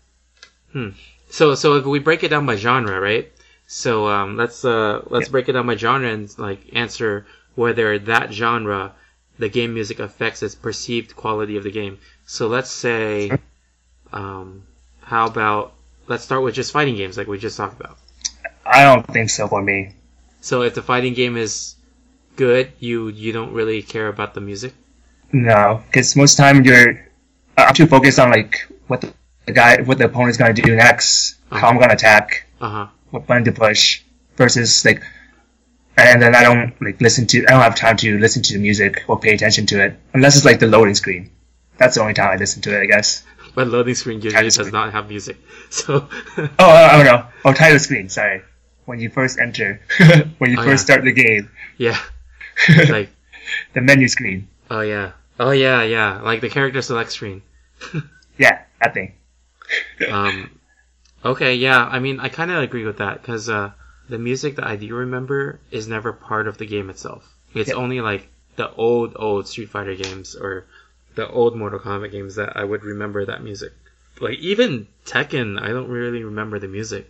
Hmm. 0.71 0.89
So 1.29 1.55
so 1.55 1.75
if 1.75 1.85
we 1.85 1.99
break 1.99 2.23
it 2.23 2.29
down 2.29 2.45
by 2.45 2.55
genre, 2.55 2.99
right? 2.99 3.31
So 3.67 4.07
um, 4.07 4.37
let's 4.37 4.63
uh 4.65 5.03
let's 5.09 5.27
Yeah. 5.27 5.31
break 5.31 5.49
it 5.49 5.53
down 5.53 5.67
by 5.67 5.75
genre 5.75 6.09
and 6.09 6.29
like 6.39 6.59
answer 6.73 7.25
whether 7.55 7.97
that 7.99 8.31
genre, 8.33 8.93
the 9.39 9.49
game 9.49 9.73
music 9.73 9.99
affects 9.99 10.43
its 10.43 10.55
perceived 10.55 11.15
quality 11.15 11.57
of 11.57 11.63
the 11.63 11.71
game. 11.71 11.97
So 12.25 12.47
let's 12.47 12.69
say, 12.71 13.29
Sure. 13.29 13.39
um, 14.13 14.63
how 15.01 15.25
about 15.27 15.73
let's 16.07 16.23
start 16.23 16.43
with 16.43 16.55
just 16.55 16.71
fighting 16.71 16.95
games 16.95 17.17
like 17.17 17.27
we 17.27 17.37
just 17.39 17.57
talked 17.57 17.79
about. 17.79 17.97
I 18.65 18.83
don't 18.83 19.05
think 19.07 19.29
so 19.29 19.47
for 19.47 19.61
me. 19.61 19.93
So 20.41 20.61
if 20.61 20.75
the 20.75 20.81
fighting 20.83 21.13
game 21.13 21.37
is 21.37 21.75
good, 22.35 22.71
you 22.79 23.09
you 23.09 23.31
don't 23.33 23.53
really 23.53 23.81
care 23.81 24.07
about 24.07 24.33
the 24.33 24.41
music. 24.41 24.73
No, 25.31 25.83
because 25.87 26.15
most 26.15 26.37
time 26.37 26.63
you're 26.63 27.05
I'm 27.57 27.73
too 27.73 27.87
focused 27.87 28.19
on 28.19 28.29
like 28.31 28.67
what 28.87 29.01
the, 29.01 29.13
the 29.47 29.53
guy, 29.53 29.81
what 29.81 29.97
the 29.97 30.05
opponent's 30.05 30.37
gonna 30.37 30.53
do 30.53 30.75
next, 30.75 31.37
how 31.51 31.67
I'm 31.69 31.79
gonna 31.79 31.93
attack, 31.93 32.45
Uh 32.61 32.69
huh. 32.69 32.87
what 33.11 33.25
button 33.27 33.43
to 33.45 33.51
push, 33.51 34.01
versus 34.35 34.85
like, 34.85 35.01
and 35.97 36.21
then 36.21 36.35
I 36.35 36.43
don't 36.43 36.79
like 36.81 37.01
listen 37.01 37.25
to. 37.27 37.39
I 37.47 37.51
don't 37.51 37.61
have 37.61 37.75
time 37.75 37.97
to 37.97 38.19
listen 38.19 38.43
to 38.43 38.53
the 38.53 38.59
music 38.59 39.03
or 39.07 39.19
pay 39.19 39.33
attention 39.33 39.65
to 39.67 39.83
it 39.83 39.99
unless 40.13 40.35
it's 40.35 40.45
like 40.45 40.59
the 40.59 40.67
loading 40.67 40.93
screen. 40.95 41.31
That's 41.79 41.95
the 41.95 42.01
only 42.01 42.13
time 42.13 42.29
I 42.31 42.35
listen 42.37 42.61
to 42.63 42.75
it, 42.77 42.81
I 42.83 42.85
guess. 42.85 43.23
But 43.55 43.67
loading 43.67 43.95
screen 43.95 44.17
usually 44.17 44.33
Title 44.33 44.47
does 44.49 44.55
screen. 44.55 44.71
not 44.73 44.91
have 44.93 45.07
music. 45.09 45.37
So 45.69 46.07
Oh, 46.37 46.49
I 46.59 46.93
I 46.93 46.95
don't 46.97 47.05
know. 47.05 47.25
Oh, 47.45 47.53
title 47.53 47.79
screen. 47.79 48.09
Sorry. 48.09 48.41
When 48.85 48.99
you 48.99 49.09
first 49.09 49.37
enter, 49.39 49.81
when 50.37 50.51
you 50.51 50.57
Oh, 50.59 50.63
first 50.63 50.87
yeah. 50.87 50.95
start 50.95 51.03
the 51.03 51.11
game, 51.11 51.49
yeah, 51.77 51.99
like 52.89 53.09
the 53.73 53.81
menu 53.81 54.07
screen. 54.07 54.47
oh 54.71 54.81
yeah, 54.81 55.11
oh 55.39 55.51
yeah, 55.51 55.83
yeah, 55.83 56.21
like 56.21 56.39
the 56.41 56.49
character 56.49 56.81
select 56.81 57.11
screen. 57.11 57.41
Yeah, 58.37 58.63
that 58.81 58.93
thing. 58.93 59.13
Um, 60.11 60.59
okay, 61.25 61.55
yeah. 61.55 61.83
I 61.85 61.99
mean, 61.99 62.19
I 62.19 62.29
kind 62.29 62.51
of 62.51 62.61
agree 62.63 62.85
with 62.85 62.97
that 62.97 63.21
because 63.21 63.49
uh, 63.49 63.71
the 64.09 64.17
music 64.19 64.55
that 64.57 64.65
I 64.67 64.75
do 64.75 64.93
remember 64.95 65.59
is 65.71 65.87
never 65.87 66.13
part 66.13 66.47
of 66.47 66.57
the 66.57 66.65
game 66.65 66.89
itself. 66.89 67.27
It's 67.53 67.71
only 67.71 68.01
like 68.01 68.27
the 68.55 68.71
old, 68.73 69.13
old 69.15 69.47
Street 69.47 69.69
Fighter 69.69 69.95
games 69.95 70.35
or 70.35 70.65
the 71.15 71.27
old 71.29 71.55
Mortal 71.57 71.79
Kombat 71.79 72.11
games 72.11 72.35
that 72.35 72.55
I 72.55 72.63
would 72.63 72.83
remember 72.83 73.25
that 73.25 73.43
music. 73.43 73.73
Like 74.19 74.39
even 74.39 74.87
Tekken, 75.05 75.59
I 75.61 75.69
don't 75.69 75.89
really 75.89 76.23
remember 76.23 76.59
the 76.59 76.67
music. 76.67 77.09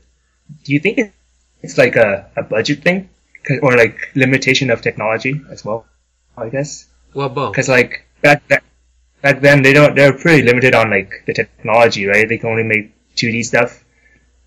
Do 0.64 0.74
you 0.74 0.80
think 0.80 1.14
it's 1.62 1.78
like 1.78 1.96
a, 1.96 2.30
a 2.36 2.44
budget 2.44 2.84
thing, 2.84 3.10
or 3.62 3.76
like 3.76 4.12
limitation 4.16 4.70
of 4.70 4.82
technology 4.82 5.42
as 5.52 5.64
well? 5.66 5.86
I 6.38 6.50
guess 6.50 6.86
Well, 7.14 7.30
both. 7.30 7.52
because 7.54 7.68
like 7.70 8.06
back 8.22 8.48
then, 8.48 8.62
back 9.22 9.42
then 9.42 9.62
they 9.62 9.74
don't 9.74 9.96
they're 9.96 10.14
pretty 10.14 10.44
limited 10.44 10.76
on 10.76 10.90
like 10.90 11.24
the 11.26 11.34
technology, 11.34 12.06
right? 12.06 12.28
They 12.28 12.38
can 12.38 12.50
only 12.50 12.64
make 12.64 12.94
2D 13.16 13.44
stuff, 13.46 13.84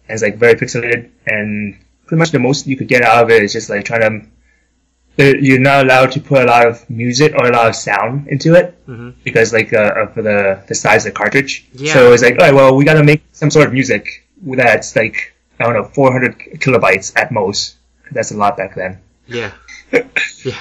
and 0.08 0.14
it's 0.14 0.22
like 0.22 0.36
very 0.36 0.54
pixelated, 0.54 1.10
and 1.26 1.76
pretty 2.06 2.18
much 2.18 2.30
the 2.30 2.38
most 2.38 2.66
you 2.66 2.76
could 2.76 2.88
get 2.88 3.02
out 3.02 3.24
of 3.24 3.30
it 3.30 3.42
is 3.42 3.52
just 3.52 3.70
like 3.70 3.84
trying 3.84 4.02
to. 4.02 4.26
You're 5.18 5.60
not 5.60 5.84
allowed 5.84 6.12
to 6.12 6.20
put 6.20 6.44
a 6.44 6.46
lot 6.46 6.66
of 6.66 6.88
music 6.88 7.34
or 7.34 7.46
a 7.46 7.52
lot 7.52 7.68
of 7.68 7.76
sound 7.76 8.28
into 8.28 8.54
it 8.54 8.78
hmm 8.86 9.10
because 9.22 9.52
like 9.52 9.72
uh, 9.72 9.92
of 10.02 10.14
the 10.14 10.62
the 10.66 10.74
size 10.74 11.04
of 11.04 11.12
the 11.12 11.18
cartridge. 11.18 11.66
Yeah. 11.74 11.92
So 11.92 12.12
it's 12.12 12.22
like, 12.22 12.38
all 12.38 12.46
right, 12.46 12.54
well, 12.54 12.74
we 12.74 12.84
gotta 12.84 13.04
make 13.04 13.22
some 13.32 13.50
sort 13.50 13.66
of 13.66 13.72
music 13.72 14.26
that's 14.42 14.96
like 14.96 15.34
I 15.58 15.64
don't 15.64 15.74
know, 15.74 15.84
400 15.84 16.38
kilobytes 16.56 17.12
at 17.16 17.32
most. 17.32 17.76
That's 18.12 18.30
a 18.32 18.36
lot 18.36 18.56
back 18.56 18.74
then. 18.74 19.00
Yeah. 19.26 19.52
Yeah. 20.44 20.58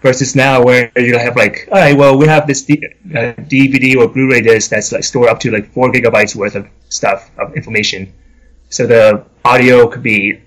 Versus 0.00 0.36
now, 0.36 0.62
where 0.62 0.92
you 0.96 1.18
have 1.18 1.34
like, 1.34 1.68
all 1.72 1.78
right, 1.78 1.96
well, 1.96 2.16
we 2.16 2.26
have 2.26 2.46
this 2.46 2.62
D- 2.62 2.86
uh, 2.86 3.34
DVD 3.50 3.96
or 3.96 4.06
Blu-ray 4.06 4.42
disc 4.42 4.70
that's 4.70 4.92
like 4.92 5.02
stored 5.02 5.28
up 5.28 5.40
to 5.40 5.50
like 5.50 5.72
four 5.72 5.90
gigabytes 5.90 6.36
worth 6.36 6.54
of 6.54 6.68
stuff 6.88 7.30
of 7.36 7.56
information. 7.56 8.12
So 8.68 8.86
the 8.86 9.26
audio 9.44 9.88
could 9.88 10.04
be 10.04 10.40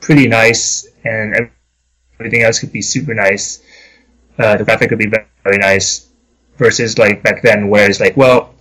pretty 0.00 0.28
nice, 0.28 0.86
and 1.04 1.50
everything 2.18 2.42
else 2.42 2.58
could 2.58 2.72
be 2.72 2.80
super 2.80 3.12
nice. 3.12 3.62
Uh, 4.38 4.56
the 4.56 4.64
graphic 4.64 4.88
could 4.88 4.98
be 4.98 5.08
very, 5.08 5.26
very 5.44 5.58
nice. 5.58 6.08
Versus 6.56 6.96
like 6.96 7.22
back 7.22 7.42
then, 7.42 7.68
where 7.68 7.88
it's 7.90 8.00
like, 8.00 8.16
well, 8.16 8.54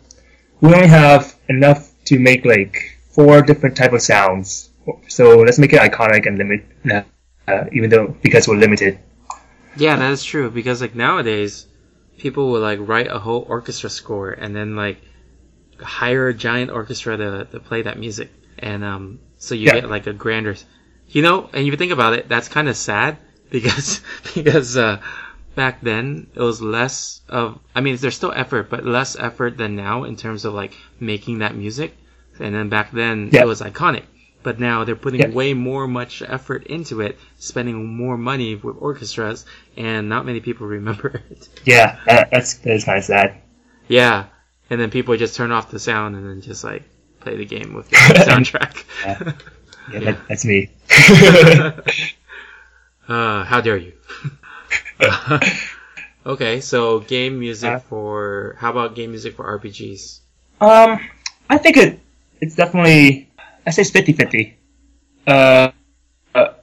we 0.59 0.73
only 0.73 0.87
have 0.87 1.33
enough 1.47 1.91
to 2.05 2.19
make 2.19 2.43
like 2.43 2.99
four 3.11 3.41
different 3.41 3.77
type 3.77 3.93
of 3.93 4.01
sounds. 4.01 4.69
So 5.07 5.39
let's 5.39 5.57
make 5.59 5.71
it 5.71 5.79
iconic 5.79 6.27
and 6.27 6.37
limit, 6.37 6.65
uh, 7.47 7.65
even 7.71 7.89
though 7.89 8.07
because 8.21 8.47
we're 8.49 8.57
limited. 8.57 8.99
Yeah, 9.77 9.95
that 9.97 10.11
is 10.11 10.23
true 10.23 10.49
because 10.49 10.81
like 10.81 10.95
nowadays, 10.95 11.65
people 12.17 12.51
will 12.51 12.61
like 12.61 12.79
write 12.81 13.07
a 13.07 13.19
whole 13.19 13.45
orchestra 13.49 13.89
score 13.89 14.31
and 14.31 14.55
then 14.55 14.75
like 14.75 15.01
hire 15.79 16.27
a 16.29 16.33
giant 16.33 16.71
orchestra 16.71 17.17
to, 17.17 17.45
to 17.51 17.59
play 17.59 17.81
that 17.83 17.99
music, 17.99 18.31
and 18.59 18.83
um, 18.83 19.19
so 19.37 19.55
you 19.55 19.65
Yeah. 19.67 19.73
get 19.81 19.89
like 19.89 20.07
a 20.07 20.13
grander, 20.13 20.55
you 21.09 21.21
know. 21.21 21.49
And 21.53 21.61
if 21.61 21.71
you 21.71 21.77
think 21.77 21.91
about 21.91 22.13
it, 22.13 22.29
that's 22.29 22.47
kind 22.47 22.69
of 22.69 22.77
sad 22.77 23.17
because 23.49 24.01
because 24.33 24.77
uh, 24.77 25.01
back 25.55 25.81
then 25.81 26.27
it 26.35 26.41
was 26.41 26.61
less 26.61 27.21
of. 27.29 27.59
I 27.75 27.81
mean, 27.81 27.95
there's 27.97 28.15
still 28.15 28.33
effort, 28.35 28.69
but 28.69 28.85
less 28.85 29.15
effort 29.17 29.57
than 29.57 29.75
now 29.75 30.03
in 30.03 30.15
terms 30.15 30.45
of 30.45 30.53
like 30.53 30.73
making 30.99 31.39
that 31.39 31.55
music. 31.55 31.95
And 32.39 32.53
then 32.53 32.69
back 32.69 32.91
then 32.91 33.29
Yeah. 33.31 33.43
it 33.43 33.45
was 33.45 33.61
iconic. 33.61 34.03
But 34.45 34.59
now 34.59 34.83
they're 34.83 34.95
putting 34.95 35.33
way 35.33 35.55
more 35.55 35.87
much 35.87 36.21
effort 36.21 36.67
into 36.67 37.01
it, 37.01 37.17
spending 37.39 37.97
more 37.97 38.15
money 38.15 38.53
with 38.53 38.75
orchestras, 38.79 39.43
and 39.75 40.07
not 40.07 40.23
many 40.23 40.39
people 40.39 40.67
remember 40.77 41.23
it. 41.31 41.49
Yeah, 41.65 41.97
that, 42.05 42.29
that's 42.29 42.53
that's 42.61 42.83
kind 42.85 42.99
of 42.99 43.03
sad. 43.03 43.41
Yeah, 43.87 44.25
and 44.69 44.79
then 44.79 44.91
people 44.91 45.17
just 45.17 45.35
turn 45.35 45.51
off 45.51 45.71
the 45.71 45.79
sound 45.79 46.15
and 46.15 46.29
then 46.29 46.41
just 46.41 46.63
like 46.63 46.83
play 47.21 47.35
the 47.37 47.45
game 47.45 47.73
with 47.73 47.89
the 47.89 47.95
soundtrack. 47.95 48.83
Yeah. 49.03 49.17
Yeah, 49.23 49.31
Yeah. 49.91 49.99
That, 50.11 50.27
that's 50.27 50.45
me. 50.45 50.69
uh, 53.07 53.43
how 53.43 53.61
dare 53.61 53.77
you? 53.77 53.93
okay, 56.25 56.61
so 56.61 56.99
game 56.99 57.39
music 57.39 57.71
Uh, 57.71 57.79
for 57.79 58.57
how 58.59 58.69
about 58.71 58.95
game 58.95 59.11
music 59.11 59.35
for 59.35 59.45
RPGs? 59.59 60.19
um, 60.61 60.99
I 61.49 61.57
think 61.57 61.77
it 61.77 61.99
it's 62.41 62.55
definitely 62.55 63.29
I 63.65 63.71
say 63.71 63.81
it's 63.81 63.91
50-50. 63.91 64.53
Uh, 65.27 65.71
uh, 66.35 66.53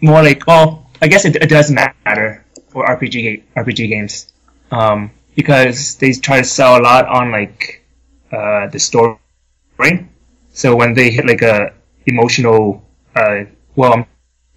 more 0.00 0.22
like 0.22 0.46
well, 0.46 0.90
I 1.00 1.08
guess 1.08 1.24
it, 1.24 1.36
it 1.36 1.48
does 1.48 1.70
matter 1.70 2.44
for 2.68 2.84
RPG 2.84 3.44
RPG 3.56 3.88
games, 3.88 4.32
um, 4.70 5.10
because 5.34 5.96
they 5.96 6.12
try 6.12 6.38
to 6.38 6.44
sell 6.44 6.78
a 6.78 6.82
lot 6.82 7.06
on 7.06 7.30
like 7.32 7.84
uh, 8.32 8.68
the 8.68 8.78
story. 8.78 9.18
So 10.52 10.76
when 10.76 10.92
they 10.94 11.10
hit 11.10 11.26
like 11.26 11.42
a 11.42 11.72
emotional, 12.06 12.84
uh, 13.16 13.44
well, 13.76 13.92
I'm 13.94 14.06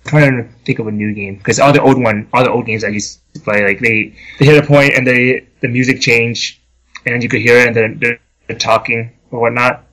trying 0.05 0.43
to 0.43 0.49
think 0.65 0.79
of 0.79 0.87
a 0.87 0.91
new 0.91 1.13
game 1.13 1.37
because 1.37 1.59
all 1.59 1.71
the 1.71 1.81
old 1.81 2.01
one, 2.01 2.27
all 2.33 2.43
the 2.43 2.51
old 2.51 2.65
games 2.65 2.83
I 2.83 2.89
used 2.89 3.21
to 3.33 3.39
play, 3.39 3.63
like 3.63 3.79
they 3.79 4.13
they 4.39 4.45
hit 4.45 4.61
a 4.61 4.67
point 4.67 4.93
and 4.95 5.07
they 5.07 5.47
the 5.61 5.69
music 5.69 6.01
change, 6.01 6.61
and 7.05 7.23
you 7.23 7.29
could 7.29 7.41
hear 7.41 7.57
it 7.59 7.67
and 7.67 7.75
then 7.75 7.97
they're, 7.99 8.19
they're 8.47 8.57
talking 8.57 9.13
or 9.31 9.39
whatnot. 9.39 9.85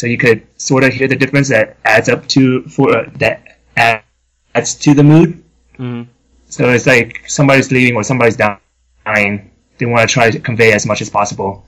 So 0.00 0.06
you 0.06 0.16
could 0.16 0.46
sort 0.56 0.82
of 0.84 0.94
hear 0.94 1.08
the 1.08 1.16
difference 1.16 1.50
that 1.50 1.76
adds 1.84 2.08
up 2.08 2.26
to 2.28 2.62
for 2.74 2.96
uh, 2.96 3.10
that 3.16 3.58
adds 3.76 4.74
to 4.84 4.94
the 4.94 5.04
mood. 5.04 5.44
hmm 5.76 6.04
So 6.48 6.70
it's 6.70 6.86
like 6.86 7.28
somebody's 7.28 7.70
leaving 7.70 7.96
or 7.96 8.02
somebody's 8.02 8.36
dying. 8.36 9.50
They 9.76 9.84
want 9.84 10.08
to 10.08 10.12
try 10.12 10.30
to 10.30 10.40
convey 10.40 10.72
as 10.72 10.86
much 10.86 11.02
as 11.02 11.10
possible. 11.10 11.66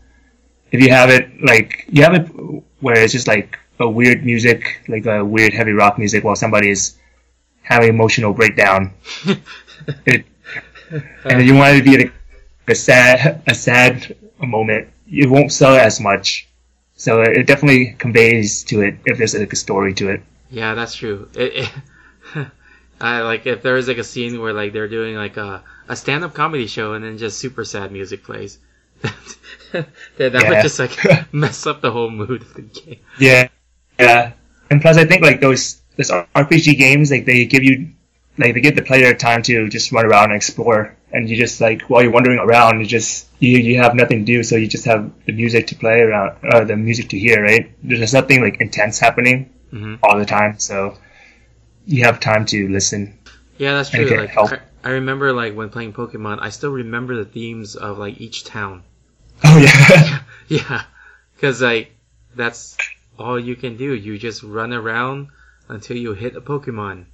If 0.73 0.81
you 0.81 0.89
have 0.89 1.11
it 1.11 1.45
like 1.45 1.85
you 1.93 2.03
have 2.05 2.15
it 2.15 2.27
where 2.81 2.99
it's 3.05 3.13
just 3.13 3.29
like 3.29 3.59
a 3.79 3.89
weird 3.89 4.25
music, 4.25 4.81
like 4.89 5.05
a 5.05 5.23
weird 5.23 5.53
heavy 5.53 5.73
rock 5.73 5.99
music, 5.99 6.25
while 6.25 6.37
somebody 6.37 6.71
is 6.71 6.97
having 7.63 7.91
emotional 7.91 8.33
breakdown, 8.33 8.95
it, 10.07 10.25
and 11.25 11.47
you 11.47 11.55
want 11.55 11.77
it 11.77 11.79
to 11.81 11.85
be 11.85 11.99
like 11.99 12.15
a 12.69 12.75
sad, 12.75 13.43
a 13.47 13.55
sad 13.55 14.17
moment. 14.41 14.89
It 15.07 15.29
won't 15.29 15.53
sell 15.53 15.77
as 15.77 16.01
much. 16.01 16.49
So 17.03 17.21
it 17.23 17.49
definitely 17.49 17.97
conveys 17.99 18.63
to 18.71 18.83
it 18.83 18.95
if 19.05 19.19
there's 19.19 19.35
like 19.35 19.53
a 19.53 19.57
story 19.57 19.93
to 19.95 20.11
it. 20.11 20.23
Yeah, 20.53 20.77
that's 20.77 20.95
true. 20.95 21.29
It, 21.35 21.67
it, 22.37 22.47
I 23.01 23.23
like 23.23 23.45
if 23.45 23.61
there 23.61 23.77
is 23.77 23.89
like 23.89 23.99
a 23.99 24.05
scene 24.05 24.41
where 24.41 24.53
like 24.53 24.73
they're 24.73 24.87
doing 24.87 25.17
like 25.17 25.37
a, 25.37 25.65
a 25.89 25.97
stand 25.97 26.23
up 26.23 26.33
comedy 26.33 26.69
show 26.69 26.93
and 26.93 27.05
then 27.05 27.19
just 27.19 27.41
super 27.41 27.65
sad 27.65 27.91
music 27.91 28.23
plays. 28.23 28.61
that 29.73 29.89
that 30.17 30.49
would 30.49 30.63
just 30.63 30.79
like 30.79 31.33
mess 31.35 31.67
up 31.67 31.81
the 31.81 31.91
whole 31.91 32.09
mood 32.09 32.43
of 32.43 32.55
the 32.55 32.63
game. 32.63 33.01
Yeah, 33.19 33.49
yeah. 33.99 34.35
and 34.71 34.81
plus 34.81 34.97
I 34.97 35.05
think 35.05 35.23
like 35.23 35.41
those 35.41 35.83
those 35.97 36.13
RPG 36.13 36.79
games 36.79 37.11
like 37.11 37.25
they 37.25 37.47
give 37.47 37.65
you 37.65 37.91
like 38.39 38.55
they 38.55 38.61
give 38.61 38.77
the 38.77 38.83
player 38.83 39.13
time 39.13 39.43
to 39.43 39.69
just 39.69 39.91
run 39.91 40.07
around 40.07 40.27
and 40.27 40.35
explore 40.35 40.97
and 41.13 41.29
you 41.29 41.37
just 41.37 41.61
like 41.61 41.83
while 41.83 42.03
you're 42.03 42.11
wandering 42.13 42.39
around 42.39 42.81
you 42.81 42.87
just 42.87 43.27
you, 43.39 43.59
you 43.59 43.77
have 43.79 43.95
nothing 43.95 44.21
to 44.21 44.25
do 44.25 44.43
so 44.43 44.57
you 44.57 44.67
just 44.67 44.85
have 44.87 45.11
the 45.27 45.33
music 45.33 45.67
to 45.69 45.75
play 45.75 46.01
around 46.01 46.37
or 46.53 46.65
the 46.65 46.77
music 46.77 47.09
to 47.11 47.19
hear 47.19 47.43
right 47.43 47.71
there's 47.83 48.13
nothing 48.13 48.41
like 48.41 48.61
intense 48.61 48.99
happening 48.99 49.51
Mhm. 49.73 49.99
all 50.03 50.19
the 50.19 50.27
time 50.27 50.59
so 50.59 50.97
you 51.87 52.05
have 52.05 52.21
time 52.21 52.45
to 52.47 52.69
listen 52.69 53.19
Yeah, 53.59 53.75
that's 53.75 53.91
true. 53.91 54.05
Like. 54.17 54.37
I, 54.37 54.59
I 54.85 54.91
remember 54.91 55.33
like 55.33 55.55
when 55.55 55.69
playing 55.71 55.93
Pokemon, 55.93 56.39
I 56.41 56.51
still 56.51 56.71
remember 56.73 57.15
the 57.17 57.25
themes 57.25 57.77
of 57.77 57.99
like 57.99 58.21
each 58.21 58.45
town. 58.45 58.83
oh 59.45 59.59
yeah 59.59 60.23
Yeah, 60.49 60.83
because 61.35 61.63
like 61.63 61.93
that's 62.35 62.77
all 63.19 63.39
you 63.39 63.55
can 63.57 63.77
do. 63.77 63.95
You 63.95 64.19
just 64.19 64.43
run 64.43 64.73
around 64.73 65.29
until 65.69 65.97
you 65.97 66.13
hit 66.15 66.35
a 66.37 66.41
Pokemon. 66.41 67.07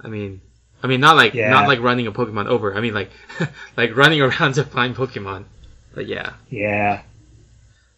I 0.00 0.08
mean, 0.08 0.40
I 0.84 0.86
mean 0.86 1.00
not 1.00 1.16
like 1.16 1.32
Yeah. 1.34 1.48
not 1.48 1.66
like 1.66 1.80
running 1.80 2.06
a 2.06 2.12
Pokemon 2.12 2.46
over. 2.46 2.74
I 2.76 2.80
mean 2.80 2.92
like 2.94 3.10
like 3.76 3.96
running 3.96 4.20
around 4.20 4.54
to 4.54 4.64
find 4.64 4.94
Pokemon. 4.94 5.44
But 5.94 6.06
yeah. 6.06 6.34
yeah 6.50 7.02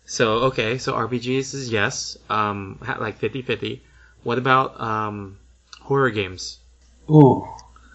So 0.04 0.26
okay, 0.50 0.78
so 0.78 0.92
RPGs 0.94 1.52
is 1.54 1.72
yes, 1.72 2.16
um, 2.30 2.78
like 3.00 3.18
50-50. 3.18 3.80
What 4.22 4.38
about 4.38 4.80
um, 4.80 5.38
horror 5.80 6.10
games? 6.10 6.58
ooh 7.10 7.46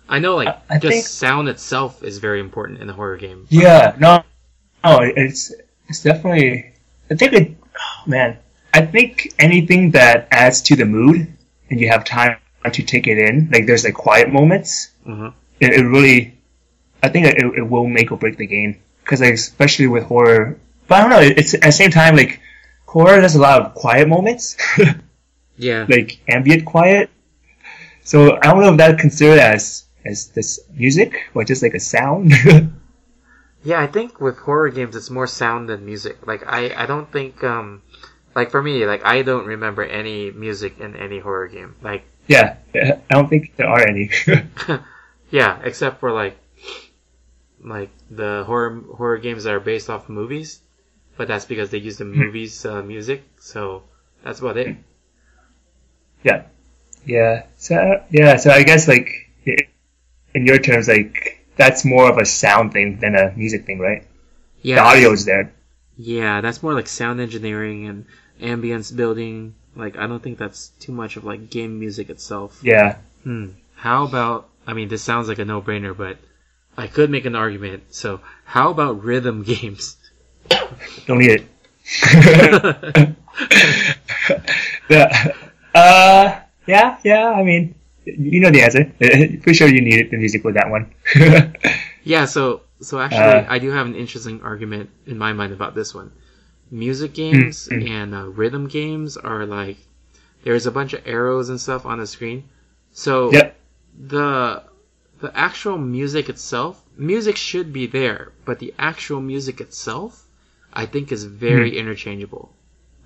I 0.10 0.20
know 0.20 0.36
like 0.36 0.50
I- 0.50 0.76
I 0.76 0.80
just 0.80 0.92
think- 0.94 1.06
sound 1.08 1.48
itself 1.48 2.04
is 2.04 2.18
very 2.20 2.40
important 2.42 2.82
in 2.82 2.90
a 2.90 2.94
horror 2.94 3.16
game. 3.18 3.48
Yeah, 3.50 3.96
no, 3.98 4.24
no, 4.84 5.00
it's 5.02 5.54
it's 5.88 6.04
definitely. 6.04 6.74
I 7.10 7.16
think 7.16 7.32
it, 7.34 7.56
oh, 7.80 8.04
man. 8.08 8.38
I 8.74 8.82
think 8.86 9.34
anything 9.40 9.92
that 9.92 10.28
adds 10.32 10.62
to 10.64 10.76
the 10.76 10.86
mood 10.86 11.28
and 11.70 11.80
you 11.80 11.88
have 11.90 12.04
time 12.04 12.38
to 12.70 12.84
take 12.84 13.08
it 13.08 13.18
in, 13.18 13.50
like 13.52 13.66
there's 13.66 13.84
like 13.84 13.94
quiet 13.96 14.32
moments, 14.32 14.92
Mhm. 15.08 15.34
it, 15.60 15.74
it 15.74 15.84
really, 15.84 16.38
I 17.04 17.10
think 17.10 17.26
it, 17.28 17.38
it 17.58 17.68
will 17.70 17.88
make 17.88 18.12
or 18.12 18.18
break 18.18 18.38
the 18.38 18.46
game. 18.48 18.80
Because 19.04 19.22
like 19.22 19.34
especially 19.34 19.88
with 19.88 20.04
horror, 20.04 20.58
but 20.88 20.96
I 20.96 21.02
don't 21.02 21.10
know. 21.10 21.20
It's 21.22 21.54
at 21.56 21.62
the 21.62 21.72
same 21.72 21.90
time 21.92 22.16
like 22.16 22.40
horror 22.86 23.20
has 23.20 23.36
a 23.36 23.40
lot 23.42 23.62
of 23.62 23.74
quiet 23.74 24.08
moments, 24.08 24.56
Yeah. 25.58 25.86
like 25.90 26.20
ambient 26.28 26.66
quiet. 26.66 27.10
So 28.04 28.36
I 28.38 28.40
don't 28.52 28.62
know 28.62 28.72
if 28.72 28.78
that 28.78 29.00
considered 29.00 29.40
as 29.40 29.86
as 30.06 30.28
this 30.30 30.60
music 30.74 31.30
or 31.34 31.44
just 31.44 31.62
like 31.64 31.74
a 31.74 31.80
sound. 31.80 32.34
Yeah, 33.64 33.80
I 33.80 33.86
think 33.86 34.20
with 34.20 34.38
horror 34.40 34.70
games 34.70 34.96
it's 34.96 35.12
more 35.12 35.28
sound 35.28 35.70
than 35.70 35.86
music. 35.86 36.26
Like 36.26 36.42
I, 36.48 36.74
I 36.76 36.86
don't 36.88 37.12
think 37.12 37.44
um 37.44 37.84
like 38.34 38.50
for 38.50 38.62
me, 38.62 38.86
like 38.88 39.06
I 39.06 39.22
don't 39.22 39.46
remember 39.46 39.84
any 39.84 40.32
music 40.32 40.80
in 40.80 40.96
any 40.96 41.20
horror 41.20 41.48
game. 41.48 41.76
Like 41.82 42.04
Yeah, 42.28 42.58
I 42.74 43.00
don't 43.10 43.30
think 43.30 43.56
there 43.56 43.68
are 43.68 43.86
any. 43.88 44.10
yeah, 45.32 45.60
except 45.64 46.00
for 46.00 46.12
like 46.12 46.38
like 47.64 47.90
the 48.10 48.44
horror 48.46 48.82
horror 48.96 49.18
games 49.18 49.44
that 49.44 49.54
are 49.54 49.60
based 49.60 49.90
off 49.90 50.10
movies. 50.10 50.60
But 51.18 51.28
that's 51.28 51.46
because 51.46 51.70
they 51.70 51.78
use 51.78 51.98
the 51.98 52.06
movies 52.06 52.66
uh, 52.66 52.82
music, 52.82 53.24
so 53.40 53.84
that's 54.24 54.40
about 54.40 54.58
it. 54.58 54.76
yeah, 56.24 56.44
yeah. 57.06 57.44
So 57.58 58.04
yeah, 58.10 58.38
so 58.38 58.50
I 58.50 58.64
guess 58.64 58.88
like 58.88 59.30
in 60.34 60.46
your 60.46 60.58
terms, 60.58 60.88
like 60.88 61.46
that's 61.58 61.86
more 61.86 62.10
of 62.10 62.18
a 62.18 62.26
sound 62.26 62.74
thing 62.74 63.00
than 63.00 63.16
a 63.16 63.34
music 63.36 63.66
thing, 63.66 63.80
right? 63.80 64.08
Yeah. 64.62 64.76
The 64.76 64.82
audio 64.82 65.12
is 65.12 65.26
there. 65.26 65.54
Yeah, 65.98 66.42
that's 66.42 66.64
more 66.64 66.74
like 66.74 66.88
sound 66.88 67.20
engineering 67.20 67.88
and 67.88 68.06
ambience 68.42 68.96
building. 68.96 69.56
Like 69.76 69.98
I 69.98 70.08
don't 70.08 70.22
think 70.22 70.38
that's 70.38 70.70
too 70.80 70.92
much 70.92 71.18
of 71.18 71.24
like 71.24 71.50
game 71.50 71.80
music 71.80 72.10
itself. 72.10 72.60
Yeah, 72.64 72.98
Hmm. 73.24 73.50
How 73.76 74.04
about? 74.06 74.50
I 74.68 74.74
mean, 74.74 74.90
this 74.90 75.02
sounds 75.02 75.28
like 75.28 75.40
a 75.40 75.46
no-brainer, 75.46 75.96
but 75.98 76.18
I 76.78 76.88
could 76.88 77.10
make 77.10 77.26
an 77.26 77.36
argument. 77.36 77.84
So, 77.94 78.22
how 78.46 78.70
about 78.72 79.04
rhythm 79.04 79.44
games? 79.54 79.98
don't 81.08 81.20
need 81.20 81.42
it. 81.42 81.46
yeah. 84.90 85.28
Uh, 85.74 86.40
yeah, 86.68 86.98
yeah. 87.04 87.30
I 87.32 87.44
mean, 87.44 87.76
you 88.06 88.40
know 88.42 88.52
the 88.52 88.62
answer. 88.62 88.86
Pretty 89.00 89.54
sure 89.54 89.68
you 89.68 89.82
needed 89.82 90.12
the 90.12 90.18
music 90.18 90.44
with 90.44 90.56
that 90.56 90.70
one. 90.70 90.94
Yeah. 92.04 92.26
So, 92.26 92.62
so 92.82 93.00
actually, 93.00 93.46
Uh. 93.46 93.46
I 93.50 93.60
do 93.60 93.70
have 93.72 93.86
an 93.88 93.96
interesting 93.96 94.42
argument 94.42 94.90
in 95.06 95.18
my 95.18 95.34
mind 95.34 95.54
about 95.54 95.76
this 95.76 95.94
one. 95.96 96.12
Music 96.72 97.14
games 97.14 97.68
mm. 97.68 97.90
and 97.90 98.16
uh, 98.16 98.28
rhythm 98.28 98.68
games 98.68 99.18
are 99.18 99.46
like 99.46 99.78
there's 100.44 100.66
a 100.66 100.72
bunch 100.72 100.94
of 100.94 101.06
arrows 101.06 101.50
and 101.50 101.60
stuff 101.60 101.86
on 101.86 102.00
the 102.00 102.08
screen. 102.08 102.46
So 102.92 103.32
yep. 103.32 103.58
the 103.98 104.64
the 105.20 105.38
actual 105.38 105.78
music 105.78 106.30
itself, 106.30 106.84
music 106.98 107.36
should 107.38 107.72
be 107.72 107.86
there, 107.88 108.32
but 108.46 108.60
the 108.60 108.74
actual 108.80 109.22
music 109.22 109.62
itself, 109.62 110.26
I 110.74 110.86
think, 110.88 111.12
is 111.12 111.24
very 111.26 111.78
interchangeable. 111.78 112.52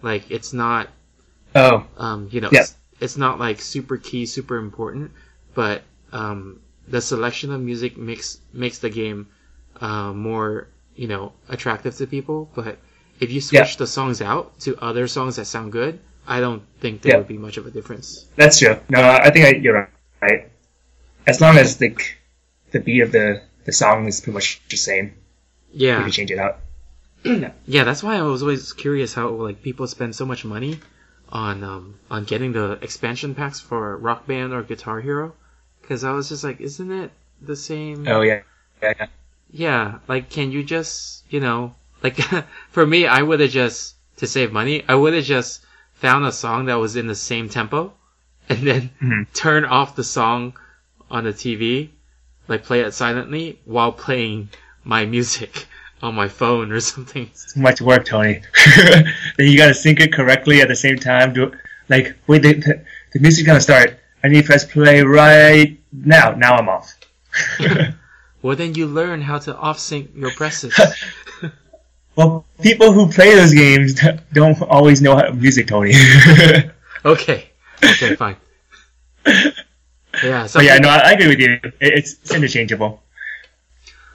Like 0.01 0.31
it's 0.31 0.53
not, 0.53 0.87
Oh, 1.53 1.85
um, 1.97 2.29
you 2.31 2.41
know, 2.41 2.49
Yeah. 2.51 2.61
it's, 2.61 2.75
it's 2.99 3.17
not 3.17 3.39
like 3.39 3.61
super 3.61 3.97
key, 3.97 4.25
super 4.25 4.57
important, 4.57 5.11
but 5.53 5.83
um, 6.11 6.61
the 6.87 7.01
selection 7.01 7.51
of 7.51 7.61
music 7.61 7.97
makes 7.97 8.39
makes 8.53 8.79
the 8.79 8.89
game 8.89 9.27
uh, 9.81 10.13
more, 10.13 10.67
you 10.95 11.07
know, 11.07 11.33
attractive 11.49 11.95
to 11.97 12.07
people. 12.07 12.49
But 12.55 12.77
if 13.19 13.31
you 13.31 13.41
switch 13.41 13.71
Yeah. 13.71 13.75
the 13.77 13.87
songs 13.87 14.21
out 14.21 14.59
to 14.61 14.77
other 14.77 15.07
songs 15.07 15.35
that 15.37 15.45
sound 15.45 15.71
good, 15.71 15.99
I 16.27 16.39
don't 16.39 16.63
think 16.81 17.01
there 17.01 17.13
Yeah. 17.13 17.17
would 17.19 17.27
be 17.27 17.37
much 17.37 17.57
of 17.57 17.65
a 17.67 17.71
difference. 17.71 18.25
that's 18.35 18.59
true. 18.59 18.77
No, 18.89 19.01
I 19.01 19.29
think 19.31 19.45
I, 19.45 19.49
you're 19.59 19.89
right. 20.21 20.49
As 21.27 21.41
long 21.41 21.57
as 21.57 21.79
like 21.81 22.17
the 22.71 22.79
beat 22.79 23.01
of 23.01 23.11
the 23.11 23.41
the 23.65 23.71
song 23.73 24.05
is 24.07 24.21
pretty 24.21 24.33
much 24.35 24.61
the 24.69 24.77
same, 24.77 25.13
Yeah. 25.71 25.93
you 25.93 25.97
Yeah, 25.97 26.01
can 26.03 26.11
change 26.11 26.31
it 26.31 26.39
out. 26.39 26.59
Yeah, 27.65 27.83
that's 27.83 28.03
why 28.03 28.15
I 28.17 28.21
was 28.21 28.41
always 28.43 28.73
curious 28.73 29.13
how 29.13 29.29
like 29.29 29.63
people 29.63 29.87
spend 29.87 30.15
so 30.15 30.25
much 30.25 30.45
money 30.45 30.79
on 31.29 31.63
um 31.63 31.95
on 32.11 32.23
getting 32.25 32.51
the 32.53 32.77
expansion 32.81 33.33
packs 33.33 33.59
for 33.59 33.97
Rock 33.97 34.27
Band 34.27 34.53
or 34.53 34.61
Guitar 34.61 35.01
Hero, 35.01 35.33
because 35.81 36.03
I 36.03 36.11
was 36.11 36.29
just 36.29 36.43
like, 36.43 36.61
isn't 36.61 36.91
it 36.91 37.11
the 37.41 37.55
same? 37.55 38.07
Oh 38.07 38.21
yeah, 38.21 38.41
yeah, 38.83 38.93
yeah. 38.99 39.07
Yeah, 39.51 39.99
like 40.07 40.29
can 40.29 40.51
you 40.51 40.63
just 40.63 41.23
you 41.31 41.39
know 41.39 41.73
like 42.05 42.17
for 42.75 42.85
me, 42.85 43.07
I 43.07 43.21
would 43.21 43.39
have 43.39 43.49
just 43.49 43.95
to 44.17 44.27
save 44.27 44.51
money, 44.51 44.83
I 44.87 44.95
would 44.95 45.13
have 45.13 45.25
just 45.25 45.65
found 45.93 46.25
a 46.25 46.31
song 46.31 46.65
that 46.65 46.75
was 46.75 46.95
in 46.95 47.07
the 47.07 47.15
same 47.15 47.49
tempo, 47.49 47.93
and 48.49 48.59
then 48.67 48.89
Mhm. 49.01 49.25
turn 49.33 49.65
off 49.65 49.95
the 49.95 50.03
song 50.03 50.53
on 51.09 51.23
the 51.23 51.33
TV, 51.33 51.89
like 52.47 52.63
play 52.63 52.81
it 52.81 52.93
silently 52.93 53.59
while 53.65 53.91
playing 53.91 54.49
my 54.83 55.05
music 55.05 55.67
on 56.01 56.13
my 56.15 56.27
phone 56.27 56.71
or 56.71 56.79
something. 56.79 57.25
Too 57.53 57.59
much 57.61 57.81
work, 57.81 58.05
Tony. 58.05 58.41
then 59.37 59.47
you 59.51 59.57
gotta 59.57 59.73
sync 59.73 59.99
it 59.99 60.13
correctly 60.13 60.61
at 60.61 60.67
the 60.67 60.75
same 60.75 60.97
time. 60.97 61.33
Do 61.33 61.51
like 61.89 62.15
wait, 62.27 62.41
the, 62.43 62.53
the, 62.53 62.73
the 63.13 63.19
music's 63.19 63.47
gonna 63.47 63.61
start. 63.61 63.99
I 64.23 64.27
need 64.27 64.41
to 64.41 64.47
press 64.47 64.65
play 64.65 65.01
right 65.01 65.77
now. 65.91 66.31
Now 66.31 66.55
I'm 66.57 66.69
off. 66.69 66.87
Well, 68.41 68.55
then 68.55 68.75
you 68.75 68.85
learn 68.85 69.21
how 69.21 69.39
to 69.39 69.55
off 69.57 69.79
sync 69.79 70.11
your 70.15 70.31
presses. 70.31 70.73
Well, 72.15 72.45
people 72.61 72.91
who 72.91 73.09
play 73.11 73.35
those 73.35 73.53
games 73.53 73.99
don't 74.33 74.61
always 74.61 75.01
know 75.01 75.15
how 75.15 75.31
music, 75.31 75.67
Tony. 75.67 75.93
okay. 77.05 77.49
Okay, 77.83 78.15
fine. 78.15 78.37
Yeah, 80.23 80.47
so 80.47 80.61
yeah, 80.61 80.77
no, 80.77 80.89
I, 80.89 80.97
I 80.97 81.11
agree 81.11 81.27
with 81.27 81.39
you. 81.39 81.59
It's, 81.79 82.13
it's 82.13 82.33
interchangeable. 82.33 83.03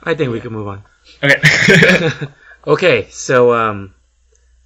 I 0.03 0.14
think 0.14 0.32
we 0.32 0.40
can 0.40 0.53
move 0.53 0.68
on. 0.68 0.82
Okay. 1.22 2.11
okay, 2.66 3.09
so 3.11 3.53
um, 3.53 3.94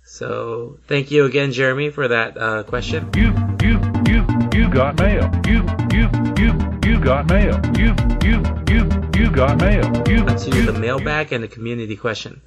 so 0.05 0.79
thank 0.87 1.11
you 1.11 1.25
again, 1.25 1.51
Jeremy, 1.51 1.91
for 1.91 2.07
that 2.09 2.37
uh, 2.37 2.63
question. 2.63 3.11
You, 3.17 3.35
you, 3.61 3.81
you, 4.07 4.25
you 4.55 4.71
got 4.71 4.99
mail. 5.01 5.29
You, 5.47 5.67
you, 5.91 6.09
you, 6.39 6.81
you 6.87 7.01
got 7.01 7.27
mail. 7.27 7.61
You, 7.77 7.97
you, 8.23 8.45
you, 8.69 9.11
you 9.17 9.31
got 9.31 9.59
mail. 9.59 9.85
You, 10.07 10.25
To 10.25 10.51
you, 10.55 10.67
the 10.67 10.79
mailbag 10.79 11.33
and 11.33 11.43
the 11.43 11.49
community 11.49 11.97
question. 11.97 12.43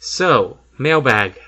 So 0.00 0.58
mailbag, 0.78 1.40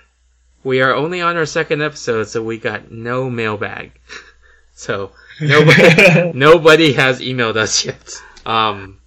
we 0.64 0.80
are 0.82 0.94
only 0.94 1.20
on 1.20 1.36
our 1.36 1.46
second 1.46 1.82
episode, 1.82 2.24
so 2.24 2.42
we 2.42 2.58
got 2.58 2.90
no 2.90 3.30
mailbag. 3.30 3.92
so 4.74 5.12
nobody, 5.40 6.32
nobody 6.34 6.92
has 6.94 7.20
emailed 7.20 7.56
us 7.56 7.84
yet. 7.84 8.20
Um, 8.44 8.98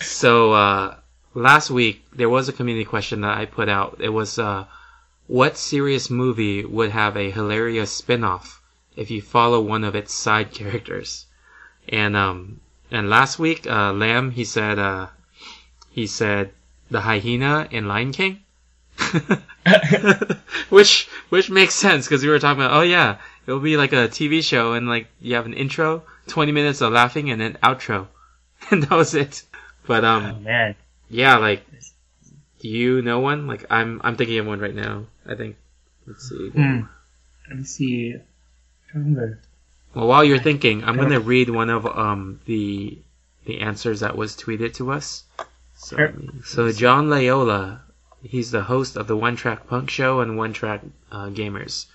so 0.00 0.52
uh, 0.52 0.96
last 1.34 1.70
week 1.70 2.04
there 2.14 2.30
was 2.30 2.48
a 2.48 2.54
community 2.54 2.86
question 2.86 3.20
that 3.20 3.36
I 3.36 3.44
put 3.44 3.68
out. 3.68 3.98
It 4.00 4.08
was 4.08 4.38
uh, 4.38 4.64
what 5.26 5.56
serious 5.56 6.08
movie 6.08 6.64
would 6.64 6.90
have 6.90 7.16
a 7.16 7.30
hilarious 7.30 7.92
spin-off 7.92 8.60
if 8.96 9.10
you 9.10 9.22
follow 9.22 9.60
one 9.60 9.84
of 9.84 9.94
its 9.94 10.12
side 10.12 10.52
characters? 10.52 11.26
And 11.88 12.16
um, 12.16 12.60
and 12.90 13.10
last 13.10 13.38
week, 13.38 13.66
uh, 13.66 13.92
Lamb 13.92 14.30
he 14.30 14.44
said 14.44 14.78
uh, 14.78 15.08
he 15.90 16.06
said 16.06 16.52
the 16.90 17.02
hyena 17.02 17.68
in 17.70 17.86
Lion 17.86 18.12
King. 18.12 18.40
which 20.68 21.08
which 21.28 21.50
makes 21.50 21.74
sense 21.74 22.06
because 22.06 22.22
we 22.22 22.28
were 22.28 22.38
talking 22.38 22.62
about 22.62 22.76
oh 22.76 22.82
yeah 22.82 23.16
It'll 23.50 23.58
be 23.58 23.76
like 23.76 23.92
a 23.92 24.06
TV 24.06 24.44
show, 24.44 24.74
and 24.74 24.88
like 24.88 25.08
you 25.20 25.34
have 25.34 25.46
an 25.46 25.54
intro, 25.54 26.04
20 26.28 26.52
minutes 26.52 26.80
of 26.82 26.92
laughing, 26.92 27.30
and 27.30 27.40
then 27.40 27.58
outro, 27.62 28.06
and 28.70 28.84
that 28.84 28.92
was 28.92 29.14
it. 29.14 29.42
But 29.86 30.04
Oh 30.04 30.08
um, 30.08 30.44
man. 30.44 30.76
yeah, 31.08 31.36
like, 31.38 31.66
do 32.60 32.68
you 32.68 33.02
know 33.02 33.18
one? 33.18 33.48
Like, 33.48 33.66
I'm 33.68 34.00
I'm 34.04 34.14
thinking 34.16 34.38
of 34.38 34.46
one 34.46 34.60
right 34.60 34.74
now. 34.74 35.06
I 35.26 35.34
think. 35.34 35.56
Let's 36.06 36.28
see. 36.28 36.50
Hmm. 36.50 36.82
Let 37.48 37.58
me 37.58 37.64
see. 37.64 38.14
Remember. 38.94 39.40
Well, 39.94 40.06
while 40.06 40.22
you're 40.22 40.38
thinking, 40.38 40.84
I'm 40.84 40.96
gonna 40.96 41.18
read 41.18 41.50
one 41.50 41.70
of 41.70 41.86
um 41.86 42.40
the 42.46 42.98
the 43.46 43.62
answers 43.62 43.98
that 43.98 44.16
was 44.16 44.36
tweeted 44.36 44.74
to 44.74 44.92
us. 44.92 45.24
So, 45.74 46.12
so 46.44 46.70
John 46.70 47.08
Layola, 47.08 47.80
he's 48.22 48.50
the 48.50 48.62
host 48.62 48.96
of 48.96 49.06
the 49.06 49.16
One 49.16 49.36
Track 49.36 49.66
Punk 49.66 49.90
Show 49.90 50.20
and 50.20 50.36
One 50.36 50.52
Track 50.52 50.82
uh, 51.10 51.26
Gamers. 51.26 51.86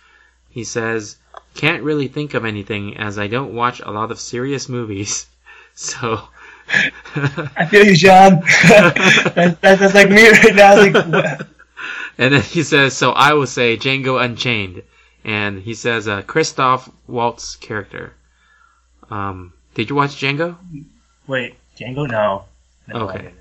He 0.49 0.63
says, 0.63 1.17
"Can't 1.53 1.83
really 1.83 2.07
think 2.07 2.33
of 2.33 2.45
anything 2.45 2.97
as 2.97 3.19
I 3.19 3.27
don't 3.27 3.53
watch 3.53 3.79
a 3.79 3.91
lot 3.91 4.11
of 4.11 4.19
serious 4.19 4.69
movies." 4.69 5.27
So, 5.77 6.21
I 7.57 7.65
feel 7.69 7.85
you, 7.85 7.97
John. 7.97 8.39
that, 8.69 9.57
that, 9.59 9.77
that's 9.77 9.93
like 9.93 10.09
me 10.09 10.29
right 10.29 10.55
now. 10.55 10.77
Like, 10.77 11.41
and 12.17 12.33
then 12.33 12.41
he 12.41 12.63
says, 12.63 12.95
"So 12.95 13.11
I 13.11 13.33
will 13.33 13.45
say 13.45 13.75
Django 13.75 14.23
Unchained," 14.23 14.83
and 15.25 15.61
he 15.61 15.73
says, 15.73 16.07
uh, 16.07 16.21
"Christoph 16.21 16.89
Waltz 17.07 17.57
character." 17.57 18.13
Um, 19.09 19.51
did 19.73 19.89
you 19.89 19.97
watch 19.97 20.11
Django? 20.11 20.55
Wait, 21.27 21.55
Django? 21.77 22.09
No. 22.09 22.45
no 22.87 23.09
Okay. 23.09 23.17
I 23.17 23.21
didn't. 23.21 23.37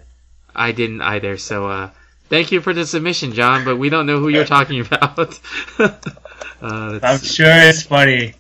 I 0.57 0.73
didn't 0.73 1.03
either. 1.03 1.37
So 1.37 1.69
uh, 1.69 1.91
thank 2.29 2.53
you 2.53 2.61
for 2.61 2.73
the 2.73 2.87
submission, 2.87 3.33
John. 3.33 3.65
But 3.65 3.77
we 3.77 3.89
don't 3.91 4.07
know 4.07 4.19
who 4.19 4.29
you're 4.29 4.45
talking 4.45 4.81
about. 4.81 5.39
uh, 5.79 6.99
I'm 7.03 7.19
sure 7.19 7.47
it's 7.51 7.83
funny. 7.83 8.35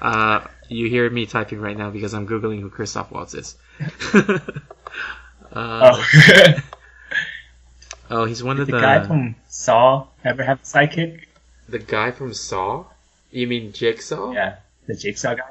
uh, 0.00 0.46
you 0.68 0.88
hear 0.88 1.08
me 1.10 1.26
typing 1.26 1.60
right 1.60 1.76
now 1.76 1.90
because 1.90 2.12
I'm 2.14 2.26
googling 2.26 2.60
who 2.60 2.70
Christoph 2.70 3.10
Waltz 3.10 3.34
is. 3.34 3.56
uh, 4.14 4.38
Oh. 5.52 6.04
oh, 8.10 8.24
he's 8.24 8.42
one 8.42 8.60
of 8.60 8.66
the 8.66 8.72
the 8.72 8.80
guy 8.80 9.06
from 9.06 9.36
Saw 9.48 10.06
ever 10.24 10.42
have 10.42 10.60
a 10.60 10.62
sidekick? 10.62 11.24
the 11.68 11.78
guy 11.78 12.10
from 12.10 12.34
Saw. 12.34 12.84
You 13.30 13.46
mean 13.46 13.72
Jigsaw? 13.72 14.32
Yeah, 14.32 14.56
the 14.86 14.94
Jigsaw 14.94 15.34
guy. 15.34 15.50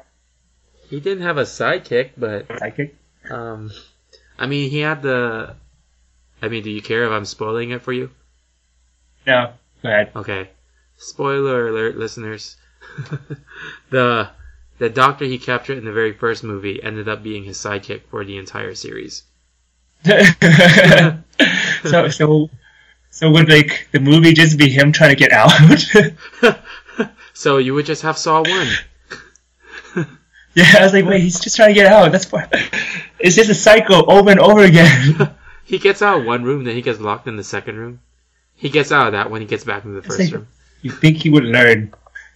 He 0.88 1.00
didn't 1.00 1.24
have 1.24 1.36
a 1.38 1.42
sidekick, 1.42 2.10
but 2.16 2.46
Sidekick. 2.48 2.92
um, 3.30 3.70
I 4.38 4.46
mean, 4.46 4.70
he 4.70 4.80
had 4.80 5.02
the. 5.02 5.56
I 6.42 6.48
mean, 6.48 6.62
do 6.62 6.70
you 6.70 6.82
care 6.82 7.04
if 7.04 7.12
I'm 7.12 7.24
spoiling 7.24 7.70
it 7.70 7.82
for 7.82 7.92
you? 7.92 8.10
No, 9.26 9.52
go 9.82 9.88
ahead. 9.88 10.12
Okay. 10.14 10.50
Spoiler 10.96 11.68
alert, 11.68 11.96
listeners. 11.96 12.56
the 13.90 14.28
the 14.78 14.90
doctor 14.90 15.24
he 15.24 15.38
captured 15.38 15.78
in 15.78 15.84
the 15.84 15.92
very 15.92 16.12
first 16.12 16.44
movie 16.44 16.82
ended 16.82 17.08
up 17.08 17.22
being 17.22 17.44
his 17.44 17.58
sidekick 17.58 18.02
for 18.10 18.24
the 18.24 18.38
entire 18.38 18.74
series. 18.74 19.22
so 20.04 21.18
so 22.08 22.50
so 23.10 23.30
would 23.30 23.48
like 23.48 23.88
the 23.92 24.00
movie 24.00 24.32
just 24.32 24.58
be 24.58 24.68
him 24.68 24.92
trying 24.92 25.10
to 25.10 25.16
get 25.16 25.32
out? 25.32 25.50
so 27.34 27.58
you 27.58 27.74
would 27.74 27.86
just 27.86 28.02
have 28.02 28.18
Saw 28.18 28.42
one. 28.42 28.68
yeah, 30.54 30.74
I 30.78 30.82
was 30.82 30.92
like, 30.92 31.06
wait, 31.06 31.22
he's 31.22 31.40
just 31.40 31.56
trying 31.56 31.70
to 31.70 31.74
get 31.74 31.86
out. 31.86 32.12
That's 32.12 32.30
why. 32.30 32.48
It's 33.18 33.36
just 33.36 33.50
a 33.50 33.54
cycle 33.54 34.10
over 34.10 34.30
and 34.30 34.40
over 34.40 34.62
again. 34.62 35.30
He 35.66 35.78
gets 35.78 36.00
out 36.00 36.20
of 36.20 36.24
one 36.26 36.44
room, 36.44 36.64
then 36.64 36.74
he 36.76 36.82
gets 36.82 37.00
locked 37.00 37.26
in 37.26 37.36
the 37.36 37.44
second 37.44 37.76
room. 37.76 38.00
He 38.54 38.70
gets 38.70 38.90
out 38.92 39.08
of 39.08 39.12
that 39.12 39.30
when 39.30 39.40
he 39.42 39.46
gets 39.46 39.64
back 39.64 39.84
into 39.84 40.00
the 40.00 40.06
first 40.06 40.20
like- 40.20 40.32
room. 40.32 40.46
you 40.80 40.90
think 40.90 41.18
he 41.18 41.28
would 41.30 41.44
learn? 41.44 41.92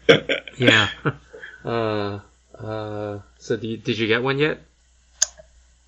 Yeah. 0.58 0.88
uh, 1.64 2.18
uh, 2.58 3.20
so 3.38 3.56
do 3.56 3.68
you, 3.68 3.76
did 3.78 3.96
you 3.96 4.06
get 4.08 4.22
one 4.22 4.38
yet? 4.38 4.60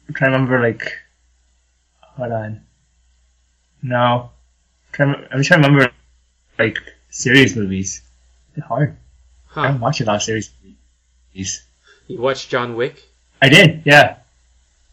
I'm 0.08 0.14
trying 0.14 0.30
to 0.32 0.38
remember 0.38 0.60
like. 0.62 0.92
Hold 2.00 2.32
on. 2.32 2.60
No. 3.82 4.30
I'm 4.30 4.92
trying, 4.92 5.26
I'm 5.32 5.42
trying 5.42 5.62
to 5.62 5.68
remember 5.68 5.92
like 6.58 6.78
serious 7.10 7.56
movies. 7.56 8.02
They're 8.54 8.64
hard. 8.64 8.96
I 9.50 9.52
Huh. 9.54 9.62
haven't 9.64 9.80
watched 9.80 10.00
a 10.00 10.04
lot 10.04 10.16
of 10.16 10.22
serious 10.22 10.50
movies. 11.34 11.64
You 12.06 12.20
watched 12.20 12.48
John 12.48 12.76
Wick? 12.76 13.02
I 13.42 13.48
did, 13.48 13.82
yeah. 13.84 14.16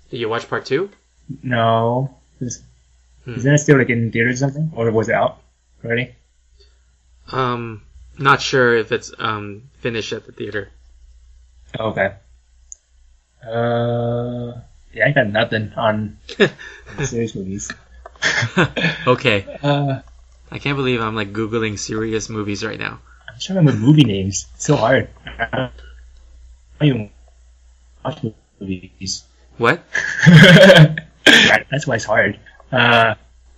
Did 0.10 0.20
you 0.20 0.28
watch 0.28 0.50
part 0.50 0.66
two? 0.66 0.90
No. 1.44 2.16
Is, 2.40 2.64
Hmm. 3.26 3.36
Isn't 3.36 3.54
it 3.54 3.58
still 3.60 3.78
like 3.78 3.90
in 3.90 4.12
theaters 4.12 4.42
or 4.42 4.48
something? 4.48 4.72
Or 4.76 4.90
was 4.92 5.10
it 5.10 5.16
out 5.16 5.42
already? 5.84 6.16
Um, 7.32 7.84
not 8.18 8.42
sure 8.42 8.76
if 8.76 8.92
it's 8.92 9.12
um 9.20 9.70
finished 9.80 10.14
at 10.14 10.26
the 10.26 10.32
theater. 10.32 10.70
Oh, 11.78 11.90
okay. 11.90 12.16
Uh, 13.46 14.60
yeah, 14.94 15.08
I 15.08 15.12
got 15.12 15.28
nothing 15.28 15.72
on 15.78 16.18
serious 17.04 17.36
movies. 17.36 17.72
okay. 19.08 19.46
Uh, 19.62 20.02
I 20.52 20.58
can't 20.58 20.76
believe 20.76 21.02
I'm 21.02 21.16
like 21.16 21.32
googling 21.32 21.78
serious 21.78 22.30
movies 22.30 22.66
right 22.66 22.80
now. 22.80 23.00
I'm 23.30 23.40
trying 23.40 23.56
to 23.56 23.60
remember 23.62 23.80
movie 23.80 24.04
names. 24.04 24.48
It's 24.56 24.66
so 24.66 24.76
hard. 24.76 25.10
I 25.26 25.70
don't 26.80 26.88
even 26.88 27.10
watch 28.04 28.26
movies. 28.60 29.24
What? 29.58 29.84
That- 31.26 31.68
That's 31.72 31.86
why 31.88 31.96
it's 31.96 32.06
hard. 32.06 32.40
Uh, 32.72 33.16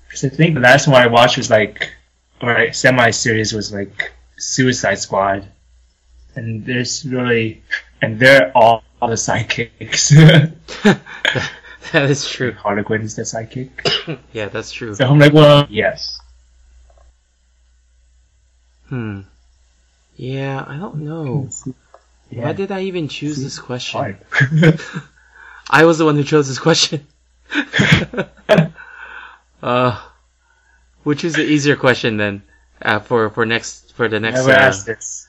'cause 0.10 0.24
I 0.26 0.30
think 0.30 0.56
the 0.56 0.62
last 0.62 0.88
one 0.88 1.02
I 1.02 1.08
watched 1.08 1.38
was 1.38 1.50
like, 1.50 1.92
or 2.42 2.72
semi 2.74 3.12
series 3.12 3.54
was 3.54 3.72
like 3.74 4.12
Suicide 4.38 4.96
Squad, 5.00 5.48
and 6.36 6.66
there's 6.66 7.06
really, 7.06 7.62
and 8.02 8.20
they're 8.20 8.52
all, 8.56 8.84
all 9.02 9.10
the 9.10 9.16
sidekicks. 9.16 10.10
that 11.92 12.10
is 12.10 12.28
true. 12.28 12.54
Harley 12.54 12.84
Quinn 12.84 13.02
is 13.02 13.16
the 13.16 13.24
sidekick. 13.24 13.70
Yeah, 14.34 14.48
that's 14.50 14.72
true. 14.72 14.96
So 14.96 15.06
I'm 15.06 15.20
like, 15.20 15.34
well, 15.34 15.68
yes. 15.70 16.20
Hmm. 18.90 19.22
Yeah, 20.16 20.64
I 20.68 20.78
don't 20.78 20.98
know. 20.98 21.50
Yeah, 22.30 22.44
Why 22.44 22.54
did 22.54 22.72
I 22.72 22.82
even 22.84 23.08
choose 23.08 23.42
this 23.42 23.60
question? 23.60 24.18
I 25.70 25.86
was 25.86 25.98
the 25.98 26.06
one 26.06 26.16
who 26.16 26.24
chose 26.24 26.48
this 26.48 26.60
question. 26.60 27.06
uh, 29.64 30.02
we'll 31.04 31.16
choose 31.16 31.34
the 31.34 31.44
easier 31.44 31.76
question 31.76 32.18
then. 32.18 32.44
Uh, 32.82 33.00
for 33.00 33.30
for 33.30 33.46
next 33.46 33.94
for 33.94 34.08
the 34.08 34.20
next. 34.20 34.38
Never 34.40 34.52
Uh, 34.52 34.56
asked 34.56 34.86
this. 34.86 35.28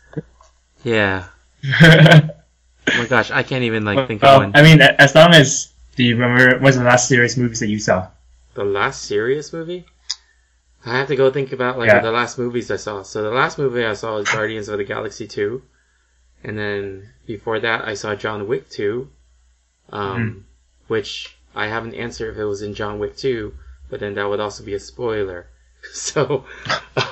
yeah. 0.85 1.25
Oh 2.85 2.99
my 2.99 3.07
gosh, 3.07 3.31
I 3.31 3.45
can't 3.45 3.62
even 3.62 3.85
like 3.85 4.09
think 4.09 4.25
of 4.25 4.39
one. 4.41 4.51
I 4.57 4.62
mean, 4.62 4.81
as 4.83 5.14
long 5.14 5.31
as 5.33 5.73
do 5.95 6.03
you 6.03 6.16
remember 6.16 6.59
what's 6.59 6.77
the 6.77 6.83
last 6.83 7.07
serious 7.07 7.37
movies 7.37 7.61
that 7.61 7.68
you 7.68 7.79
saw? 7.79 8.09
The 8.55 8.64
last 8.64 9.03
serious 9.03 9.53
movie? 9.53 9.87
I 10.85 10.99
have 10.99 11.07
to 11.07 11.14
go 11.14 11.31
think 11.31 11.53
about 11.53 11.79
like 11.79 11.87
Yeah. 11.87 12.01
the 12.01 12.11
last 12.11 12.39
movies 12.41 12.73
I 12.73 12.77
saw. 12.77 13.03
So 13.05 13.23
the 13.23 13.31
last 13.31 13.57
movie 13.57 13.85
I 13.85 13.93
saw 13.95 14.16
was 14.16 14.29
Guardians 14.29 14.68
of 14.68 14.79
the 14.79 14.85
Galaxy 14.85 15.29
2. 15.29 15.62
And 16.43 16.59
then 16.59 17.09
before 17.25 17.61
that 17.61 17.87
I 17.87 17.95
saw 17.95 18.16
John 18.16 18.49
Wick 18.49 18.68
2. 18.68 19.09
Um, 19.91 20.18
Mm-hmm. 20.18 20.39
which 20.89 21.37
I 21.55 21.68
haven't 21.68 21.94
answered 21.94 22.32
if 22.32 22.38
it 22.38 22.44
was 22.44 22.62
in 22.62 22.74
John 22.74 22.98
Wick 22.98 23.16
2, 23.16 23.55
but 23.88 24.00
then 24.00 24.14
that 24.14 24.28
would 24.28 24.40
also 24.40 24.64
be 24.64 24.74
a 24.74 24.80
spoiler. 24.80 25.48
So, 25.92 26.44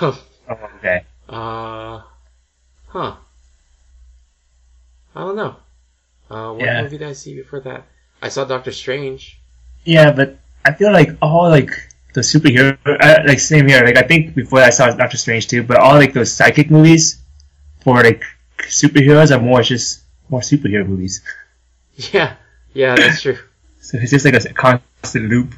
um, 0.00 0.18
Oh, 0.48 0.54
okay. 0.76 1.04
uh, 1.28 2.02
huh. 2.88 3.16
I 5.14 5.20
don't 5.20 5.36
know. 5.36 5.56
Uh, 6.30 6.52
what 6.54 6.66
Yeah. 6.66 6.74
movie 6.74 6.98
did 6.98 7.08
I 7.08 7.12
see 7.14 7.34
before 7.36 7.60
that? 7.60 7.86
I 8.22 8.28
saw 8.28 8.44
Doctor 8.44 8.72
Strange. 8.72 9.40
Yeah, 9.84 10.10
but 10.12 10.38
I 10.64 10.72
feel 10.72 10.92
like 10.92 11.10
all 11.22 11.48
like 11.48 11.70
the 12.14 12.20
superhero, 12.20 12.76
uh, 12.86 13.22
like 13.26 13.40
same 13.40 13.68
here. 13.68 13.82
Like 13.84 13.96
I 13.96 14.02
think 14.02 14.34
before 14.34 14.60
I 14.60 14.70
saw 14.70 14.90
Doctor 14.90 15.16
Strange 15.16 15.48
too, 15.48 15.62
but 15.62 15.78
all 15.78 15.94
like 15.94 16.12
those 16.12 16.32
psychic 16.32 16.70
movies 16.70 17.22
for 17.82 18.02
like 18.02 18.22
superheroes 18.62 19.36
are 19.36 19.40
more 19.42 19.62
just 19.62 20.02
more 20.30 20.40
superhero 20.40 20.86
movies. 20.86 21.22
Yeah, 22.12 22.36
yeah, 22.72 22.96
that's 22.96 23.20
true. 23.20 23.38
So 23.80 23.98
it's 23.98 24.10
just 24.10 24.24
like 24.24 24.34
a 24.34 24.52
constant 24.52 25.28
loop 25.30 25.54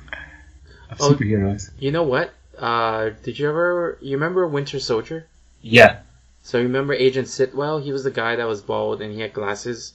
of 0.91 1.01
Oh. 1.01 1.11
superheroes. 1.13 1.71
You 1.79 1.91
know 1.93 2.03
what? 2.05 2.33
Uh, 2.59 3.11
did 3.23 3.39
you 3.39 3.49
ever 3.49 3.99
you 4.01 4.17
remember 4.17 4.47
Winter 4.47 4.79
Soldier? 4.81 5.27
Yeah. 5.61 6.01
So 6.43 6.59
you 6.59 6.65
remember 6.65 6.93
Agent 6.95 7.29
Sitwell? 7.29 7.83
He 7.83 7.93
was 7.93 8.05
the 8.05 8.11
guy 8.11 8.37
that 8.37 8.47
was 8.47 8.63
bald 8.63 9.01
and 9.01 9.13
he 9.13 9.21
had 9.21 9.33
glasses, 9.33 9.95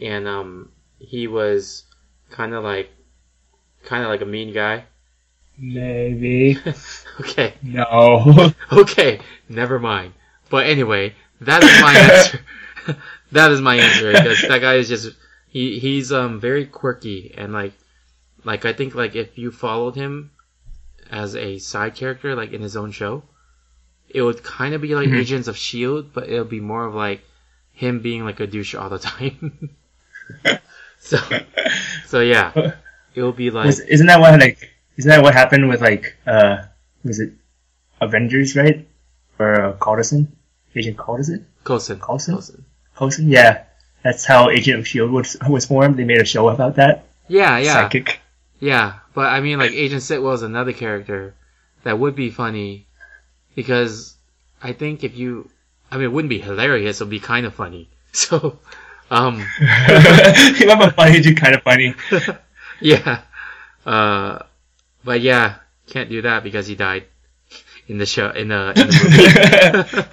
and 0.00 0.26
um, 0.28 0.70
he 0.98 1.26
was 1.26 1.84
kind 2.30 2.54
of 2.54 2.62
like, 2.64 2.90
kind 3.84 4.02
of 4.04 4.08
like 4.10 4.20
a 4.20 4.26
mean 4.26 4.52
guy. 4.52 4.84
Maybe. 5.58 6.56
okay, 7.20 7.54
No. 7.62 8.52
okay, 8.72 9.20
never 9.48 9.78
mind. 9.80 10.12
But 10.50 10.66
anyway, 10.66 11.14
that 11.40 11.62
is 11.64 11.80
my 11.82 11.94
answer. 11.98 12.40
that 13.32 13.50
is 13.50 13.60
my 13.60 13.76
answer 13.76 14.12
because 14.12 14.40
that 14.42 14.60
guy 14.60 14.74
is 14.74 14.88
just 14.88 15.16
he 15.48 15.78
he's 15.78 16.12
um 16.12 16.40
very 16.40 16.66
quirky 16.66 17.34
and 17.36 17.52
like 17.52 17.72
like 18.44 18.64
I 18.64 18.72
think 18.72 18.94
like 18.94 19.14
if 19.16 19.36
you 19.38 19.50
followed 19.50 19.94
him 19.96 20.30
as 21.10 21.34
a 21.36 21.58
side 21.58 21.94
character 21.94 22.34
like 22.34 22.52
in 22.52 22.60
his 22.62 22.76
own 22.76 22.92
show, 22.92 23.22
it 24.08 24.22
would 24.22 24.42
kind 24.42 24.74
of 24.74 24.80
be 24.82 24.94
like 24.94 25.08
Mhm. 25.08 25.20
Agents 25.20 25.48
of 25.48 25.56
Shield, 25.56 26.12
but 26.12 26.28
it 26.28 26.38
would 26.38 26.50
be 26.50 26.60
more 26.60 26.84
of 26.86 26.94
like 26.94 27.22
him 27.72 28.00
being 28.00 28.24
like 28.24 28.40
a 28.40 28.46
douche 28.46 28.74
all 28.74 28.88
the 28.90 28.98
time. 29.12 29.70
so, 30.98 31.18
so 32.06 32.20
yeah, 32.20 32.52
it'll 33.14 33.32
be 33.32 33.50
like 33.50 33.66
Was, 33.66 33.80
isn't 33.80 34.06
that 34.06 34.20
what 34.20 34.38
like? 34.40 34.74
Isn't 34.96 35.08
that 35.10 35.22
what 35.22 35.34
happened 35.34 35.68
with 35.68 35.80
like? 35.80 36.16
uh 36.26 36.64
Was 37.04 37.20
it 37.20 37.32
Avengers, 38.00 38.54
right? 38.56 38.86
Or 39.38 39.60
uh, 39.60 39.72
Coulson, 39.78 40.36
Agent 40.74 40.98
Coulson. 40.98 41.46
Coulson? 41.64 41.98
Coulson. 42.00 42.64
Coulson? 42.96 43.28
Yeah, 43.28 43.64
that's 44.02 44.24
how 44.24 44.50
Agent 44.50 44.80
of 44.80 44.88
Shield 44.88 45.10
was 45.10 45.36
was 45.48 45.66
formed. 45.66 45.96
They 45.96 46.04
made 46.04 46.20
a 46.20 46.24
show 46.24 46.48
about 46.48 46.76
that. 46.76 47.06
Yeah, 47.26 47.58
yeah, 47.58 47.74
Psychic. 47.74 48.20
yeah. 48.60 48.94
But 49.14 49.26
I 49.32 49.40
mean, 49.40 49.58
like 49.58 49.72
Agent 49.72 50.02
Sitwell 50.02 50.34
is 50.34 50.42
another 50.42 50.72
character 50.72 51.34
that 51.82 51.98
would 51.98 52.14
be 52.14 52.30
funny 52.30 52.86
because 53.54 54.16
I 54.62 54.72
think 54.72 55.04
if 55.04 55.16
you, 55.16 55.50
I 55.90 55.96
mean, 55.96 56.04
it 56.04 56.12
wouldn't 56.12 56.30
be 56.30 56.38
hilarious. 56.40 57.00
It 57.00 57.04
would 57.04 57.10
be 57.10 57.20
kind 57.20 57.46
of 57.46 57.54
funny. 57.54 57.88
So, 58.10 58.58
um, 59.10 59.38
he 59.58 60.66
might 60.66 60.84
be 60.86 60.90
funny, 60.90 61.20
too, 61.20 61.34
kind 61.34 61.54
of 61.54 61.62
funny. 61.62 61.94
yeah. 62.80 63.20
Uh, 63.84 64.38
but 65.04 65.20
yeah, 65.20 65.56
can't 65.88 66.08
do 66.08 66.22
that 66.22 66.42
because 66.42 66.66
he 66.66 66.74
died 66.74 67.04
in 67.86 67.98
the 67.98 68.06
show 68.06 68.30
in 68.30 68.48
the, 68.48 68.68
in 68.70 68.86
the 68.88 69.84
movie. 69.92 70.08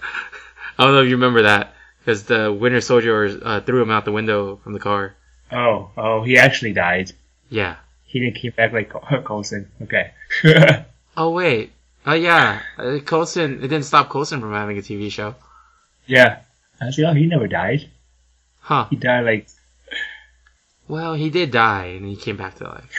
I 0.78 0.84
don't 0.84 0.94
know 0.94 1.02
if 1.02 1.08
you 1.10 1.16
remember 1.16 1.44
that 1.44 1.74
because 2.06 2.24
the 2.26 2.54
Winter 2.54 2.82
Soldier 2.82 3.40
uh, 3.42 3.62
threw 3.62 3.82
him 3.82 3.90
out 3.90 4.06
the 4.06 4.12
window 4.12 4.58
from 4.58 4.74
the 4.74 4.80
car. 4.80 5.16
oh, 5.52 5.90
oh, 5.98 6.22
he 6.24 6.38
actually 6.38 6.74
died. 6.74 7.12
Yeah. 7.50 7.78
He 8.06 8.20
didn't 8.20 8.36
came 8.36 8.52
back 8.56 8.72
like 8.74 8.90
Col- 8.90 9.24
Coulson. 9.26 9.70
Okay. 9.82 10.12
Oh 11.18 11.30
wait. 11.32 11.72
Oh 12.06 12.14
yeah. 12.14 12.62
Uh, 12.78 13.00
Coulson. 13.00 13.60
It 13.64 13.70
didn't 13.70 13.84
stop 13.86 14.10
Coulson 14.10 14.42
from 14.42 14.52
having 14.52 14.78
a 14.78 14.82
TV 14.82 15.10
show. 15.10 15.34
yeah. 16.06 16.42
Actually, 16.82 17.06
oh, 17.06 17.14
he 17.14 17.26
never 17.26 17.48
died. 17.48 17.90
Huh. 18.60 18.88
He 18.90 18.98
died 18.98 19.24
like 19.24 19.48
Well, 20.90 21.14
he 21.14 21.30
did 21.30 21.52
die 21.52 21.86
and 21.96 22.06
he 22.06 22.18
came 22.18 22.36
back 22.36 22.56
to 22.56 22.66
life. 22.66 22.92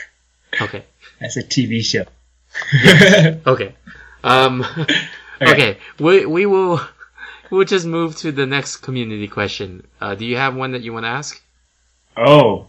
Okay. 0.59 0.83
as 1.21 1.37
a 1.37 1.43
TV 1.43 1.83
show. 1.85 2.05
Okay. 3.45 3.75
Um. 4.23 4.65
okay. 5.41 5.77
We 5.99 6.25
we 6.25 6.45
will 6.47 6.81
we'll 7.49 7.65
just 7.65 7.85
move 7.85 8.15
to 8.17 8.31
the 8.31 8.45
next 8.45 8.77
community 8.77 9.27
question. 9.27 9.85
Uh, 10.01 10.15
do 10.15 10.25
you 10.25 10.37
have 10.37 10.55
one 10.55 10.71
that 10.71 10.81
you 10.81 10.93
want 10.93 11.05
to 11.05 11.09
ask? 11.09 11.41
oh, 12.15 12.67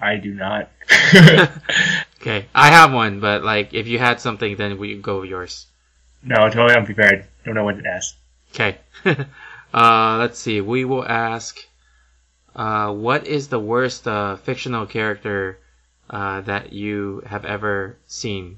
I 0.00 0.16
do 0.16 0.34
not. 0.34 0.70
Okay, 2.24 2.46
I 2.54 2.68
have 2.70 2.90
one, 2.90 3.20
but 3.20 3.44
like 3.44 3.74
if 3.74 3.86
you 3.86 3.98
had 3.98 4.18
something, 4.18 4.56
then 4.56 4.78
we 4.78 4.96
go 4.96 5.20
with 5.20 5.28
yours. 5.28 5.66
no, 6.22 6.36
totally 6.48 6.74
unprepared. 6.74 7.26
Don't 7.44 7.54
know 7.54 7.64
what 7.64 7.76
to 7.76 7.86
ask. 7.86 8.16
Okay. 8.54 8.78
uh, 9.74 10.16
let's 10.18 10.38
see. 10.38 10.62
We 10.62 10.86
will 10.86 11.04
ask, 11.06 11.58
uh, 12.56 12.94
what 12.94 13.26
is 13.26 13.48
the 13.48 13.60
worst 13.60 14.08
uh, 14.08 14.36
fictional 14.36 14.86
character 14.86 15.58
uh, 16.08 16.40
that 16.40 16.72
you 16.72 17.22
have 17.26 17.44
ever 17.44 17.98
seen? 18.06 18.56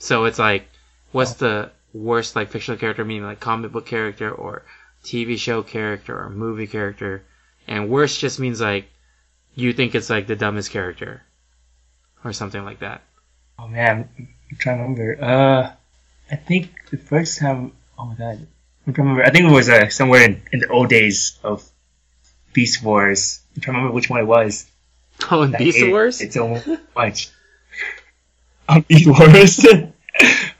So 0.00 0.24
it's 0.24 0.40
like, 0.40 0.66
what's 1.12 1.34
the 1.34 1.70
worst 1.92 2.34
like 2.34 2.50
fictional 2.50 2.80
character? 2.80 3.04
Meaning 3.04 3.26
like 3.26 3.38
comic 3.38 3.70
book 3.70 3.86
character 3.86 4.28
or 4.28 4.64
TV 5.04 5.38
show 5.38 5.62
character 5.62 6.18
or 6.18 6.30
movie 6.30 6.66
character, 6.66 7.22
and 7.68 7.88
worst 7.88 8.18
just 8.20 8.40
means 8.40 8.60
like 8.60 8.86
you 9.54 9.72
think 9.72 9.94
it's 9.94 10.10
like 10.10 10.26
the 10.26 10.36
dumbest 10.36 10.70
character 10.70 11.22
or 12.24 12.32
something 12.32 12.64
like 12.64 12.80
that. 12.80 13.02
Oh 13.58 13.68
man, 13.68 14.08
I'm 14.18 14.56
trying 14.58 14.78
to 14.78 14.82
remember. 14.82 15.22
Uh, 15.22 15.72
I 16.30 16.36
think 16.36 16.70
the 16.90 16.96
first 16.96 17.38
time. 17.38 17.72
Oh 17.98 18.06
my 18.06 18.14
god, 18.14 18.46
I'm 18.86 18.92
trying 18.92 18.94
to 18.94 19.02
remember. 19.02 19.24
I 19.24 19.30
think 19.30 19.44
it 19.44 19.52
was 19.52 19.68
uh, 19.68 19.88
somewhere 19.90 20.24
in, 20.24 20.42
in 20.52 20.58
the 20.60 20.68
old 20.68 20.88
days 20.88 21.38
of 21.44 21.62
Beast 22.52 22.82
Wars. 22.82 23.40
I'm 23.54 23.60
trying 23.60 23.74
to 23.74 23.78
remember 23.78 23.94
which 23.94 24.10
one 24.10 24.20
it 24.20 24.26
was. 24.26 24.68
Oh, 25.30 25.42
and 25.42 25.54
I 25.54 25.58
Beast. 25.58 25.86
Wars. 25.86 26.20
It's 26.20 26.34
so 26.34 26.60
much. 26.96 27.30
Oh, 28.68 28.80
Beast 28.88 29.06
Wars. 29.06 29.64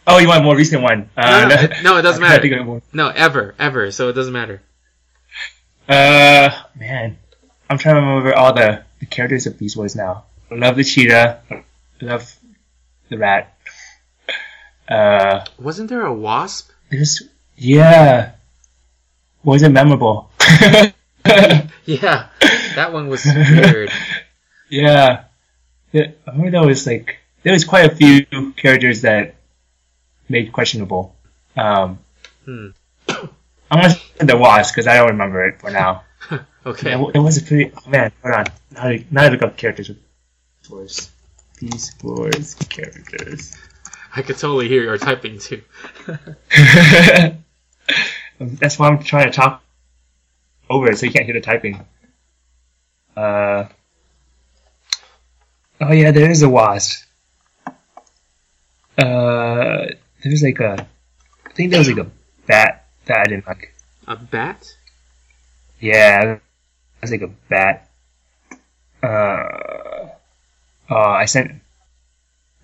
oh, 0.07 0.19
you 0.19 0.29
want 0.29 0.41
a 0.41 0.45
more 0.45 0.57
recent 0.57 0.83
one? 0.83 1.09
Uh, 1.17 1.49
No, 1.49 1.49
no, 1.49 1.83
no, 1.93 1.97
it 1.99 2.03
doesn't 2.03 2.03
I'm 2.03 2.03
trying 2.03 2.13
to 2.21 2.21
matter. 2.21 2.41
think 2.43 2.61
of 2.61 2.67
more. 2.67 2.83
No, 2.93 3.09
ever, 3.09 3.55
ever. 3.59 3.91
So 3.91 4.09
it 4.09 4.13
doesn't 4.15 4.33
matter. 4.33 4.63
Uh, 5.89 6.51
man, 6.79 7.19
I'm 7.69 7.79
trying 7.79 7.97
to 7.97 8.01
remember 8.01 8.35
all 8.35 8.55
the, 8.55 8.85
the 9.01 9.07
characters 9.07 9.47
of 9.47 9.59
Beast 9.59 9.77
Wars 9.77 9.95
now. 9.97 10.25
I 10.51 10.55
love 10.57 10.77
the 10.77 10.85
cheetah. 10.85 11.41
I 11.51 11.65
love 12.05 12.35
the 13.09 13.19
rat. 13.19 13.57
Uh, 14.89 15.45
Wasn't 15.59 15.89
there 15.89 16.05
a 16.05 16.13
wasp? 16.13 16.71
there's 16.91 17.23
yeah. 17.57 18.33
Was 19.43 19.63
it 19.63 19.71
memorable? 19.71 20.31
Yeah, 21.87 22.29
that 22.77 22.93
one 22.95 23.09
was 23.09 23.25
weird. 23.27 23.91
yeah. 24.71 25.25
Yeah, 25.93 26.07
I 26.27 26.31
remember 26.31 26.51
there 26.53 26.67
was 26.67 26.87
like 26.87 27.19
there 27.43 27.53
was 27.53 27.65
quite 27.67 27.93
a 27.93 27.95
few 27.95 28.25
characters 28.53 29.03
that 29.03 29.35
made 30.35 30.53
questionable. 30.53 31.15
Um, 31.57 31.99
Hmm. 32.45 32.69
I'm 33.09 33.81
gonna 33.81 33.91
say 33.91 34.01
the 34.19 34.37
wasp 34.37 34.75
because 34.75 34.87
I 34.87 34.97
don't 34.97 35.09
remember 35.09 35.47
it 35.47 35.61
for 35.61 35.71
now. 35.71 36.05
Okay. 36.67 36.95
It, 36.95 37.17
it 37.17 37.19
was 37.19 37.37
a 37.37 37.43
pretty 37.43 37.71
oh, 37.77 37.91
man. 37.91 38.11
Hold 38.23 38.35
on, 38.35 38.47
now 38.73 38.85
I, 38.85 39.05
now 39.11 39.25
I 39.25 39.29
look 39.29 39.43
up 39.43 39.55
characters. 39.59 39.91
Wars, 40.71 41.11
Beast 41.61 42.03
Wars 42.03 42.55
characters. 42.55 43.55
I 44.17 44.23
could 44.23 44.39
totally 44.39 44.67
hear 44.67 44.83
your 44.83 44.97
typing 44.97 45.39
too. 45.39 45.61
That's 48.41 48.79
why 48.79 48.89
I'm 48.89 49.03
trying 49.03 49.31
to 49.31 49.37
talk 49.37 49.63
over 50.71 50.91
it 50.91 50.97
so 50.97 51.05
you 51.05 51.13
can't 51.13 51.27
hear 51.27 51.35
the 51.35 51.43
typing. 51.43 51.85
Uh, 53.15 53.67
oh 55.83 55.93
yeah, 55.93 56.13
there 56.13 56.31
is 56.31 56.41
a 56.41 56.49
wasp. 56.49 57.05
Uh, 58.97 59.89
there's 60.25 60.43
like 60.43 60.61
a, 60.61 60.87
I 61.47 61.51
think 61.51 61.71
there 61.71 61.79
was 61.81 61.89
like 61.89 61.99
a 62.07 62.11
bat 62.47 62.87
that 63.07 63.19
I 63.19 63.25
didn't 63.25 63.47
like. 63.47 63.75
A 64.07 64.17
bat? 64.17 64.67
Yeah, 65.81 66.39
there's 67.01 67.11
like 67.11 67.23
a 67.23 67.29
bat. 67.49 67.91
Uh, 69.03 70.09
oh, 70.91 70.97
I 70.97 71.27
sent, 71.27 71.61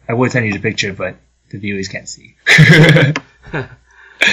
I 0.09 0.15
would 0.15 0.33
send 0.33 0.47
you 0.47 0.53
the 0.53 0.59
picture, 0.61 0.93
but 0.93 1.17
the 1.51 1.59
viewers 1.59 1.89
can't 1.89 2.09
see. 2.09 2.37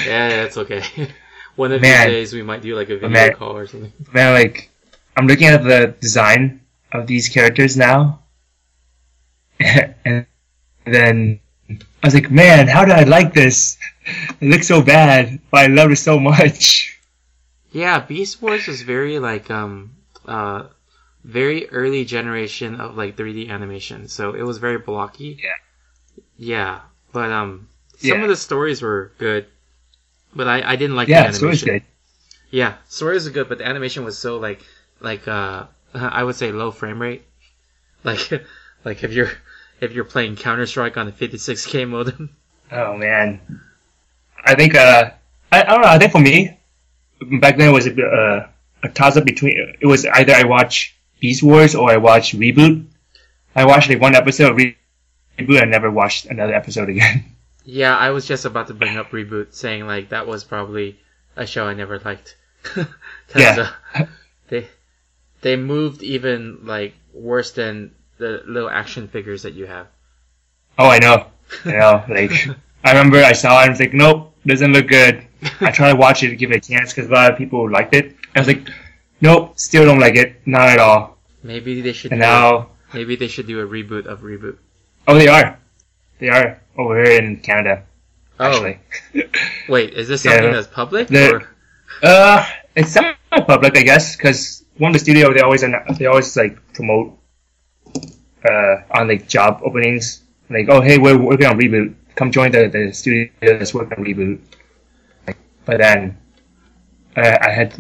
Yeah, 0.06 0.30
that's 0.30 0.58
okay. 0.58 0.84
One 1.56 1.72
of 1.72 1.82
Man. 1.82 2.08
these 2.08 2.14
days 2.16 2.34
we 2.34 2.44
might 2.44 2.62
do 2.62 2.76
like 2.76 2.90
a 2.90 2.96
video 2.96 3.10
Man. 3.10 3.34
call 3.34 3.58
or 3.58 3.68
something. 3.68 3.92
man, 4.14 4.34
like 4.34 4.70
I'm 5.16 5.28
looking 5.28 5.48
at 5.48 5.64
the 5.64 5.96
design 6.00 6.62
of 6.92 7.08
these 7.08 7.30
characters 7.30 7.76
now, 7.78 8.20
and 9.60 10.26
then 10.86 11.40
I 11.70 12.08
was 12.08 12.14
like, 12.14 12.32
man, 12.32 12.68
how 12.68 12.86
did 12.86 12.96
I 12.96 13.04
like 13.04 13.34
this? 13.34 13.78
It 14.40 14.50
looks 14.50 14.68
so 14.68 14.82
bad, 14.82 15.40
but 15.52 15.62
I 15.62 15.68
love 15.68 15.92
it 15.92 15.98
so 15.98 16.20
much. 16.20 17.00
Yeah, 17.72 18.00
Beast 18.02 18.42
Wars 18.42 18.68
was 18.68 18.82
very 18.82 19.20
like 19.20 19.50
um 19.50 19.96
uh 20.26 20.68
very 21.24 21.70
early 21.70 22.06
generation 22.06 22.82
of 22.82 22.98
like 22.98 23.18
3D 23.18 23.50
animation, 23.50 24.08
so 24.10 24.34
it 24.34 24.44
was 24.44 24.58
very 24.58 24.78
blocky. 24.80 25.42
Yeah. 25.44 25.52
Yeah, 26.38 26.82
but 27.14 27.32
um 27.32 27.70
some 27.98 28.22
Yeah. 28.22 28.24
of 28.24 28.30
the 28.30 28.36
stories 28.38 28.82
were 28.82 29.12
good, 29.20 29.48
but 30.36 30.48
I 30.48 30.62
I 30.74 30.76
didn't 30.78 30.96
like 30.98 31.14
Yeah, 31.14 31.22
the 31.22 31.26
animation. 31.26 31.80
good. 31.80 31.84
Yeah, 32.52 32.78
stories 32.90 33.28
are 33.28 33.32
good, 33.32 33.50
but 33.50 33.60
the 33.60 33.68
animation 33.68 34.06
was 34.06 34.18
so 34.18 34.38
like 34.40 34.62
like 35.02 35.28
uh 35.28 35.68
I 35.94 36.24
would 36.24 36.36
say 36.36 36.52
low 36.52 36.72
frame 36.72 37.02
rate. 37.02 37.24
Like 38.04 38.32
like 38.86 39.04
if 39.04 39.14
you're 39.14 39.32
if 39.82 39.94
you're 39.94 40.04
playing 40.06 40.36
Counter 40.36 40.66
Strike 40.66 40.98
on 40.98 41.08
a 41.08 41.12
56k 41.12 41.88
modem. 41.88 42.36
Oh 42.72 42.98
man, 42.98 43.62
I 44.44 44.56
think 44.56 44.76
uh, 44.76 45.12
I, 45.52 45.62
I 45.62 45.66
don't 45.66 45.82
know. 45.82 45.88
I 45.88 45.98
think 46.00 46.12
for 46.12 46.20
me, 46.20 46.58
back 47.40 47.58
then 47.58 47.70
it 47.70 47.74
was 47.74 47.88
a, 47.88 48.04
uh, 48.06 48.50
a 48.84 48.90
toss 48.90 49.18
up 49.18 49.26
between. 49.26 49.76
It 49.80 49.86
was 49.86 50.06
either 50.06 50.34
I 50.34 50.44
watch 50.44 50.96
Beast 51.20 51.44
Wars 51.44 51.76
or 51.76 51.90
I 51.90 51.98
watch 51.98 52.34
Reboot. 52.34 52.86
I 53.56 53.66
watched 53.66 53.90
like 53.90 54.02
one 54.02 54.16
episode 54.16 54.52
of 54.52 54.58
Re- 54.58 54.78
Reboot 55.40 55.62
and 55.62 55.72
never 55.72 55.90
watched 55.90 56.26
another 56.26 56.54
episode 56.54 56.90
again. 56.90 57.26
Yeah, 57.70 57.98
I 57.98 58.12
was 58.12 58.26
just 58.26 58.46
about 58.46 58.68
to 58.68 58.74
bring 58.74 58.96
up 58.96 59.12
Reboot, 59.12 59.54
saying 59.54 59.86
like 59.86 60.08
that 60.10 60.26
was 60.26 60.46
probably 60.46 60.98
a 61.36 61.46
show 61.46 61.68
I 61.68 61.74
never 61.74 62.00
liked. 62.00 62.38
Yeah. 63.36 63.72
uh, 63.94 64.06
they 64.48 64.70
they 65.42 65.58
moved 65.58 66.02
even 66.02 66.60
like 66.64 66.94
worse 67.14 67.52
than 67.52 67.94
the 68.18 68.44
little 68.48 68.70
action 68.70 69.08
figures 69.08 69.44
that 69.44 69.54
you 69.54 69.66
have. 69.66 69.88
Oh, 70.80 70.90
I 70.90 71.00
know. 71.00 71.28
I 71.66 71.72
know. 71.72 72.04
Like, 72.10 72.32
I 72.84 72.92
remember 72.92 73.18
I 73.24 73.34
saw 73.34 73.60
it 73.60 73.64
and 73.64 73.70
I 73.70 73.74
was 73.74 73.80
like, 73.80 73.94
nope, 73.94 74.34
doesn't 74.46 74.72
look 74.74 74.88
good. 74.88 75.26
I 75.62 75.72
tried 75.72 75.92
to 75.92 75.96
watch 75.98 76.24
it 76.24 76.30
to 76.30 76.36
give 76.36 76.52
it 76.52 76.66
a 76.66 76.70
chance 76.70 76.94
because 76.94 77.10
a 77.10 77.14
lot 77.14 77.32
of 77.32 77.38
people 77.38 77.70
liked 77.70 77.94
it. 77.94 78.16
I 78.36 78.40
was 78.40 78.48
like, 78.48 78.68
nope, 79.22 79.58
still 79.60 79.86
don't 79.86 80.00
like 80.00 80.16
it. 80.16 80.42
Not 80.48 80.70
at 80.70 80.80
all. 80.80 81.18
Maybe 81.44 81.82
they 81.82 81.94
should. 81.94 82.12
And 82.12 82.22
do 82.22 82.26
a- 82.26 82.28
now, 82.28 82.70
maybe 82.94 83.16
they 83.16 83.28
should 83.28 83.48
do 83.48 83.60
a 83.62 83.68
reboot 83.68 84.06
of 84.06 84.22
Reboot. 84.22 84.58
oh, 85.08 85.16
they 85.18 85.28
are. 85.28 85.58
They 86.20 86.30
are 86.30 86.60
over 86.78 87.04
here 87.04 87.20
in 87.22 87.38
Canada, 87.38 87.84
Oh, 88.40 88.46
actually. 88.46 88.80
wait, 89.70 89.94
is 89.94 90.08
this 90.08 90.26
Yeah. 90.26 90.32
something 90.34 90.52
that's 90.52 90.68
public 90.68 91.08
The- 91.08 91.34
or? 91.36 91.50
Uh, 92.04 92.46
it's 92.76 92.92
some 92.92 93.16
public, 93.30 93.78
I 93.78 93.82
guess, 93.84 94.16
because 94.16 94.64
one 94.78 94.90
of 94.90 94.94
the 94.94 95.00
studio 95.00 95.34
they 95.34 95.42
always 95.42 95.64
they 95.98 96.06
always 96.06 96.36
like 96.38 96.58
promote 96.74 97.18
uh, 98.44 98.82
on 98.92 99.08
like 99.08 99.28
job 99.28 99.62
openings, 99.64 100.24
like 100.50 100.68
oh 100.70 100.82
hey 100.82 100.98
we're 100.98 101.18
working 101.18 101.48
on 101.48 101.60
reboot, 101.60 101.96
come 102.16 102.32
join 102.32 102.52
the 102.52 102.68
the 102.68 102.92
studio 102.94 103.30
that's 103.42 103.74
working 103.74 103.98
on 103.98 104.04
reboot. 104.04 104.40
Like, 105.26 105.38
but 105.66 105.78
then 105.80 106.18
uh, 107.16 107.38
I 107.42 107.50
had 107.50 107.74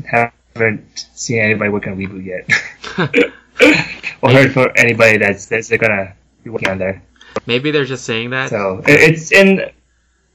haven't 0.55 1.07
seen 1.13 1.39
anybody 1.39 1.69
working 1.69 1.93
on 1.93 1.99
reboot 1.99 2.25
yet, 2.25 2.49
or 4.21 4.31
heard 4.31 4.53
for 4.53 4.75
anybody 4.77 5.17
that's 5.17 5.45
that's 5.45 5.69
gonna 5.69 6.13
be 6.43 6.49
working 6.49 6.69
on 6.69 6.77
there. 6.77 7.01
Maybe 7.45 7.71
they're 7.71 7.85
just 7.85 8.05
saying 8.05 8.31
that 8.31 8.49
So 8.49 8.81
it, 8.87 9.11
it's 9.11 9.31
in, 9.31 9.69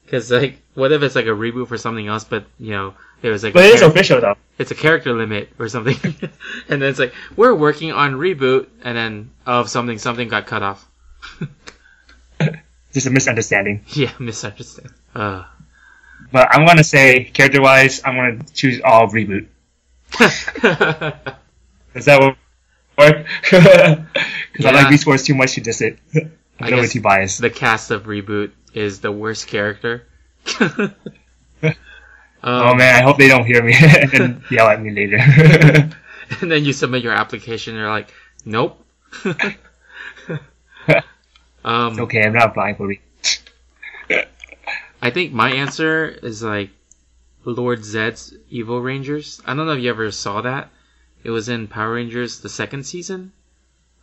because 0.05 0.31
like, 0.31 0.61
what 0.75 0.93
if 0.93 1.03
it's 1.03 1.15
like 1.15 1.27
a 1.27 1.31
reboot 1.31 1.69
for 1.69 1.79
something 1.79 2.07
else, 2.07 2.25
but 2.25 2.45
you 2.59 2.71
know, 2.71 2.95
it 3.23 3.29
was 3.31 3.45
like 3.45 3.55
but 3.55 3.65
it 3.65 3.75
is 3.75 3.83
official 3.83 4.21
though. 4.21 4.37
it's 4.59 4.71
a 4.71 4.75
character 4.75 5.13
limit 5.13 5.51
or 5.59 5.69
something, 5.69 5.97
and 6.69 6.83
then 6.83 6.91
it's 6.91 6.99
like 6.99 7.15
we're 7.37 7.55
working 7.55 7.93
on 7.93 8.15
reboot, 8.15 8.69
and 8.83 8.97
then 8.97 9.31
of 9.47 9.69
something 9.69 9.99
something 9.99 10.29
got 10.29 10.47
cut 10.47 10.63
off. 10.63 10.87
Just 12.93 13.07
a 13.07 13.11
misunderstanding. 13.11 13.85
yeah, 13.95 14.13
misunderstanding. 14.19 14.93
Uh, 15.15 15.45
But 16.31 16.49
I'm 16.55 16.67
gonna 16.67 16.85
say 16.85 17.25
character 17.25 17.63
wise, 17.63 18.03
I'm 18.05 18.17
gonna 18.17 18.45
choose 18.53 18.81
all 18.85 19.09
reboot. 19.09 19.47
Does 20.19 20.45
that 22.07 22.37
work? 22.99 23.27
Because 23.43 24.67
I 24.67 24.71
like 24.73 24.91
Yeah. 24.91 24.97
scores 24.97 25.25
too 25.25 25.35
much 25.35 25.55
to 25.55 25.61
diss 25.61 25.81
it. 25.81 25.99
I'm 26.61 26.69
guess 26.69 26.93
too 26.93 27.01
biased. 27.01 27.41
the 27.41 27.51
cast 27.51 27.91
of 27.91 28.05
reboot 28.05 28.53
is 28.75 29.01
the 29.01 29.11
worst 29.13 29.47
character. 29.47 30.07
Oh 32.45 32.69
um, 32.69 32.77
man, 32.79 32.95
I 32.97 33.03
hope 33.03 33.19
they 33.19 33.29
don't 33.29 33.47
hear 33.47 33.63
me 33.63 33.75
and 34.15 34.43
yell 34.51 34.69
at 34.69 34.83
me 34.83 34.91
later. 34.91 35.19
and 36.41 36.51
then 36.51 36.65
you 36.65 36.73
submit 36.73 37.03
your 37.03 37.13
application, 37.13 37.75
and 37.75 37.81
you're 37.81 37.91
like, 37.91 38.13
nope. 38.45 38.85
um, 41.65 42.01
okay, 42.01 42.23
I'm 42.23 42.33
not 42.33 42.49
applying 42.49 42.75
for 42.77 42.89
reboot. 42.89 44.27
I 45.01 45.11
think 45.11 45.33
my 45.33 45.51
answer 45.51 46.09
is 46.09 46.43
like 46.43 46.71
Lord 47.45 47.81
Zedd's 47.81 48.35
Evil 48.49 48.81
Rangers. 48.81 49.41
I 49.45 49.55
don't 49.55 49.67
know 49.67 49.73
if 49.73 49.83
you 49.83 49.91
ever 49.91 50.11
saw 50.11 50.43
that. 50.43 50.71
It 51.25 51.31
was 51.31 51.49
in 51.49 51.69
Power 51.69 51.95
Rangers 51.95 52.41
the 52.41 52.49
second 52.49 52.85
season. 52.85 53.33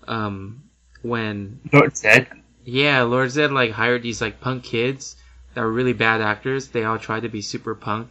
Um, 0.08 0.64
when 1.02 1.60
Lord 1.72 1.94
Zedd, 1.94 2.28
yeah, 2.66 3.04
Lord 3.04 3.30
Zedd 3.30 3.52
like 3.52 3.72
hired 3.72 4.04
these 4.04 4.22
like 4.22 4.42
punk 4.42 4.64
kids 4.64 5.16
that 5.54 5.62
were 5.62 5.72
really 5.72 5.94
bad 5.94 6.22
actors. 6.22 6.70
They 6.70 6.84
all 6.84 7.00
tried 7.00 7.22
to 7.22 7.30
be 7.30 7.42
super 7.42 7.76
punk, 7.76 8.10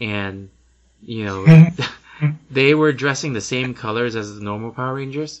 and 0.00 0.50
you 1.02 1.24
know 1.24 1.68
they 2.50 2.74
were 2.74 2.92
dressing 2.92 3.32
the 3.32 3.40
same 3.40 3.74
colors 3.74 4.16
as 4.16 4.34
the 4.34 4.42
normal 4.44 4.70
Power 4.72 4.94
Rangers, 4.94 5.40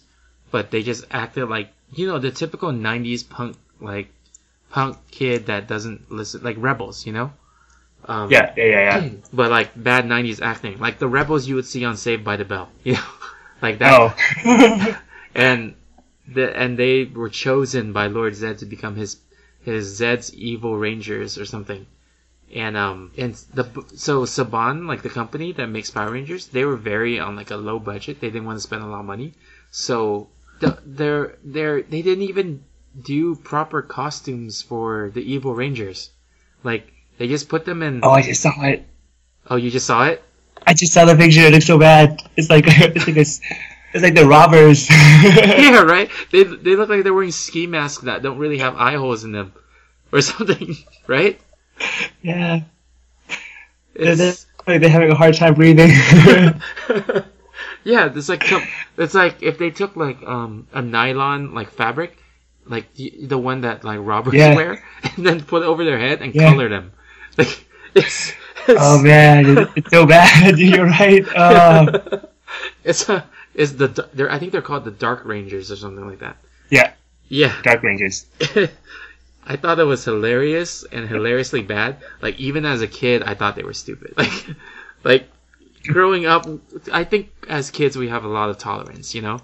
but 0.50 0.70
they 0.70 0.82
just 0.82 1.04
acted 1.10 1.46
like 1.46 1.70
you 1.94 2.06
know 2.06 2.18
the 2.18 2.30
typical 2.30 2.70
'90s 2.72 3.28
punk 3.28 3.56
like 3.80 4.08
punk 4.70 4.98
kid 5.10 5.46
that 5.46 5.68
doesn't 5.68 6.10
listen 6.10 6.42
like 6.42 6.56
rebels, 6.58 7.06
you 7.06 7.12
know. 7.12 7.32
Um, 8.04 8.30
yeah, 8.30 8.52
yeah, 8.56 8.64
yeah, 8.64 8.98
yeah. 9.00 9.10
But 9.32 9.50
like 9.50 9.70
bad 9.82 10.04
'90s 10.06 10.40
acting, 10.42 10.78
like 10.78 10.98
the 10.98 11.08
rebels 11.08 11.46
you 11.48 11.56
would 11.56 11.66
see 11.66 11.84
on 11.84 11.96
Saved 11.96 12.24
by 12.24 12.36
the 12.36 12.44
Bell, 12.44 12.68
you 12.84 12.94
know, 12.94 13.08
like 13.62 13.78
that 13.78 14.14
Oh. 14.44 15.00
and 15.34 15.74
the 16.28 16.56
and 16.56 16.78
they 16.78 17.04
were 17.04 17.28
chosen 17.30 17.92
by 17.92 18.06
Lord 18.08 18.34
Zedd 18.34 18.58
to 18.58 18.66
become 18.66 18.96
his 18.96 19.18
his 19.62 20.00
Zedd's 20.00 20.34
evil 20.34 20.76
rangers 20.76 21.38
or 21.38 21.44
something. 21.44 21.86
And 22.54 22.76
um 22.76 23.12
and 23.16 23.34
the 23.54 23.64
so 23.94 24.24
Saban 24.24 24.86
like 24.86 25.02
the 25.02 25.10
company 25.10 25.52
that 25.52 25.66
makes 25.66 25.90
Power 25.90 26.10
Rangers 26.10 26.46
they 26.46 26.64
were 26.64 26.76
very 26.76 27.18
on 27.18 27.36
like 27.36 27.50
a 27.50 27.56
low 27.56 27.78
budget 27.78 28.20
they 28.20 28.28
didn't 28.28 28.46
want 28.46 28.56
to 28.56 28.62
spend 28.62 28.82
a 28.82 28.86
lot 28.86 29.00
of 29.00 29.06
money 29.06 29.34
so 29.70 30.28
the, 30.60 30.78
they're 30.86 31.36
they're 31.44 31.82
they 31.82 32.02
didn't 32.02 32.24
even 32.24 32.64
do 32.98 33.34
proper 33.34 33.82
costumes 33.82 34.62
for 34.62 35.10
the 35.12 35.20
evil 35.20 35.54
rangers 35.54 36.10
like 36.62 36.92
they 37.18 37.28
just 37.28 37.48
put 37.48 37.64
them 37.64 37.82
in 37.82 38.00
oh, 38.02 38.10
I 38.10 38.22
just 38.22 38.40
saw 38.40 38.62
it. 38.62 38.86
oh 39.50 39.56
you 39.56 39.70
just 39.70 39.86
saw 39.86 40.06
it 40.06 40.22
I 40.66 40.74
just 40.74 40.92
saw 40.92 41.04
the 41.04 41.14
picture. 41.14 41.42
It 41.42 41.52
looks 41.52 41.66
so 41.66 41.78
bad. 41.78 42.20
It's 42.36 42.50
like 42.50 42.64
it's 42.66 43.06
like 43.06 43.16
it's, 43.16 43.40
it's 43.94 44.02
like 44.02 44.14
the 44.14 44.26
robbers. 44.26 44.90
yeah, 44.90 45.82
right. 45.82 46.10
They 46.32 46.42
they 46.42 46.74
look 46.74 46.88
like 46.88 47.04
they're 47.04 47.14
wearing 47.14 47.30
ski 47.30 47.66
masks 47.66 48.04
that 48.04 48.22
don't 48.22 48.38
really 48.38 48.58
have 48.58 48.76
eye 48.76 48.96
holes 48.96 49.24
in 49.24 49.32
them, 49.32 49.52
or 50.12 50.20
something, 50.20 50.76
right? 51.06 51.40
Yeah. 52.22 52.60
They're, 53.94 54.16
they're, 54.16 54.28
It's, 54.30 54.46
like 54.66 54.80
they're 54.80 54.90
having 54.90 55.10
a 55.10 55.14
hard 55.14 55.34
time 55.34 55.54
breathing. 55.54 55.90
yeah, 57.84 58.10
it's 58.14 58.28
like 58.28 58.44
it's 58.96 59.14
like 59.14 59.42
if 59.42 59.58
they 59.58 59.70
took 59.70 59.96
like 59.96 60.22
um 60.22 60.66
a 60.72 60.82
nylon 60.82 61.54
like 61.54 61.70
fabric, 61.70 62.16
like 62.66 62.92
the, 62.94 63.12
the 63.22 63.38
one 63.38 63.62
that 63.62 63.84
like 63.84 64.00
robbers 64.02 64.34
Yeah. 64.34 64.54
wear, 64.54 64.84
and 65.16 65.26
then 65.26 65.42
put 65.42 65.62
it 65.62 65.66
over 65.66 65.84
their 65.84 65.98
head 65.98 66.22
and 66.22 66.34
Yeah. 66.34 66.50
color 66.50 66.68
them. 66.68 66.92
Like 67.38 67.66
it's 67.94 68.32
it's, 68.66 68.78
oh 68.80 69.02
man, 69.02 69.68
it's 69.76 69.90
so 69.90 70.06
bad. 70.06 70.58
You're 70.58 70.86
right. 70.86 71.22
Uh, 71.34 72.20
it's 72.84 73.08
a 73.10 73.24
it's 73.54 73.72
the 73.72 74.08
they're 74.14 74.30
I 74.30 74.38
think 74.38 74.52
they're 74.52 74.62
called 74.62 74.84
the 74.84 74.90
Dark 74.90 75.24
Rangers 75.26 75.70
or 75.70 75.76
something 75.76 76.06
like 76.08 76.20
that. 76.20 76.38
yeah, 76.70 76.92
Yeah. 77.28 77.52
Dark 77.62 77.82
Rangers. 77.82 78.24
I 79.46 79.56
thought 79.56 79.78
it 79.78 79.84
was 79.84 80.04
hilarious 80.04 80.84
and 80.84 81.08
hilariously 81.08 81.62
bad. 81.62 81.98
Like 82.20 82.38
even 82.40 82.64
as 82.64 82.82
a 82.82 82.88
kid, 82.88 83.22
I 83.22 83.34
thought 83.34 83.56
they 83.56 83.62
were 83.62 83.74
stupid. 83.74 84.14
Like, 84.18 84.56
like 85.04 85.28
growing 85.86 86.26
up, 86.26 86.46
I 86.92 87.04
think 87.04 87.30
as 87.48 87.70
kids 87.70 87.96
we 87.96 88.08
have 88.08 88.24
a 88.24 88.28
lot 88.28 88.50
of 88.50 88.58
tolerance, 88.58 89.14
you 89.14 89.22
know. 89.22 89.40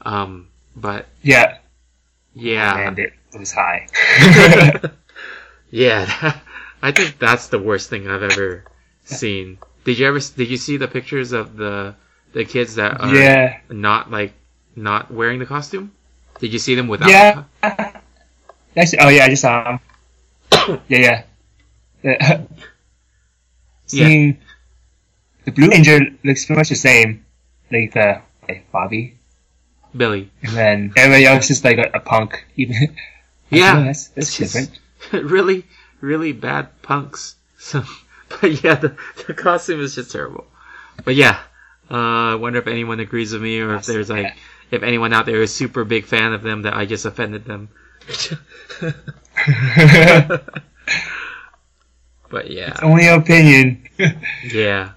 Um, 0.00 0.48
but 0.74 1.06
Yeah, 1.22 1.58
yeah, 2.34 2.88
and 2.88 2.98
it 2.98 3.12
was 3.36 3.52
high. 3.52 3.88
yeah, 5.70 6.38
I 6.82 6.92
think 6.92 7.18
that's 7.18 7.48
the 7.48 7.58
worst 7.58 7.90
thing 7.90 8.08
I've 8.08 8.22
ever 8.22 8.64
seen. 9.04 9.58
Did 9.84 9.98
you 9.98 10.06
ever? 10.06 10.20
Did 10.20 10.48
you 10.48 10.56
see 10.56 10.76
the 10.78 10.88
pictures 10.88 11.32
of 11.32 11.56
the 11.56 11.94
the 12.32 12.44
kids 12.44 12.76
that 12.76 13.00
are 13.00 13.14
yeah, 13.14 13.60
not 13.68 14.10
like 14.10 14.32
not 14.74 15.10
wearing 15.10 15.38
the 15.38 15.46
costume? 15.46 15.92
Did 16.38 16.52
you 16.52 16.58
see 16.58 16.76
them 16.76 16.88
without? 16.88 17.10
yeah. 17.10 17.97
Oh 19.00 19.08
yeah, 19.08 19.24
I 19.24 19.28
just 19.28 19.42
saw 19.42 19.72
him. 19.72 19.80
yeah, 20.88 21.24
yeah. 22.02 22.16
Uh, 22.20 22.42
Seeing 23.86 24.38
the 25.44 25.52
Blue 25.52 25.68
Ranger 25.68 26.00
looks 26.22 26.44
pretty 26.44 26.58
much 26.58 26.68
the 26.68 26.74
same, 26.74 27.24
like 27.72 27.96
uh, 27.96 28.20
like 28.46 28.70
Bobby, 28.70 29.16
Billy. 29.96 30.30
and 30.42 30.52
then 30.52 30.92
everybody 30.96 31.24
else 31.24 31.50
is 31.50 31.64
like 31.64 31.78
a, 31.78 31.90
a 31.94 32.00
punk. 32.00 32.44
Even 32.56 32.94
Yeah, 33.50 33.84
that's, 33.84 34.08
that's 34.08 34.36
different. 34.36 34.78
really, 35.12 35.64
really 36.00 36.32
bad 36.32 36.82
punks. 36.82 37.36
So, 37.58 37.82
but 38.28 38.62
yeah, 38.62 38.74
the, 38.74 38.96
the 39.26 39.34
costume 39.34 39.80
is 39.80 39.94
just 39.94 40.12
terrible. 40.12 40.46
But 41.04 41.14
yeah, 41.14 41.40
uh, 41.90 41.94
I 41.94 42.34
wonder 42.34 42.58
if 42.58 42.66
anyone 42.66 43.00
agrees 43.00 43.32
with 43.32 43.42
me 43.42 43.60
or 43.60 43.74
if 43.76 43.86
there's 43.86 44.10
like, 44.10 44.36
if 44.70 44.82
anyone 44.82 45.12
out 45.12 45.24
there 45.26 45.40
is 45.40 45.54
super 45.54 45.84
big 45.84 46.04
fan 46.04 46.34
of 46.34 46.42
them 46.42 46.62
that 46.62 46.74
I 46.74 46.84
just 46.84 47.06
offended 47.06 47.46
them. 47.46 47.70
but 52.30 52.50
yeah, 52.50 52.76
Only 52.82 53.06
opinion. 53.08 53.88
yeah. 54.44 54.92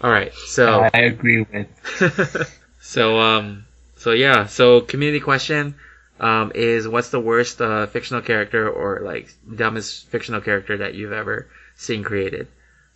All 0.00 0.10
right, 0.10 0.34
so 0.34 0.88
I 0.92 0.98
agree 0.98 1.42
with. 1.42 2.60
so 2.84 3.18
um 3.18 3.64
so 3.96 4.12
yeah 4.12 4.46
so 4.46 4.82
community 4.82 5.18
question 5.18 5.74
um 6.20 6.52
is 6.54 6.86
what's 6.86 7.08
the 7.08 7.18
worst 7.18 7.60
uh, 7.62 7.86
fictional 7.86 8.20
character 8.20 8.68
or 8.68 9.00
like 9.00 9.34
dumbest 9.56 10.06
fictional 10.08 10.42
character 10.42 10.76
that 10.76 10.94
you've 10.94 11.12
ever 11.12 11.48
seen 11.76 12.04
created 12.04 12.46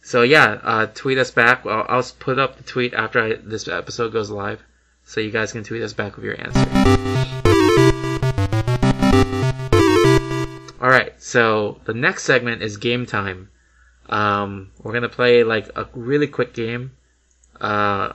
so 0.03 0.23
yeah 0.23 0.59
uh 0.63 0.87
tweet 0.87 1.17
us 1.17 1.31
back 1.31 1.65
i'll, 1.65 1.87
I'll 1.89 2.07
put 2.19 2.39
up 2.39 2.59
the 2.59 2.65
tweet 2.65 2.93
after 2.93 3.19
I, 3.19 3.33
this 3.43 3.67
episode 3.67 4.13
goes 4.13 4.31
live 4.31 4.63
so 5.05 5.21
you 5.21 5.31
guys 5.31 5.53
can 5.53 5.65
tweet 5.65 5.83
us 5.83 5.95
back 5.95 6.17
with 6.17 6.25
your 6.27 6.39
answer 6.39 7.48
all 10.81 10.89
right 10.89 11.21
so 11.21 11.81
the 11.85 11.95
next 11.95 12.25
segment 12.25 12.63
is 12.63 12.77
game 12.77 13.07
time 13.07 13.51
um 14.09 14.71
we're 14.83 14.93
gonna 14.93 15.09
play 15.09 15.45
like 15.45 15.69
a 15.77 15.87
really 15.95 16.27
quick 16.27 16.55
game 16.55 16.93
uh 17.61 18.13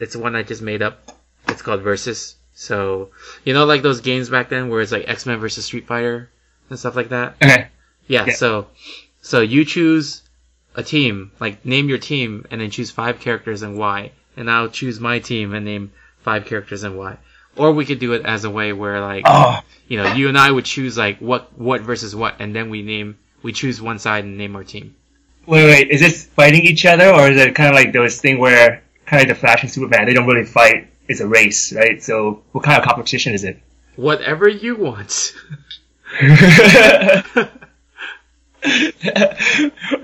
it's 0.00 0.16
one 0.16 0.34
I 0.34 0.42
just 0.42 0.62
made 0.62 0.82
up. 0.82 1.12
It's 1.46 1.62
called 1.62 1.82
Versus. 1.82 2.36
So, 2.52 3.10
you 3.44 3.54
know, 3.54 3.64
like 3.64 3.82
those 3.82 4.00
games 4.00 4.28
back 4.28 4.48
then 4.48 4.68
where 4.68 4.80
it's 4.80 4.92
like 4.92 5.08
X 5.08 5.24
Men 5.26 5.38
versus 5.38 5.66
Street 5.66 5.86
Fighter 5.86 6.30
and 6.68 6.78
stuff 6.78 6.96
like 6.96 7.10
that. 7.10 7.36
Okay. 7.42 7.68
Yeah, 8.06 8.26
Yeah. 8.26 8.34
So, 8.34 8.66
so 9.22 9.40
you 9.40 9.64
choose 9.64 10.22
a 10.74 10.82
team, 10.82 11.30
like 11.38 11.64
name 11.64 11.88
your 11.88 11.98
team, 11.98 12.44
and 12.50 12.60
then 12.60 12.70
choose 12.70 12.90
five 12.90 13.20
characters 13.20 13.62
and 13.62 13.78
why. 13.78 14.10
And 14.36 14.50
I'll 14.50 14.68
choose 14.68 14.98
my 14.98 15.20
team 15.20 15.54
and 15.54 15.64
name 15.64 15.92
five 16.18 16.46
characters 16.46 16.82
and 16.82 16.98
why. 16.98 17.18
Or 17.56 17.72
we 17.72 17.84
could 17.84 17.98
do 17.98 18.12
it 18.12 18.24
as 18.24 18.44
a 18.44 18.50
way 18.50 18.72
where 18.72 19.00
like 19.00 19.24
Oh, 19.26 19.60
you 19.88 19.96
know 19.98 20.12
you 20.12 20.28
and 20.28 20.38
I 20.38 20.50
would 20.50 20.64
choose 20.64 20.96
like 20.96 21.18
what 21.18 21.58
what 21.58 21.82
versus 21.82 22.14
what, 22.14 22.36
and 22.40 22.54
then 22.54 22.70
we 22.70 22.82
name 22.82 23.18
we 23.42 23.52
choose 23.52 23.80
one 23.82 23.98
side 23.98 24.24
and 24.24 24.38
name 24.38 24.54
our 24.56 24.64
team. 24.64 24.94
wait, 25.46 25.64
wait. 25.64 25.90
Is 25.90 26.00
this 26.00 26.26
fighting 26.26 26.62
each 26.62 26.86
other, 26.86 27.10
or 27.10 27.28
is 27.28 27.40
it 27.40 27.54
kind 27.54 27.68
of 27.68 27.74
like 27.74 27.92
those 27.92 28.20
thing 28.20 28.38
where 28.38 28.82
kind 29.10 29.22
of 29.22 29.28
like 29.28 29.36
the 29.36 29.40
Flash 29.40 29.62
and 29.62 29.70
Superman. 29.70 30.06
They 30.06 30.14
don't 30.14 30.26
really 30.26 30.46
fight. 30.46 30.88
It's 31.08 31.20
a 31.20 31.26
race, 31.26 31.72
right? 31.72 32.02
So 32.02 32.42
what 32.52 32.62
kind 32.64 32.80
of 32.80 32.86
competition 32.88 33.34
is 33.34 33.42
it? 33.42 33.60
Whatever 33.96 34.48
you 34.48 34.76
want. 34.76 35.34
okay. 36.22 37.50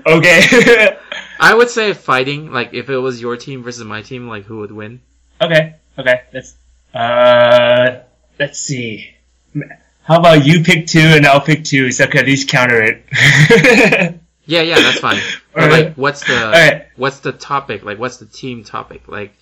I 1.39 1.53
would 1.53 1.69
say 1.69 1.93
fighting, 1.93 2.51
like 2.51 2.73
if 2.73 2.89
it 2.89 2.97
was 2.97 3.21
your 3.21 3.37
team 3.37 3.63
versus 3.63 3.85
my 3.85 4.01
team, 4.01 4.27
like 4.27 4.43
who 4.43 4.57
would 4.57 4.71
win? 4.71 4.99
okay. 5.39 5.75
Okay. 5.97 6.21
Let's 6.33 6.55
uh 6.93 7.99
let's 8.39 8.59
see. 8.59 9.15
How 10.03 10.19
about 10.19 10.45
you 10.45 10.63
pick 10.63 10.87
two 10.87 10.99
and 10.99 11.25
I'll 11.25 11.41
pick 11.41 11.63
two 11.63 11.91
so 11.91 12.05
I 12.05 12.07
can 12.07 12.19
at 12.21 12.25
least 12.25 12.49
counter 12.49 12.81
it. 12.81 14.15
Yeah, 14.49 14.61
yeah, 14.61 14.79
that's 14.79 14.99
fine. 14.99 15.19
But 15.53 15.63
Alright. 15.63 15.85
like, 15.87 15.95
what's 15.97 16.21
the 16.25 16.45
Alright. 16.45 16.87
what's 16.95 17.19
the 17.19 17.33
topic? 17.33 17.83
Like, 17.83 17.99
what's 17.99 18.17
the 18.17 18.25
team 18.25 18.63
topic? 18.63 19.07
Like, 19.07 19.33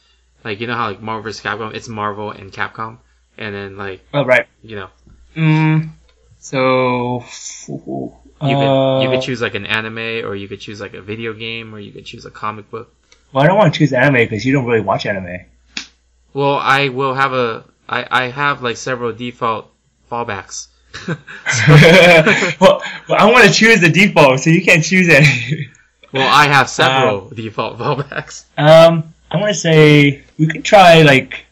like 0.44 0.60
you 0.62 0.68
know 0.68 0.76
how 0.76 0.88
like 0.88 1.02
Marvel 1.02 1.24
vs. 1.24 1.42
Capcom, 1.44 1.76
it's 1.76 1.88
Marvel 1.88 2.32
and 2.32 2.52
Capcom, 2.52 2.98
and 3.38 3.54
then 3.54 3.78
like 3.78 4.02
oh 4.14 4.26
right, 4.26 4.48
you 4.64 4.76
know 4.78 4.90
Mm, 5.36 5.90
so 6.40 7.24
you 7.68 8.24
uh, 8.40 8.48
could 8.48 9.04
you 9.04 9.10
could 9.10 9.22
choose 9.22 9.42
like 9.42 9.54
an 9.56 9.66
anime, 9.66 10.26
or 10.26 10.34
you 10.36 10.48
could 10.48 10.62
choose 10.62 10.80
like 10.80 10.94
a 10.94 11.02
video 11.02 11.34
game, 11.34 11.76
or 11.76 11.80
you 11.80 11.92
could 11.92 12.06
choose 12.06 12.26
a 12.26 12.32
comic 12.32 12.72
book. 12.72 12.94
Well, 13.34 13.44
I 13.44 13.48
don't 13.48 13.58
want 13.58 13.74
to 13.74 13.78
choose 13.78 13.92
anime 13.92 14.14
because 14.16 14.46
you 14.46 14.54
don't 14.54 14.66
really 14.66 14.82
watch 14.82 15.06
anime. 15.06 15.42
Well, 16.36 16.58
I 16.58 16.90
will 16.90 17.14
have 17.14 17.32
a 17.32 17.64
I 17.88 18.06
I 18.12 18.24
have 18.28 18.62
like 18.62 18.76
several 18.76 19.14
default 19.14 19.72
fallbacks. 20.12 20.68
well, 21.08 22.82
well, 23.10 23.18
I 23.18 23.32
want 23.32 23.48
to 23.48 23.54
choose 23.54 23.80
the 23.80 23.90
default, 23.90 24.42
so 24.42 24.50
you 24.50 24.62
can't 24.62 24.84
choose 24.84 25.08
any. 25.08 25.70
well, 26.12 26.28
I 26.28 26.48
have 26.48 26.68
several 26.70 27.30
default 27.30 27.80
fallbacks. 27.80 28.44
um, 28.58 29.14
I 29.32 29.38
want 29.38 29.54
to 29.54 29.60
say 29.60 30.26
we 30.38 30.48
could 30.48 30.66
try 30.66 31.04
like 31.04 31.46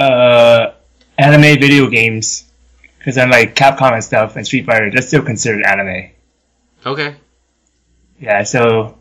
uh 0.00 0.72
anime 1.16 1.60
video 1.60 1.86
games 1.88 2.50
because 2.98 3.14
then 3.14 3.30
like 3.30 3.54
Capcom 3.54 3.92
and 3.92 4.02
stuff 4.02 4.34
and 4.34 4.44
Street 4.44 4.66
Fighter 4.66 4.90
that's 4.90 5.06
still 5.06 5.22
considered 5.22 5.62
anime. 5.64 6.10
Okay. 6.84 7.14
Yeah, 8.18 8.42
so 8.42 8.98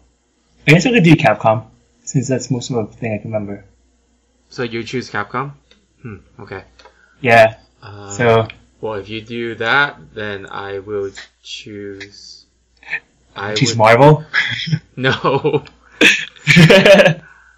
I 0.68 0.72
guess 0.72 0.86
we 0.86 0.92
could 0.92 1.04
do 1.04 1.16
Capcom 1.16 1.66
since 2.04 2.28
that's 2.28 2.52
most 2.52 2.70
of 2.70 2.76
the 2.92 2.98
thing 2.98 3.16
I 3.16 3.18
can 3.18 3.32
remember. 3.32 3.66
So 4.50 4.64
you 4.64 4.84
choose 4.84 5.10
Capcom? 5.10 5.54
Hmm. 6.02 6.18
Okay. 6.40 6.64
Yeah, 7.22 7.56
Uh, 7.82 8.10
so 8.10 8.48
well, 8.82 8.94
if 8.96 9.10
you 9.10 9.22
do 9.22 9.56
that, 9.56 10.14
then 10.14 10.48
I 10.50 10.80
will 10.80 11.12
choose. 11.44 12.46
I 13.36 13.54
choose 13.56 13.70
would, 13.72 13.78
Marvel. 13.78 14.26
No, 14.96 15.14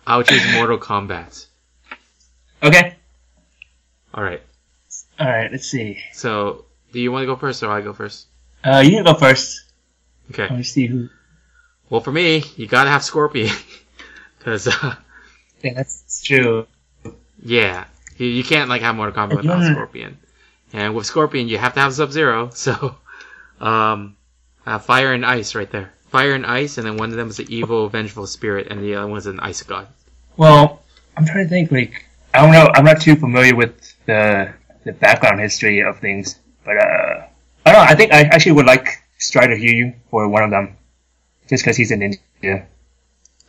I'll 0.08 0.24
choose 0.24 0.54
Mortal 0.54 0.78
Kombat. 0.78 1.46
okay. 2.62 2.96
All 4.14 4.24
right. 4.24 4.42
All 5.20 5.28
right. 5.28 5.52
Let's 5.52 5.68
see. 5.68 5.98
So, 6.14 6.66
do 6.92 7.00
you 7.00 7.12
want 7.12 7.24
to 7.24 7.28
go 7.28 7.36
first, 7.36 7.64
or 7.64 7.72
I 7.72 7.82
go 7.82 7.94
first? 7.94 8.28
Uh, 8.64 8.84
you 8.86 8.92
can 8.92 9.04
go 9.06 9.14
first. 9.16 9.64
Okay. 10.32 10.44
Let 10.44 10.58
me 10.58 10.64
see 10.64 10.86
who. 10.88 11.10
Well, 11.89 12.02
for 12.02 12.12
me, 12.12 12.44
you 12.58 12.68
gotta 12.68 12.89
have 12.89 13.04
Scorpion, 13.04 13.54
because 14.38 14.68
uh, 14.68 14.96
Yeah, 15.64 15.74
that's 15.74 16.22
true. 16.24 16.68
Yeah, 17.44 17.86
you, 18.18 18.28
you 18.28 18.44
can't 18.44 18.70
like 18.70 18.82
have 18.82 18.96
Mortal 18.96 19.16
Kombat 19.16 19.38
without 19.38 19.72
Scorpion, 19.72 20.18
and 20.74 20.96
with 20.96 21.06
Scorpion, 21.06 21.48
you 21.48 21.58
have 21.58 21.74
to 21.74 21.80
have 21.80 21.94
Sub 21.94 22.12
Zero. 22.12 22.50
So, 22.54 22.96
um, 23.60 24.16
uh, 24.66 24.80
Fire 24.80 25.14
and 25.14 25.26
Ice 25.26 25.56
right 25.56 25.70
there. 25.72 25.92
Fire 26.10 26.34
and 26.34 26.46
Ice, 26.46 26.78
and 26.78 26.86
then 26.86 26.98
one 26.98 27.10
of 27.12 27.16
them 27.16 27.30
is 27.30 27.39
an 27.39 27.48
evil, 27.50 27.88
vengeful 27.89 28.28
spirit, 28.28 28.68
and 28.70 28.82
the 28.84 28.96
other 28.96 29.08
one's 29.08 29.26
an 29.28 29.39
ice 29.39 29.64
god. 29.64 29.88
Well, 30.38 30.82
I'm 31.18 31.26
trying 31.26 31.46
to 31.46 31.50
think. 31.50 31.72
Like, 31.72 32.06
I 32.34 32.42
don't 32.42 32.52
know. 32.52 32.70
I'm 32.76 32.84
not 32.86 33.02
too 33.02 33.16
familiar 33.16 33.56
with 33.56 33.96
the 34.06 34.54
the 34.84 34.92
background 34.94 35.39
history 35.39 35.82
of 35.82 36.00
things, 36.00 36.39
but 36.66 36.78
uh, 36.78 37.28
I 37.66 37.72
don't 37.72 37.74
know. 37.74 37.88
I 37.92 37.96
think 37.96 38.12
I 38.14 38.22
actually 38.24 38.54
would 38.54 38.66
like 38.66 38.88
Strider 39.18 39.56
Hiryu 39.56 39.96
for 40.10 40.28
one 40.28 40.44
of 40.44 40.50
them, 40.52 40.76
just 41.50 41.64
because 41.64 41.78
he's 41.78 41.92
a 41.92 41.96
ninja. 41.96 42.66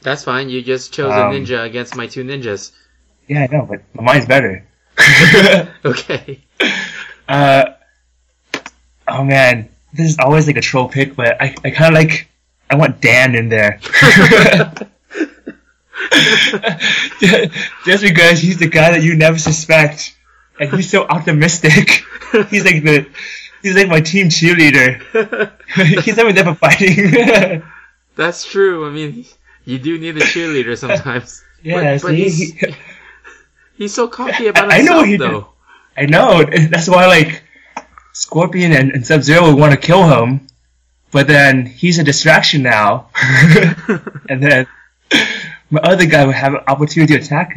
That's 0.02 0.24
fine. 0.24 0.48
You 0.48 0.62
just 0.62 0.92
chose 0.92 1.12
Um, 1.12 1.32
a 1.32 1.34
ninja 1.34 1.64
against 1.64 1.96
my 1.96 2.06
two 2.06 2.24
ninjas. 2.24 2.72
Yeah, 3.28 3.42
I 3.42 3.46
know, 3.54 3.66
but 3.66 3.82
mine's 4.00 4.26
better. 4.26 4.66
Okay. 5.84 6.40
uh, 7.28 7.64
oh 9.08 9.24
man, 9.24 9.68
this 9.92 10.10
is 10.10 10.18
always 10.18 10.46
like 10.46 10.56
a 10.56 10.60
troll 10.60 10.88
pick, 10.88 11.16
but 11.16 11.40
I, 11.40 11.54
I 11.64 11.70
kind 11.70 11.94
of 11.94 12.00
like. 12.00 12.28
I 12.70 12.74
want 12.76 13.02
Dan 13.02 13.34
in 13.34 13.50
there. 13.50 13.80
Just 17.84 18.02
because 18.02 18.38
he's 18.40 18.58
the 18.58 18.68
guy 18.70 18.92
that 18.92 19.02
you 19.02 19.14
never 19.16 19.38
suspect, 19.38 20.16
and 20.58 20.70
he's 20.72 20.90
so 20.90 21.04
optimistic. 21.06 22.04
He's 22.48 22.64
like 22.64 22.82
the, 22.82 23.06
he's 23.62 23.74
like 23.76 23.88
my 23.88 24.00
team 24.00 24.28
cheerleader. 24.30 25.02
he's 26.02 26.16
never 26.16 26.32
never 26.32 26.54
fighting. 26.54 27.62
That's 28.16 28.46
true. 28.46 28.86
I 28.86 28.90
mean, 28.90 29.26
you 29.66 29.78
do 29.78 29.98
need 29.98 30.16
a 30.16 30.20
cheerleader 30.20 30.78
sometimes. 30.78 31.44
yeah, 31.62 31.92
but, 31.96 32.02
but 32.02 32.14
he- 32.14 32.74
he's 33.76 33.94
so 33.94 34.08
cocky 34.08 34.46
about 34.52 34.70
I- 34.70 34.78
I 34.78 34.82
know 34.82 35.02
himself, 35.02 35.06
he 35.06 35.16
though. 35.16 35.48
I 35.96 36.06
know. 36.06 36.44
That's 36.70 36.88
why 36.88 37.06
like 37.06 37.42
Scorpion 38.12 38.72
and, 38.72 38.90
and 38.92 39.06
Sub 39.06 39.22
Zero 39.22 39.46
would 39.46 39.58
want 39.58 39.72
to 39.72 39.78
kill 39.78 40.04
him, 40.08 40.46
but 41.10 41.26
then 41.26 41.66
he's 41.66 41.98
a 41.98 42.04
distraction 42.04 42.62
now, 42.62 43.08
and 44.28 44.42
then 44.42 44.66
my 45.70 45.80
other 45.82 46.06
guy 46.06 46.24
would 46.24 46.34
have 46.34 46.54
an 46.54 46.60
opportunity 46.66 47.14
to 47.14 47.20
attack. 47.20 47.50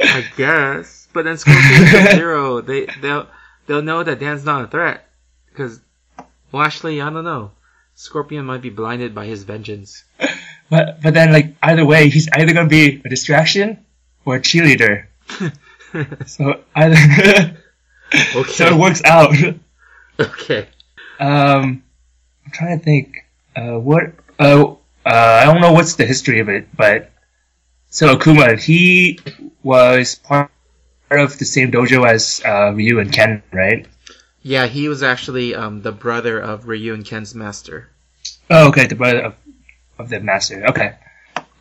I 0.00 0.24
guess. 0.36 1.08
But 1.12 1.24
then 1.24 1.36
Scorpion 1.38 1.84
and 1.94 2.08
Zero, 2.16 2.60
they 2.60 2.86
they'll 3.00 3.26
they'll 3.66 3.82
know 3.82 4.02
that 4.02 4.20
Dan's 4.20 4.44
not 4.44 4.64
a 4.64 4.66
threat. 4.68 5.06
Because, 5.48 5.80
well, 6.52 6.62
actually, 6.62 7.00
I 7.00 7.10
don't 7.10 7.24
know. 7.24 7.50
Scorpion 7.96 8.44
might 8.46 8.62
be 8.62 8.70
blinded 8.70 9.14
by 9.14 9.26
his 9.26 9.42
vengeance. 9.42 10.04
But 10.70 11.02
but 11.02 11.14
then 11.14 11.32
like 11.32 11.56
either 11.62 11.84
way, 11.84 12.08
he's 12.08 12.28
either 12.32 12.52
gonna 12.54 12.68
be 12.68 13.02
a 13.04 13.08
distraction 13.08 13.84
or 14.24 14.36
a 14.36 14.40
cheerleader. 14.40 15.06
So 16.26 16.60
either 16.74 16.96
Okay. 18.34 18.52
so 18.52 18.66
it 18.66 18.74
works 18.74 19.02
out. 19.04 19.34
Okay. 20.20 20.68
Um, 21.18 21.82
I'm 22.44 22.52
trying 22.52 22.78
to 22.78 22.84
think. 22.84 23.24
Uh, 23.56 23.78
what? 23.78 24.12
Uh, 24.38 24.74
uh, 25.06 25.40
I 25.42 25.44
don't 25.46 25.62
know 25.62 25.72
what's 25.72 25.94
the 25.94 26.04
history 26.04 26.40
of 26.40 26.50
it, 26.50 26.68
but 26.76 27.10
so 27.88 28.14
Akuma, 28.14 28.60
he 28.60 29.18
was 29.62 30.16
part 30.16 30.50
of 31.10 31.38
the 31.38 31.46
same 31.46 31.72
dojo 31.72 32.06
as 32.06 32.42
uh, 32.44 32.72
Ryu 32.74 32.98
and 32.98 33.10
Ken, 33.10 33.42
right? 33.50 33.86
Yeah, 34.42 34.66
he 34.66 34.88
was 34.88 35.02
actually 35.02 35.54
um, 35.54 35.80
the 35.82 35.92
brother 35.92 36.38
of 36.38 36.68
Ryu 36.68 36.92
and 36.92 37.04
Ken's 37.04 37.34
master. 37.34 37.88
Oh, 38.50 38.68
okay, 38.68 38.86
the 38.86 38.94
brother 38.96 39.20
of, 39.20 39.34
of 39.98 40.08
the 40.10 40.20
master. 40.20 40.66
Okay. 40.66 40.96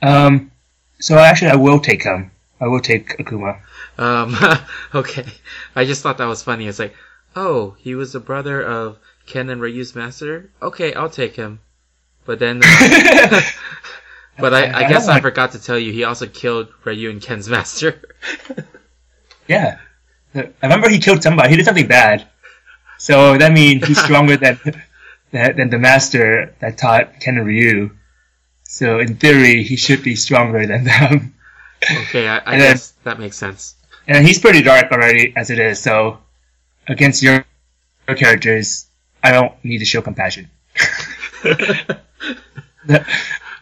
Um, 0.02 0.52
so 1.00 1.18
actually, 1.18 1.52
I 1.52 1.56
will 1.56 1.80
take 1.80 2.04
him. 2.04 2.32
I 2.60 2.68
will 2.68 2.82
take 2.82 3.18
Akuma. 3.18 3.62
Um, 3.98 4.36
okay. 4.96 5.26
I 5.76 5.86
just 5.86 6.04
thought 6.04 6.18
that 6.18 6.26
was 6.26 6.44
funny. 6.44 6.68
It's 6.68 6.80
like, 6.80 6.96
oh, 7.36 7.76
he 7.80 7.96
was 7.96 8.14
the 8.14 8.20
brother 8.20 8.62
of 8.62 8.98
Ken 9.26 9.50
and 9.50 9.62
Ryu's 9.62 9.96
master? 9.96 10.50
Okay, 10.62 10.94
I'll 10.94 11.10
take 11.10 11.36
him. 11.36 11.60
But 12.26 12.40
then, 12.40 12.62
uh, 12.64 13.42
but 14.40 14.54
I, 14.54 14.66
I 14.66 14.86
I 14.86 14.90
guess 14.90 15.08
don't 15.08 15.16
I 15.16 15.22
forgot 15.22 15.54
to 15.54 15.64
tell 15.64 15.80
you, 15.80 15.92
he 15.92 16.04
also 16.04 16.28
killed 16.28 16.68
Ryu 16.84 17.10
and 17.10 17.22
Ken's 17.22 17.50
master. 17.50 18.02
Yeah. 19.50 19.80
I 20.36 20.52
remember 20.62 20.90
he 20.90 21.00
killed 21.00 21.24
somebody. 21.24 21.50
He 21.50 21.56
did 21.58 21.66
something 21.66 21.88
bad. 21.88 22.28
So 23.00 23.36
that 23.38 23.52
means 23.52 23.88
he's 23.88 24.00
stronger 24.00 24.38
than 24.38 24.60
than 25.32 25.70
the 25.72 25.80
master 25.80 26.54
that 26.60 26.78
taught 26.78 27.20
Ken 27.20 27.38
and 27.38 27.48
Ryu. 27.48 27.90
So 28.64 29.00
in 29.00 29.16
theory, 29.16 29.64
he 29.64 29.76
should 29.76 30.04
be 30.04 30.16
stronger 30.16 30.68
than 30.68 30.84
them. 30.84 31.34
Okay, 31.84 32.28
I, 32.28 32.38
I 32.46 32.58
then- 32.58 32.74
guess 32.74 32.92
that 33.04 33.20
makes 33.20 33.38
sense. 33.38 33.76
And 34.08 34.26
he's 34.26 34.40
pretty 34.40 34.64
dark 34.64 34.92
already 34.92 35.34
as 35.36 35.50
it 35.52 35.60
is. 35.60 35.80
So 35.80 36.18
against 36.88 37.22
your, 37.22 37.46
your 38.08 38.18
characters, 38.18 38.88
I 39.24 39.32
don't 39.32 39.54
need 39.64 39.80
to 39.80 39.86
show 39.86 40.02
compassion. 40.02 40.50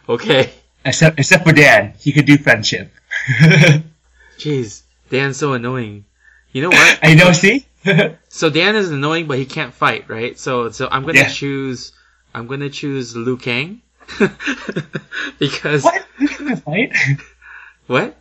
Okay. 0.08 0.50
except 0.84 1.18
except 1.18 1.44
for 1.44 1.52
Dan, 1.52 1.92
he 1.98 2.12
could 2.12 2.24
do 2.24 2.38
friendship. 2.38 2.90
Jeez, 4.38 4.82
Dan's 5.10 5.36
so 5.36 5.52
annoying. 5.52 6.06
You 6.52 6.62
know 6.62 6.70
what? 6.70 6.98
I 7.02 7.14
know. 7.14 7.32
See. 7.32 7.66
So 8.30 8.48
Dan 8.48 8.74
is 8.76 8.90
annoying, 8.90 9.26
but 9.26 9.38
he 9.38 9.44
can't 9.44 9.74
fight, 9.74 10.08
right? 10.08 10.38
So, 10.38 10.70
so 10.70 10.88
I'm 10.90 11.02
gonna 11.04 11.18
Yeah. 11.20 11.28
choose, 11.28 11.92
I'm 12.34 12.46
gonna 12.46 12.70
choose 12.70 13.14
Liu 13.14 13.36
Kang. 13.36 13.82
because, 15.38 15.84
what? 15.84 16.06
Can 16.18 16.56
fight? 16.56 16.92
What? 17.88 18.16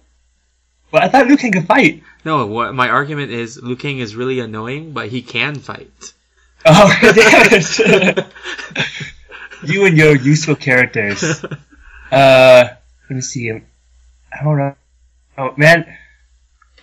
Well, 0.92 1.04
I 1.04 1.10
thought 1.10 1.28
Luke 1.28 1.42
could 1.42 1.68
fight. 1.68 2.02
No, 2.24 2.48
what 2.48 2.74
my 2.74 2.90
argument 2.90 3.32
is 3.32 3.62
Liu 3.62 3.76
Kang 3.76 4.00
is 4.00 4.16
really 4.16 4.40
annoying, 4.40 4.94
but 4.94 5.10
he 5.10 5.22
can 5.22 5.56
fight. 5.56 6.14
Oh, 6.66 6.92
yes. 7.04 7.80
you 9.64 9.86
and 9.86 9.98
your 9.98 10.16
useful 10.16 10.56
characters. 10.56 11.46
Uh, 12.10 12.70
let 13.10 13.16
me 13.18 13.20
see. 13.20 13.52
I 13.52 13.62
don't 14.42 14.58
know. 14.58 14.76
Oh 15.38 15.54
man, 15.58 15.94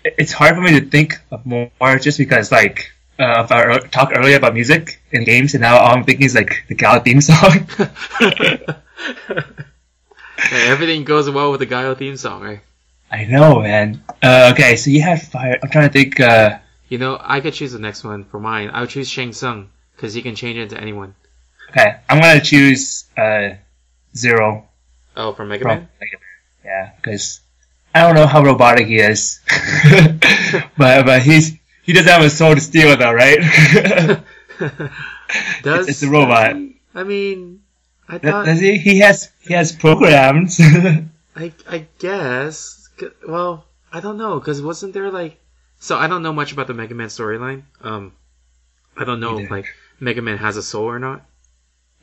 it's 0.04 0.32
hard 0.32 0.54
for 0.54 0.60
me 0.60 0.78
to 0.78 0.84
think 0.84 1.18
of 1.30 1.46
more 1.46 1.70
just 1.98 2.18
because 2.18 2.52
like 2.52 2.92
uh, 3.18 3.40
of 3.40 3.50
our 3.50 3.78
talk 3.78 4.12
earlier 4.14 4.36
about 4.36 4.52
music 4.52 5.00
and 5.14 5.24
games, 5.24 5.54
and 5.54 5.62
now 5.62 5.78
all 5.78 5.96
I'm 5.96 6.04
thinking 6.04 6.26
is 6.26 6.34
like 6.34 6.66
the 6.68 6.74
Guile 6.74 7.00
theme 7.00 7.22
song. 7.22 7.66
Hey, 10.36 10.68
everything 10.68 11.04
goes 11.04 11.30
well 11.30 11.50
with 11.50 11.60
the 11.60 11.66
Guile 11.66 11.94
theme 11.94 12.16
song, 12.16 12.42
right? 12.42 12.60
I 13.14 13.24
know, 13.26 13.60
man. 13.60 14.02
Uh, 14.22 14.50
okay, 14.52 14.74
so 14.76 14.90
you 14.90 15.02
have 15.02 15.22
fire. 15.22 15.58
I'm 15.62 15.70
trying 15.70 15.88
to 15.88 15.92
think. 15.92 16.18
Uh, 16.18 16.58
You 16.88 16.98
know, 16.98 17.16
I 17.20 17.40
could 17.40 17.54
choose 17.54 17.72
the 17.72 17.78
next 17.78 18.02
one 18.04 18.24
for 18.24 18.40
mine. 18.40 18.70
I 18.74 18.80
would 18.80 18.90
choose 18.90 19.08
Shang 19.08 19.32
Tsung 19.32 19.70
because 19.94 20.12
he 20.14 20.22
can 20.22 20.34
change 20.34 20.58
into 20.58 20.76
anyone. 20.80 21.14
okay, 21.70 22.00
I'm 22.08 22.20
gonna 22.20 22.40
choose 22.42 23.04
uh, 23.16 23.54
zero. 24.16 24.68
Oh, 25.16 25.32
from 25.32 25.48
Mega 25.48 25.62
From 25.62 25.78
Man. 25.78 25.88
Mega 26.00 26.18
Man. 26.18 26.34
Yeah, 26.64 26.84
because 26.96 27.40
I 27.94 28.02
don't 28.02 28.16
know 28.18 28.26
how 28.26 28.42
robotic 28.42 28.86
he 28.86 28.98
is, 28.98 29.40
but 30.76 31.06
but 31.06 31.22
he's 31.22 31.54
he 31.86 31.92
doesn't 31.92 32.10
have 32.10 32.22
a 32.22 32.30
soul 32.30 32.54
to 32.54 32.60
steal 32.60 32.96
though, 32.96 33.12
right? 33.12 33.38
Does 35.62 35.88
it's 35.88 36.02
a 36.02 36.08
robot. 36.10 36.56
I 36.94 37.02
mean, 37.02 37.62
I 38.08 38.18
thought 38.18 38.46
does 38.46 38.60
he? 38.60 38.78
He 38.78 38.98
has 39.00 39.30
he 39.40 39.54
has 39.54 39.72
programs. 39.72 40.60
I 41.36 41.52
I 41.68 41.86
guess. 41.98 42.83
Well, 43.26 43.64
I 43.92 44.00
don't 44.00 44.18
know 44.18 44.38
because 44.38 44.62
wasn't 44.62 44.94
there 44.94 45.10
like 45.10 45.40
so 45.78 45.96
I 45.96 46.06
don't 46.06 46.22
know 46.22 46.32
much 46.32 46.52
about 46.52 46.66
the 46.66 46.74
Mega 46.74 46.94
Man 46.94 47.08
storyline. 47.08 47.62
Um, 47.82 48.12
I 48.96 49.04
don't 49.04 49.20
know 49.20 49.38
if 49.38 49.50
like 49.50 49.66
Mega 50.00 50.22
Man 50.22 50.38
has 50.38 50.56
a 50.56 50.62
soul 50.62 50.84
or 50.84 50.98
not. 50.98 51.22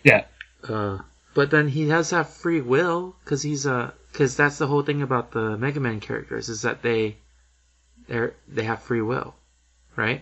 yeah, 0.04 0.26
Uh, 0.68 1.00
but 1.34 1.50
then 1.52 1.68
he 1.68 1.88
does 1.88 2.12
have 2.12 2.30
free 2.30 2.62
will 2.62 3.16
because 3.24 3.42
he's 3.42 3.66
a 3.66 3.94
because 4.12 4.36
that's 4.36 4.58
the 4.58 4.68
whole 4.68 4.84
thing 4.84 5.02
about 5.02 5.32
the 5.32 5.58
Mega 5.58 5.80
Man 5.80 6.00
characters 6.00 6.50
is 6.50 6.64
that 6.64 6.82
they 6.82 7.18
they 8.08 8.30
they 8.48 8.64
have 8.64 8.82
free 8.84 9.02
will, 9.02 9.36
right? 9.96 10.22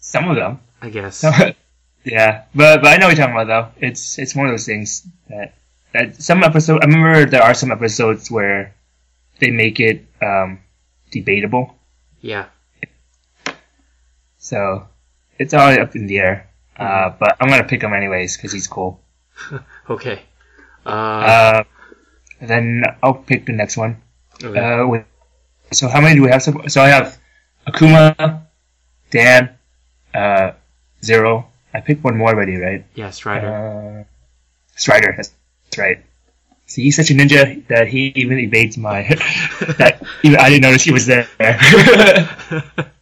some 0.00 0.28
of 0.28 0.36
them. 0.36 0.60
I 0.80 0.90
guess. 0.90 1.24
yeah, 2.04 2.44
but 2.54 2.82
but 2.82 2.86
I 2.86 2.96
know 2.96 3.08
what 3.08 3.16
you're 3.16 3.26
talking 3.26 3.40
about 3.40 3.48
though. 3.76 3.86
It's 3.86 4.18
it's 4.18 4.34
one 4.34 4.46
of 4.46 4.52
those 4.52 4.66
things 4.66 5.06
that 5.28 5.54
that 5.92 6.22
some 6.22 6.44
episode. 6.44 6.82
I 6.82 6.86
remember 6.86 7.24
there 7.26 7.42
are 7.42 7.54
some 7.54 7.72
episodes 7.72 8.30
where 8.30 8.74
they 9.40 9.50
make 9.50 9.80
it 9.80 10.04
um, 10.22 10.60
debatable. 11.10 11.76
Yeah. 12.20 12.46
So 14.38 14.88
it's 15.38 15.54
all 15.54 15.78
up 15.80 15.94
in 15.96 16.06
the 16.06 16.18
air. 16.18 16.50
Uh, 16.76 17.10
but 17.18 17.36
I'm 17.40 17.48
gonna 17.48 17.64
pick 17.66 17.82
him 17.82 17.92
anyways 17.92 18.36
because 18.36 18.52
he's 18.52 18.66
cool. 18.66 19.00
Okay. 19.90 20.20
Uh, 20.86 20.90
Uh, 20.90 21.64
then 22.40 22.84
I'll 23.02 23.14
pick 23.14 23.46
the 23.46 23.52
next 23.52 23.76
one. 23.76 24.00
okay. 24.42 24.58
Uh, 24.58 24.86
with, 24.86 25.04
so 25.72 25.88
how 25.88 26.00
many 26.00 26.14
do 26.16 26.22
we 26.22 26.30
have? 26.30 26.42
So, 26.42 26.52
so 26.68 26.80
I 26.82 26.88
have 26.88 27.18
Akuma, 27.66 28.42
Dan, 29.10 29.56
uh, 30.14 30.52
Zero. 31.02 31.50
I 31.74 31.80
picked 31.80 32.02
one 32.04 32.16
more 32.16 32.30
already, 32.30 32.56
right? 32.56 32.84
yeah, 32.94 33.10
Strider. 33.10 33.48
Uh, 33.48 34.04
Strider. 34.76 35.14
That's, 35.16 35.32
that's 35.64 35.78
right. 35.78 36.04
See, 36.68 36.82
he's 36.82 36.96
such 36.96 37.10
a 37.10 37.14
ninja 37.14 37.66
that 37.68 37.88
he 37.88 38.12
even 38.14 38.38
evades 38.38 38.76
my. 38.76 39.04
that 39.78 40.02
even 40.22 40.38
I 40.38 40.50
didn't 40.50 40.62
notice 40.62 40.82
he 40.82 40.92
was 40.92 41.06
there. 41.06 41.26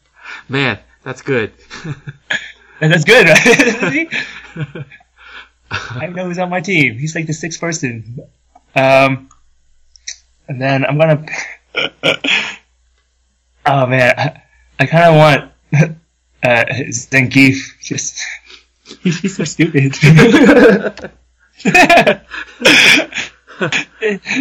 Man, 0.48 0.78
that's 1.02 1.20
good. 1.20 1.52
and 2.80 2.92
that's 2.92 3.02
good, 3.02 3.26
right? 3.26 4.08
I 5.70 6.06
know 6.06 6.28
he's 6.28 6.38
on 6.38 6.48
my 6.48 6.60
team. 6.60 6.96
He's 6.96 7.16
like 7.16 7.26
the 7.26 7.32
sixth 7.32 7.60
person. 7.60 8.20
Um, 8.76 9.30
and 10.46 10.62
then 10.62 10.84
I'm 10.84 10.96
gonna. 10.96 11.26
oh 13.66 13.86
man, 13.86 14.14
I, 14.16 14.42
I 14.78 14.86
kind 14.86 15.04
of 15.06 15.16
want 15.16 15.50
uh, 16.44 16.64
Zangief. 16.92 17.80
Just 17.82 18.22
he's 19.02 19.36
so 19.36 19.42
stupid. 19.42 19.96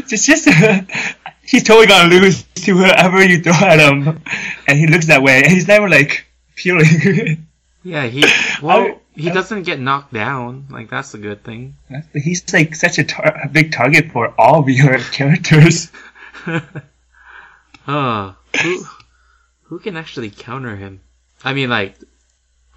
Just, 0.07 0.25
just 0.25 0.49
he's 1.41 1.63
totally 1.63 1.87
gonna 1.87 2.09
lose 2.09 2.43
to 2.43 2.77
whoever 2.77 3.23
you 3.23 3.41
throw 3.41 3.53
at 3.53 3.79
him, 3.79 4.21
and 4.67 4.77
he 4.77 4.87
looks 4.87 5.07
that 5.07 5.23
way, 5.23 5.43
and 5.43 5.51
he's 5.51 5.67
never 5.67 5.89
like 5.89 6.25
appealing. 6.51 7.47
yeah, 7.83 8.07
he 8.07 8.23
well 8.61 8.81
I- 8.81 8.97
he 9.15 9.31
oh. 9.31 9.33
doesn't 9.33 9.63
get 9.63 9.79
knocked 9.79 10.13
down. 10.13 10.67
Like 10.69 10.89
that's 10.89 11.13
a 11.13 11.17
good 11.17 11.43
thing. 11.43 11.75
He's 12.13 12.51
like 12.53 12.75
such 12.75 12.99
a, 12.99 13.05
tar- 13.05 13.41
a 13.45 13.47
big 13.47 13.71
target 13.71 14.11
for 14.11 14.33
all 14.37 14.59
of 14.59 14.69
your 14.69 14.99
characters. 15.11 15.89
Huh. 17.85 18.33
Who 18.61 18.85
who 19.63 19.79
can 19.79 19.95
actually 19.97 20.31
counter 20.31 20.75
him? 20.75 21.01
I 21.43 21.53
mean, 21.53 21.69
like, 21.69 21.95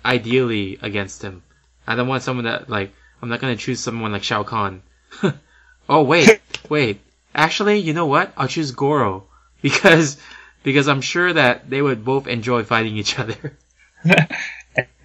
ideally 0.05 0.79
against 0.81 1.23
him. 1.23 1.43
I 1.87 1.97
don't 1.97 2.09
want 2.09 2.23
someone 2.23 2.45
that 2.45 2.69
like. 2.71 2.93
I'm 3.21 3.29
not 3.29 3.41
gonna 3.41 3.57
choose 3.57 3.81
someone 3.81 4.13
like 4.13 4.23
Shao 4.23 4.45
Kahn. 4.45 4.83
Oh 5.89 6.03
wait, 6.03 6.41
wait. 6.69 7.01
Actually, 7.35 7.79
you 7.79 7.93
know 7.93 8.07
what? 8.07 8.33
I'll 8.37 8.49
choose 8.49 8.73
Goro 8.73 9.27
because 9.63 10.19
because 10.63 10.89
I'm 10.89 11.01
sure 11.01 11.33
that 11.33 11.71
they 11.71 11.81
would 11.81 12.05
both 12.05 12.27
enjoy 12.27 12.65
fighting 12.65 12.97
each 12.97 13.19
other. 13.19 13.57
and, 14.05 14.29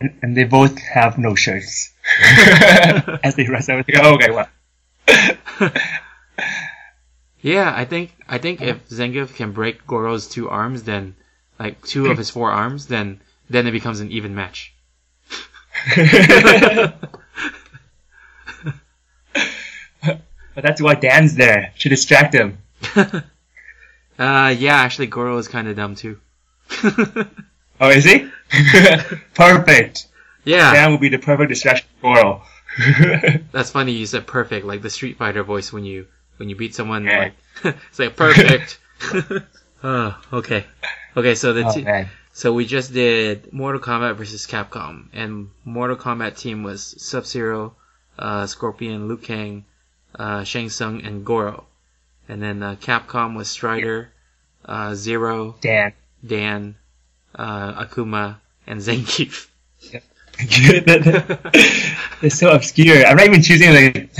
and 0.22 0.38
they 0.38 0.44
both 0.44 0.78
have 0.80 1.18
no 1.18 1.36
shirts 1.36 1.94
as 3.24 3.36
they. 3.36 3.48
Oh, 3.50 4.16
okay, 4.16 4.32
well. 4.32 4.50
Yeah, 7.44 7.72
I 7.76 7.84
think 7.84 8.16
I 8.28 8.38
think 8.38 8.62
if 8.62 8.88
Zangief 8.88 9.36
can 9.36 9.52
break 9.52 9.86
Goro's 9.86 10.30
two 10.30 10.50
arms, 10.50 10.84
then 10.84 11.16
like 11.60 11.86
two 11.86 12.06
of 12.06 12.18
his 12.18 12.30
four 12.30 12.50
arms, 12.50 12.88
then 12.88 13.20
then 13.50 13.68
it 13.68 13.72
becomes 13.72 14.00
an 14.00 14.12
even 14.12 14.34
match. 14.34 14.74
But 20.56 20.64
that's 20.64 20.82
why 20.82 20.96
Dan's 20.96 21.36
there 21.36 21.74
to 21.80 21.90
distract 21.90 22.34
him. 22.34 22.58
Uh, 24.20 24.54
yeah, 24.58 24.76
actually, 24.76 25.08
Goro 25.08 25.38
is 25.38 25.48
kind 25.48 25.68
of 25.68 25.76
dumb 25.76 25.96
too. 25.96 26.20
Oh, 27.82 27.90
is 27.90 28.06
he? 28.06 28.30
perfect. 29.34 30.08
yeah, 30.46 30.74
Dan 30.74 30.92
will 30.92 31.00
be 31.00 31.10
the 31.10 31.18
perfect 31.18 31.50
distraction 31.50 31.88
for 32.00 32.14
Goro. 32.16 32.44
that's 33.52 33.72
funny. 33.72 33.94
You 33.94 34.06
said 34.06 34.28
perfect, 34.28 34.66
like 34.66 34.82
the 34.82 34.92
Street 34.92 35.18
Fighter 35.18 35.44
voice 35.44 35.74
when 35.74 35.84
you 35.84 36.08
when 36.38 36.50
you 36.50 36.56
beat 36.56 36.76
someone. 36.76 37.04
Yeah. 37.04 37.32
Like 37.64 37.76
it's 37.90 38.00
like 38.00 38.16
perfect. 38.16 38.80
oh, 39.84 40.22
okay, 40.32 40.66
okay. 41.18 41.36
So 41.36 41.54
the 41.54 41.66
oh, 41.66 41.74
t- 41.74 42.10
so 42.32 42.54
we 42.54 42.66
just 42.66 42.94
did 42.94 43.52
Mortal 43.52 43.82
Kombat 43.82 44.16
versus 44.16 44.48
Capcom, 44.48 45.08
and 45.12 45.50
Mortal 45.66 45.98
Kombat 45.98 46.38
team 46.38 46.64
was 46.64 46.96
Sub 47.04 47.26
Zero, 47.26 47.76
uh, 48.18 48.46
Scorpion, 48.46 49.08
Liu 49.08 49.18
Kang, 49.18 49.66
Shang 50.44 50.70
Tsung, 50.70 51.04
and 51.04 51.26
Goro, 51.26 51.66
and 52.30 52.42
then 52.42 52.64
uh, 52.64 52.76
Capcom 52.76 53.36
was 53.36 53.50
Strider, 53.50 54.12
uh, 54.66 54.94
Zero, 54.96 55.56
Dan. 55.62 55.94
Dan, 56.26 56.76
uh, 57.36 57.84
Akuma, 57.86 58.38
and 58.68 58.80
Zangief. 58.80 59.48
it's 62.22 62.40
so 62.40 62.52
obscure. 62.52 63.06
I'm 63.06 63.18
not 63.18 63.28
even 63.28 63.42
choosing 63.42 63.72
like 63.72 64.14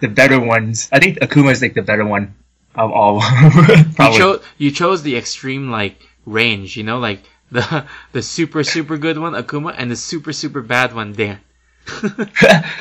the 0.00 0.08
better 0.08 0.40
ones. 0.40 0.88
I 0.92 0.98
think 0.98 1.18
Akuma 1.20 1.52
is 1.52 1.62
like 1.62 1.74
the 1.74 1.82
better 1.82 2.04
one 2.04 2.34
of 2.74 2.90
all. 2.90 3.22
You 3.60 3.84
Probably. 3.94 4.18
chose 4.18 4.42
you 4.58 4.70
chose 4.70 5.02
the 5.02 5.16
extreme 5.16 5.70
like 5.70 6.00
range, 6.24 6.76
you 6.76 6.82
know, 6.82 6.98
like 6.98 7.20
the 7.52 7.84
the 8.12 8.22
super 8.22 8.64
super 8.64 8.98
good 8.98 9.18
one 9.18 9.34
Akuma 9.34 9.74
and 9.76 9.90
the 9.90 9.96
super 9.96 10.32
super 10.32 10.62
bad 10.62 10.94
one 10.94 11.12
Dan. 11.12 11.38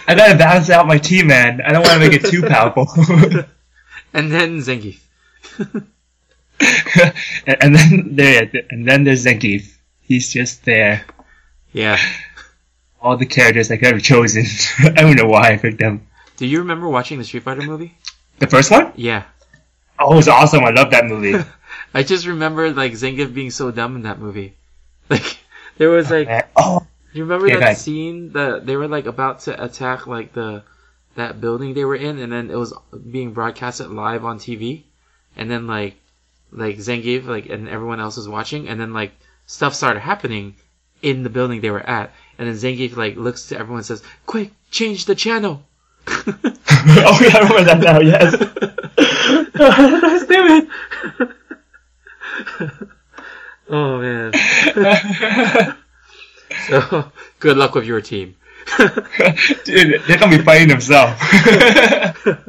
I 0.08 0.16
gotta 0.16 0.38
balance 0.38 0.70
out 0.70 0.88
my 0.88 0.98
team, 0.98 1.28
man. 1.28 1.62
I 1.62 1.72
don't 1.72 1.86
want 1.86 2.02
to 2.02 2.10
make 2.10 2.14
it 2.14 2.30
too 2.30 2.44
powerful. 2.44 2.88
and 4.14 4.32
then 4.32 4.60
Zangief. 4.60 5.00
and, 7.48 7.58
and 7.62 7.76
then 7.76 8.16
there, 8.16 8.52
and 8.70 8.88
then 8.88 9.04
there's 9.04 9.26
Zangief. 9.26 9.76
He's 10.02 10.32
just 10.32 10.66
there. 10.66 11.06
Yeah. 11.72 12.00
All 13.02 13.18
the 13.18 13.26
characters 13.26 13.72
I 13.72 13.78
could 13.78 13.94
have 13.94 14.02
chosen. 14.02 14.46
I 14.80 15.02
don't 15.02 15.16
know 15.16 15.28
why 15.28 15.54
I 15.54 15.58
picked 15.58 15.80
them. 15.80 16.08
Do 16.38 16.46
you 16.46 16.60
remember 16.60 16.90
watching 16.90 17.18
the 17.18 17.24
Street 17.24 17.44
Fighter 17.44 17.62
movie? 17.62 17.96
The 18.40 18.48
first 18.48 18.72
one? 18.72 18.94
Yeah. 18.96 19.24
Oh, 20.00 20.14
it 20.14 20.16
was 20.16 20.28
awesome. 20.28 20.64
I 20.64 20.72
love 20.72 20.92
that 20.92 21.06
movie. 21.06 21.44
I 21.94 22.04
just 22.04 22.26
remember 22.26 22.72
like 22.72 22.94
Zangief 22.94 23.34
being 23.34 23.52
so 23.52 23.72
dumb 23.72 23.96
in 23.96 24.04
that 24.04 24.20
movie. 24.20 24.56
Like 25.10 25.40
there 25.78 25.90
was 25.90 26.12
like 26.12 26.50
oh, 26.56 26.86
you 27.20 27.26
remember 27.26 27.48
Yeah, 27.48 27.60
that 27.60 27.78
scene 27.78 28.32
that 28.34 28.66
they 28.66 28.76
were 28.76 28.88
like 28.88 29.06
about 29.06 29.42
to 29.42 29.64
attack 29.64 30.08
like 30.08 30.34
the 30.34 30.64
that 31.16 31.42
building 31.42 31.74
they 31.74 31.86
were 31.86 31.96
in 31.96 32.20
and 32.20 32.32
then 32.32 32.50
it 32.50 32.56
was 32.56 32.74
being 33.12 33.34
broadcasted 33.34 33.90
live 33.92 34.24
on 34.24 34.40
TV 34.40 34.84
and 35.36 35.52
then 35.52 35.68
like 35.68 35.96
like 36.52 36.78
Zangief 36.78 37.26
like 37.26 37.48
and 37.48 37.68
everyone 37.68 38.00
else 38.00 38.18
was 38.18 38.30
watching 38.30 38.70
and 38.70 38.80
then 38.80 38.94
like 38.94 39.12
stuff 39.46 39.76
started 39.76 40.00
happening 40.00 40.56
in 41.02 41.24
the 41.24 41.30
building 41.30 41.62
they 41.62 41.72
were 41.72 41.80
at 41.80 42.12
and 42.38 42.48
then 42.48 42.56
Zangief 42.56 42.96
like 42.96 43.18
looks 43.18 43.50
to 43.50 43.56
everyone 43.60 43.80
and 43.80 43.86
says 43.86 44.02
quick 44.26 44.52
change 44.72 45.06
the 45.06 45.16
channel 45.16 45.64
oh, 46.08 47.20
yeah, 47.22 47.38
I 47.38 47.40
remember 47.44 47.64
that 47.66 47.80
now. 47.82 48.00
Yes. 48.00 48.34
Stupid. 50.24 50.70
oh 53.70 54.00
man. 54.00 55.76
So 56.68 57.12
good 57.40 57.58
luck 57.58 57.76
with 57.76 57.86
your 57.86 58.02
team. 58.02 58.36
Dude, 58.78 60.02
they're 60.08 60.18
gonna 60.18 60.38
be 60.38 60.44
fighting 60.44 60.68
themselves. 60.68 61.20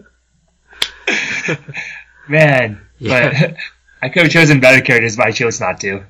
Man, 2.28 2.80
Yeah. 2.98 3.30
but 3.50 3.56
I 4.02 4.08
could 4.08 4.22
have 4.24 4.32
chosen 4.32 4.60
better 4.60 4.82
characters, 4.82 5.16
but 5.16 5.26
I 5.26 5.32
chose 5.32 5.60
not 5.60 5.80
to. 5.80 6.04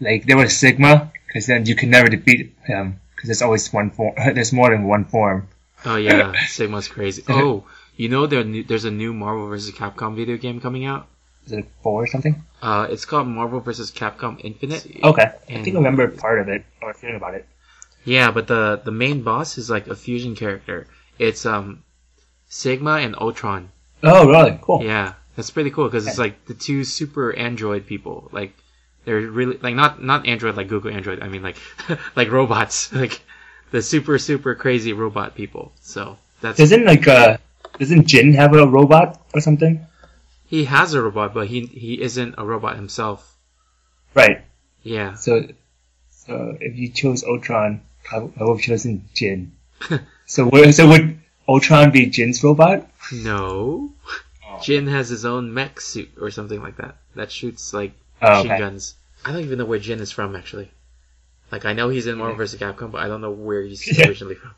Like 0.00 0.24
there 0.26 0.36
was 0.36 0.56
Sigma, 0.56 1.12
because 1.26 1.46
then 1.46 1.66
you 1.66 1.76
can 1.76 1.90
never 1.90 2.08
defeat 2.08 2.54
him, 2.64 3.00
because 3.14 3.28
there's 3.28 3.42
always 3.42 3.72
one 3.72 3.90
form. 3.90 4.14
There's 4.16 4.52
more 4.52 4.70
than 4.70 4.84
one 4.84 5.04
form. 5.04 5.48
Oh 5.84 5.96
yeah, 5.96 6.32
Sigma's 6.46 6.88
crazy. 6.88 7.22
Oh, 7.28 7.64
you 7.96 8.08
know 8.08 8.26
there 8.26 8.42
there's 8.42 8.84
a 8.84 8.90
new 8.90 9.12
Marvel 9.12 9.46
vs. 9.48 9.74
Capcom 9.74 10.16
video 10.16 10.36
game 10.36 10.60
coming 10.60 10.84
out. 10.86 11.06
Is 11.46 11.52
it 11.52 11.66
four 11.82 12.04
or 12.04 12.06
something? 12.06 12.42
Uh, 12.60 12.86
it's 12.90 13.04
called 13.04 13.26
Marvel 13.26 13.60
vs. 13.60 13.90
Capcom 13.90 14.40
Infinite. 14.44 14.86
Okay, 15.02 15.22
I 15.22 15.62
think 15.62 15.68
I 15.68 15.78
remember 15.78 16.08
part 16.08 16.40
of 16.40 16.48
it 16.48 16.64
or 16.80 16.94
hearing 17.00 17.16
about 17.16 17.34
it. 17.34 17.46
Yeah, 18.04 18.30
but 18.30 18.46
the 18.46 18.80
the 18.84 18.92
main 18.92 19.22
boss 19.22 19.58
is 19.58 19.70
like 19.70 19.88
a 19.88 19.96
fusion 19.96 20.36
character. 20.36 20.86
It's 21.18 21.46
um 21.46 21.84
Sigma 22.48 22.96
and 22.96 23.16
Ultron. 23.16 23.70
Oh, 24.02 24.28
really? 24.28 24.58
Cool. 24.60 24.82
Yeah, 24.82 25.14
that's 25.36 25.50
pretty 25.50 25.70
cool 25.70 25.86
because 25.86 26.06
it's 26.06 26.18
like 26.18 26.44
the 26.46 26.54
two 26.54 26.84
super 26.84 27.34
android 27.34 27.86
people. 27.86 28.28
Like 28.32 28.54
they're 29.04 29.20
really 29.20 29.58
like 29.58 29.74
not 29.74 30.02
not 30.02 30.26
android 30.26 30.56
like 30.56 30.68
Google 30.68 30.92
Android. 30.92 31.22
I 31.22 31.28
mean 31.28 31.42
like 31.42 31.56
like 32.16 32.30
robots. 32.30 32.92
Like 33.02 33.20
the 33.70 33.82
super 33.82 34.18
super 34.18 34.54
crazy 34.54 34.92
robot 34.92 35.34
people. 35.34 35.72
So 35.80 36.18
that's 36.40 36.58
Doesn't 36.58 36.84
like 36.84 37.08
uh, 37.08 37.38
doesn't 37.78 38.06
Jin 38.06 38.34
have 38.34 38.54
a 38.54 38.66
robot 38.66 39.20
or 39.34 39.40
something? 39.40 39.86
He 40.52 40.66
has 40.66 40.92
a 40.92 41.00
robot, 41.00 41.32
but 41.32 41.46
he 41.48 41.64
he 41.64 42.02
isn't 42.02 42.34
a 42.36 42.44
robot 42.44 42.76
himself. 42.76 43.38
Right. 44.12 44.42
Yeah. 44.82 45.14
So, 45.14 45.46
so 46.10 46.58
if 46.60 46.76
you 46.76 46.90
chose 46.90 47.24
Ultron, 47.24 47.80
I, 48.12 48.18
would 48.18 48.36
have 48.36 48.60
chosen 48.60 49.08
Jin. 49.14 49.52
so, 50.26 50.46
would, 50.48 50.74
so 50.74 50.88
would 50.88 51.18
Ultron 51.48 51.90
be 51.90 52.04
Jin's 52.04 52.44
robot? 52.44 52.86
No. 53.10 53.92
Oh. 54.46 54.60
Jin 54.62 54.88
has 54.88 55.08
his 55.08 55.24
own 55.24 55.54
mech 55.54 55.80
suit 55.80 56.10
or 56.20 56.30
something 56.30 56.60
like 56.60 56.76
that 56.76 56.96
that 57.14 57.32
shoots 57.32 57.72
like 57.72 57.92
Oh, 58.20 58.28
machine 58.28 58.52
okay. 58.52 58.58
guns. 58.60 58.94
I 59.24 59.32
don't 59.32 59.40
even 59.44 59.58
know 59.58 59.64
where 59.64 59.78
Jin 59.78 60.00
is 60.00 60.12
from 60.12 60.36
actually. 60.36 60.70
Like 61.50 61.64
I 61.64 61.72
know 61.72 61.88
he's 61.88 62.06
in 62.06 62.18
Marvel 62.18 62.36
vs. 62.36 62.60
Capcom, 62.60 62.90
but 62.90 63.00
I 63.00 63.08
don't 63.08 63.22
know 63.22 63.30
where 63.32 63.62
he's 63.62 63.86
Yeah. 63.88 64.06
originally 64.08 64.34
from. 64.34 64.54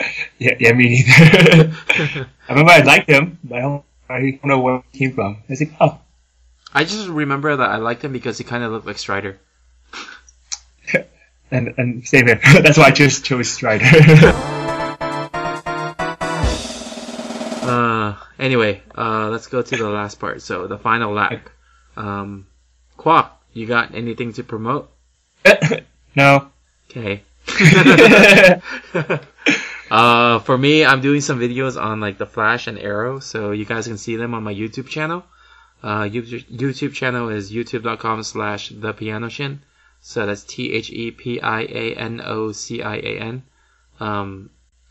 Yeah, 0.40 0.54
yeah, 0.58 0.72
me 0.72 0.88
neither. 0.88 1.72
I 2.48 2.52
remember 2.52 2.72
I 2.72 2.80
liked 2.80 3.08
him, 3.08 3.38
but 3.44 3.58
I 3.58 3.60
don't, 3.60 3.84
I 4.08 4.20
don't 4.20 4.44
know 4.44 4.60
where 4.60 4.82
he 4.92 4.98
came 4.98 5.12
from. 5.12 5.36
I 5.36 5.44
was 5.48 5.60
like, 5.60 5.72
oh, 5.80 5.98
I 6.72 6.84
just 6.84 7.08
remember 7.08 7.56
that 7.56 7.70
I 7.70 7.76
liked 7.76 8.04
him 8.04 8.12
because 8.12 8.38
he 8.38 8.44
kind 8.44 8.64
of 8.64 8.72
looked 8.72 8.86
like 8.86 8.98
Strider. 8.98 9.38
and 11.50 11.74
and 11.76 12.06
same 12.06 12.26
here. 12.26 12.40
That's 12.62 12.78
why 12.78 12.84
I 12.84 12.90
just 12.90 13.24
chose 13.24 13.50
Strider. 13.50 13.84
Uh, 17.64 18.14
anyway, 18.38 18.82
uh, 18.94 19.30
let's 19.30 19.46
go 19.46 19.62
to 19.62 19.76
the 19.76 19.88
last 19.88 20.20
part. 20.20 20.42
So 20.42 20.66
the 20.66 20.76
final 20.76 21.14
lap. 21.14 21.48
Um, 21.96 22.46
Quack, 22.98 23.40
you 23.54 23.66
got 23.66 23.94
anything 23.94 24.34
to 24.34 24.44
promote? 24.44 24.90
no. 26.14 26.50
Okay. 26.90 27.22
Uh, 29.94 30.38
for 30.40 30.58
me, 30.58 30.84
I'm 30.84 31.00
doing 31.00 31.20
some 31.20 31.38
videos 31.38 31.80
on 31.80 32.00
like 32.00 32.18
the 32.18 32.26
Flash 32.26 32.66
and 32.66 32.78
Arrow, 32.78 33.20
so 33.20 33.52
you 33.52 33.64
guys 33.64 33.86
can 33.86 33.96
see 33.96 34.16
them 34.16 34.34
on 34.34 34.42
my 34.42 34.52
YouTube 34.52 34.88
channel. 34.88 35.24
Uh, 35.84 36.02
YouTube, 36.02 36.94
channel 36.94 37.28
is 37.28 37.52
youtube.com 37.52 38.24
slash 38.24 38.70
the 38.70 38.92
piano. 38.92 39.30
So 40.00 40.26
that's 40.26 40.42
T 40.42 40.72
H 40.72 40.90
E 40.90 41.12
P 41.12 41.40
I 41.40 41.60
A 41.60 41.94
N 41.94 42.20
O 42.24 42.50
C 42.50 42.82
I 42.82 42.96
A 42.96 43.20
N. 43.20 43.44
Um, 44.00 44.50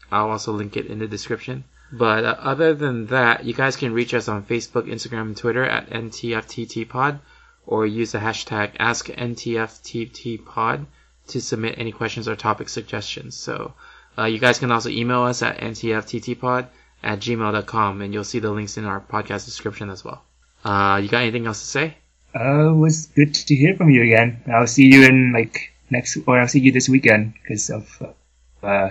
I'll 0.09 0.29
also 0.29 0.53
link 0.53 0.77
it 0.77 0.85
in 0.85 0.99
the 0.99 1.07
description. 1.07 1.65
But 1.91 2.23
uh, 2.23 2.37
other 2.39 2.73
than 2.73 3.07
that, 3.07 3.43
you 3.43 3.53
guys 3.53 3.75
can 3.75 3.93
reach 3.93 4.13
us 4.13 4.29
on 4.29 4.45
Facebook, 4.45 4.87
Instagram, 4.87 5.23
and 5.23 5.37
Twitter 5.37 5.65
at 5.65 5.89
NTFTTPod 5.89 7.19
or 7.65 7.85
use 7.85 8.13
the 8.13 8.19
hashtag 8.19 8.77
AskNTFTTPod 8.77 10.85
to 11.27 11.41
submit 11.41 11.75
any 11.77 11.91
questions 11.91 12.27
or 12.27 12.35
topic 12.35 12.69
suggestions. 12.69 13.35
So 13.35 13.73
uh, 14.17 14.25
you 14.25 14.39
guys 14.39 14.59
can 14.59 14.71
also 14.71 14.89
email 14.89 15.23
us 15.23 15.41
at 15.41 15.57
ntfttpod 15.59 16.67
at 17.03 17.19
gmail.com 17.19 18.01
and 18.01 18.13
you'll 18.13 18.23
see 18.23 18.39
the 18.39 18.51
links 18.51 18.77
in 18.77 18.85
our 18.85 18.99
podcast 19.01 19.45
description 19.45 19.89
as 19.89 20.03
well. 20.03 20.23
Uh, 20.63 20.99
you 21.03 21.09
got 21.09 21.21
anything 21.21 21.45
else 21.45 21.59
to 21.59 21.65
say? 21.67 21.97
Uh, 22.35 22.69
it 22.69 22.77
was 22.77 23.07
good 23.07 23.33
to 23.33 23.55
hear 23.55 23.75
from 23.75 23.89
you 23.89 24.03
again. 24.03 24.41
I'll 24.51 24.67
see 24.67 24.85
you 24.85 25.03
in 25.05 25.33
like 25.33 25.73
next, 25.89 26.17
or 26.25 26.39
I'll 26.39 26.47
see 26.47 26.59
you 26.61 26.71
this 26.71 26.89
weekend 26.89 27.33
because 27.41 27.69
of 27.69 28.15
uh, 28.63 28.89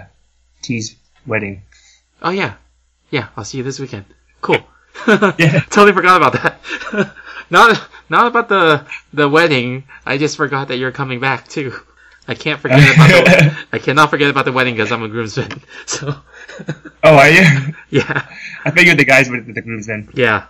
T's 0.60 0.96
wedding. 1.26 1.62
Oh 2.22 2.30
yeah, 2.30 2.54
yeah. 3.10 3.28
I'll 3.36 3.44
see 3.44 3.58
you 3.58 3.64
this 3.64 3.80
weekend. 3.80 4.04
Cool. 4.40 4.58
Yeah. 5.38 5.60
totally 5.70 5.92
forgot 5.94 6.18
about 6.18 6.32
that. 6.34 7.12
not 7.50 7.88
not 8.08 8.26
about 8.26 8.48
the 8.48 8.86
the 9.12 9.28
wedding. 9.28 9.84
I 10.06 10.18
just 10.18 10.36
forgot 10.36 10.68
that 10.68 10.76
you're 10.76 10.92
coming 10.92 11.18
back 11.18 11.48
too. 11.48 11.72
I 12.28 12.34
can't 12.34 12.60
forget 12.60 12.78
about 12.94 13.08
the, 13.08 13.56
I 13.72 13.78
cannot 13.78 14.10
forget 14.10 14.30
about 14.30 14.44
the 14.44 14.52
wedding 14.52 14.74
because 14.74 14.92
I'm 14.92 15.02
a 15.02 15.08
groomsman. 15.08 15.60
So 15.86 16.14
Oh, 17.02 17.16
are 17.16 17.28
you? 17.28 17.42
yeah, 17.90 18.26
I 18.64 18.70
figured 18.70 18.98
the 18.98 19.04
guys 19.04 19.28
were 19.28 19.40
the 19.40 19.60
groomsmen. 19.60 20.10
yeah. 20.14 20.46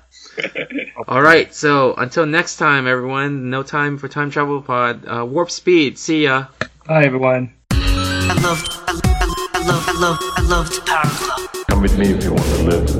All 1.08 1.22
right. 1.22 1.52
So 1.54 1.94
until 1.94 2.26
next 2.26 2.56
time, 2.56 2.86
everyone. 2.86 3.50
No 3.50 3.62
time 3.62 3.98
for 3.98 4.08
time 4.08 4.30
travel 4.30 4.60
pod. 4.62 5.04
Uh, 5.06 5.24
warp 5.24 5.50
speed. 5.50 5.98
See 5.98 6.24
ya. 6.24 6.46
Bye, 6.86 7.04
everyone. 7.04 7.54
I 7.70 8.34
love, 8.42 8.62
I, 8.86 9.00
I, 9.04 9.50
I 9.54 9.66
love, 9.66 9.88
I 9.88 9.92
love, 10.00 10.18
I 10.36 10.42
love 10.42 10.68
the 10.70 10.80
Power 10.86 11.04
Glove. 11.04 11.66
Come 11.68 11.82
with 11.82 11.98
me 11.98 12.08
if 12.12 12.24
you 12.24 12.30
want 12.32 12.44
to 12.44 12.62
live. 12.64 12.90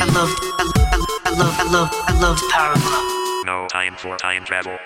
I 0.00 0.04
love, 0.06 0.30
I, 0.58 0.72
I, 0.92 1.06
I 1.24 1.38
love, 1.38 1.54
I 1.58 1.72
love, 1.72 1.90
I 1.92 2.20
love 2.20 2.38
the 2.40 2.48
Power 2.50 2.74
Glove. 2.74 3.46
No 3.46 3.66
time 3.68 3.96
for 3.96 4.16
time 4.16 4.44
travel. 4.44 4.78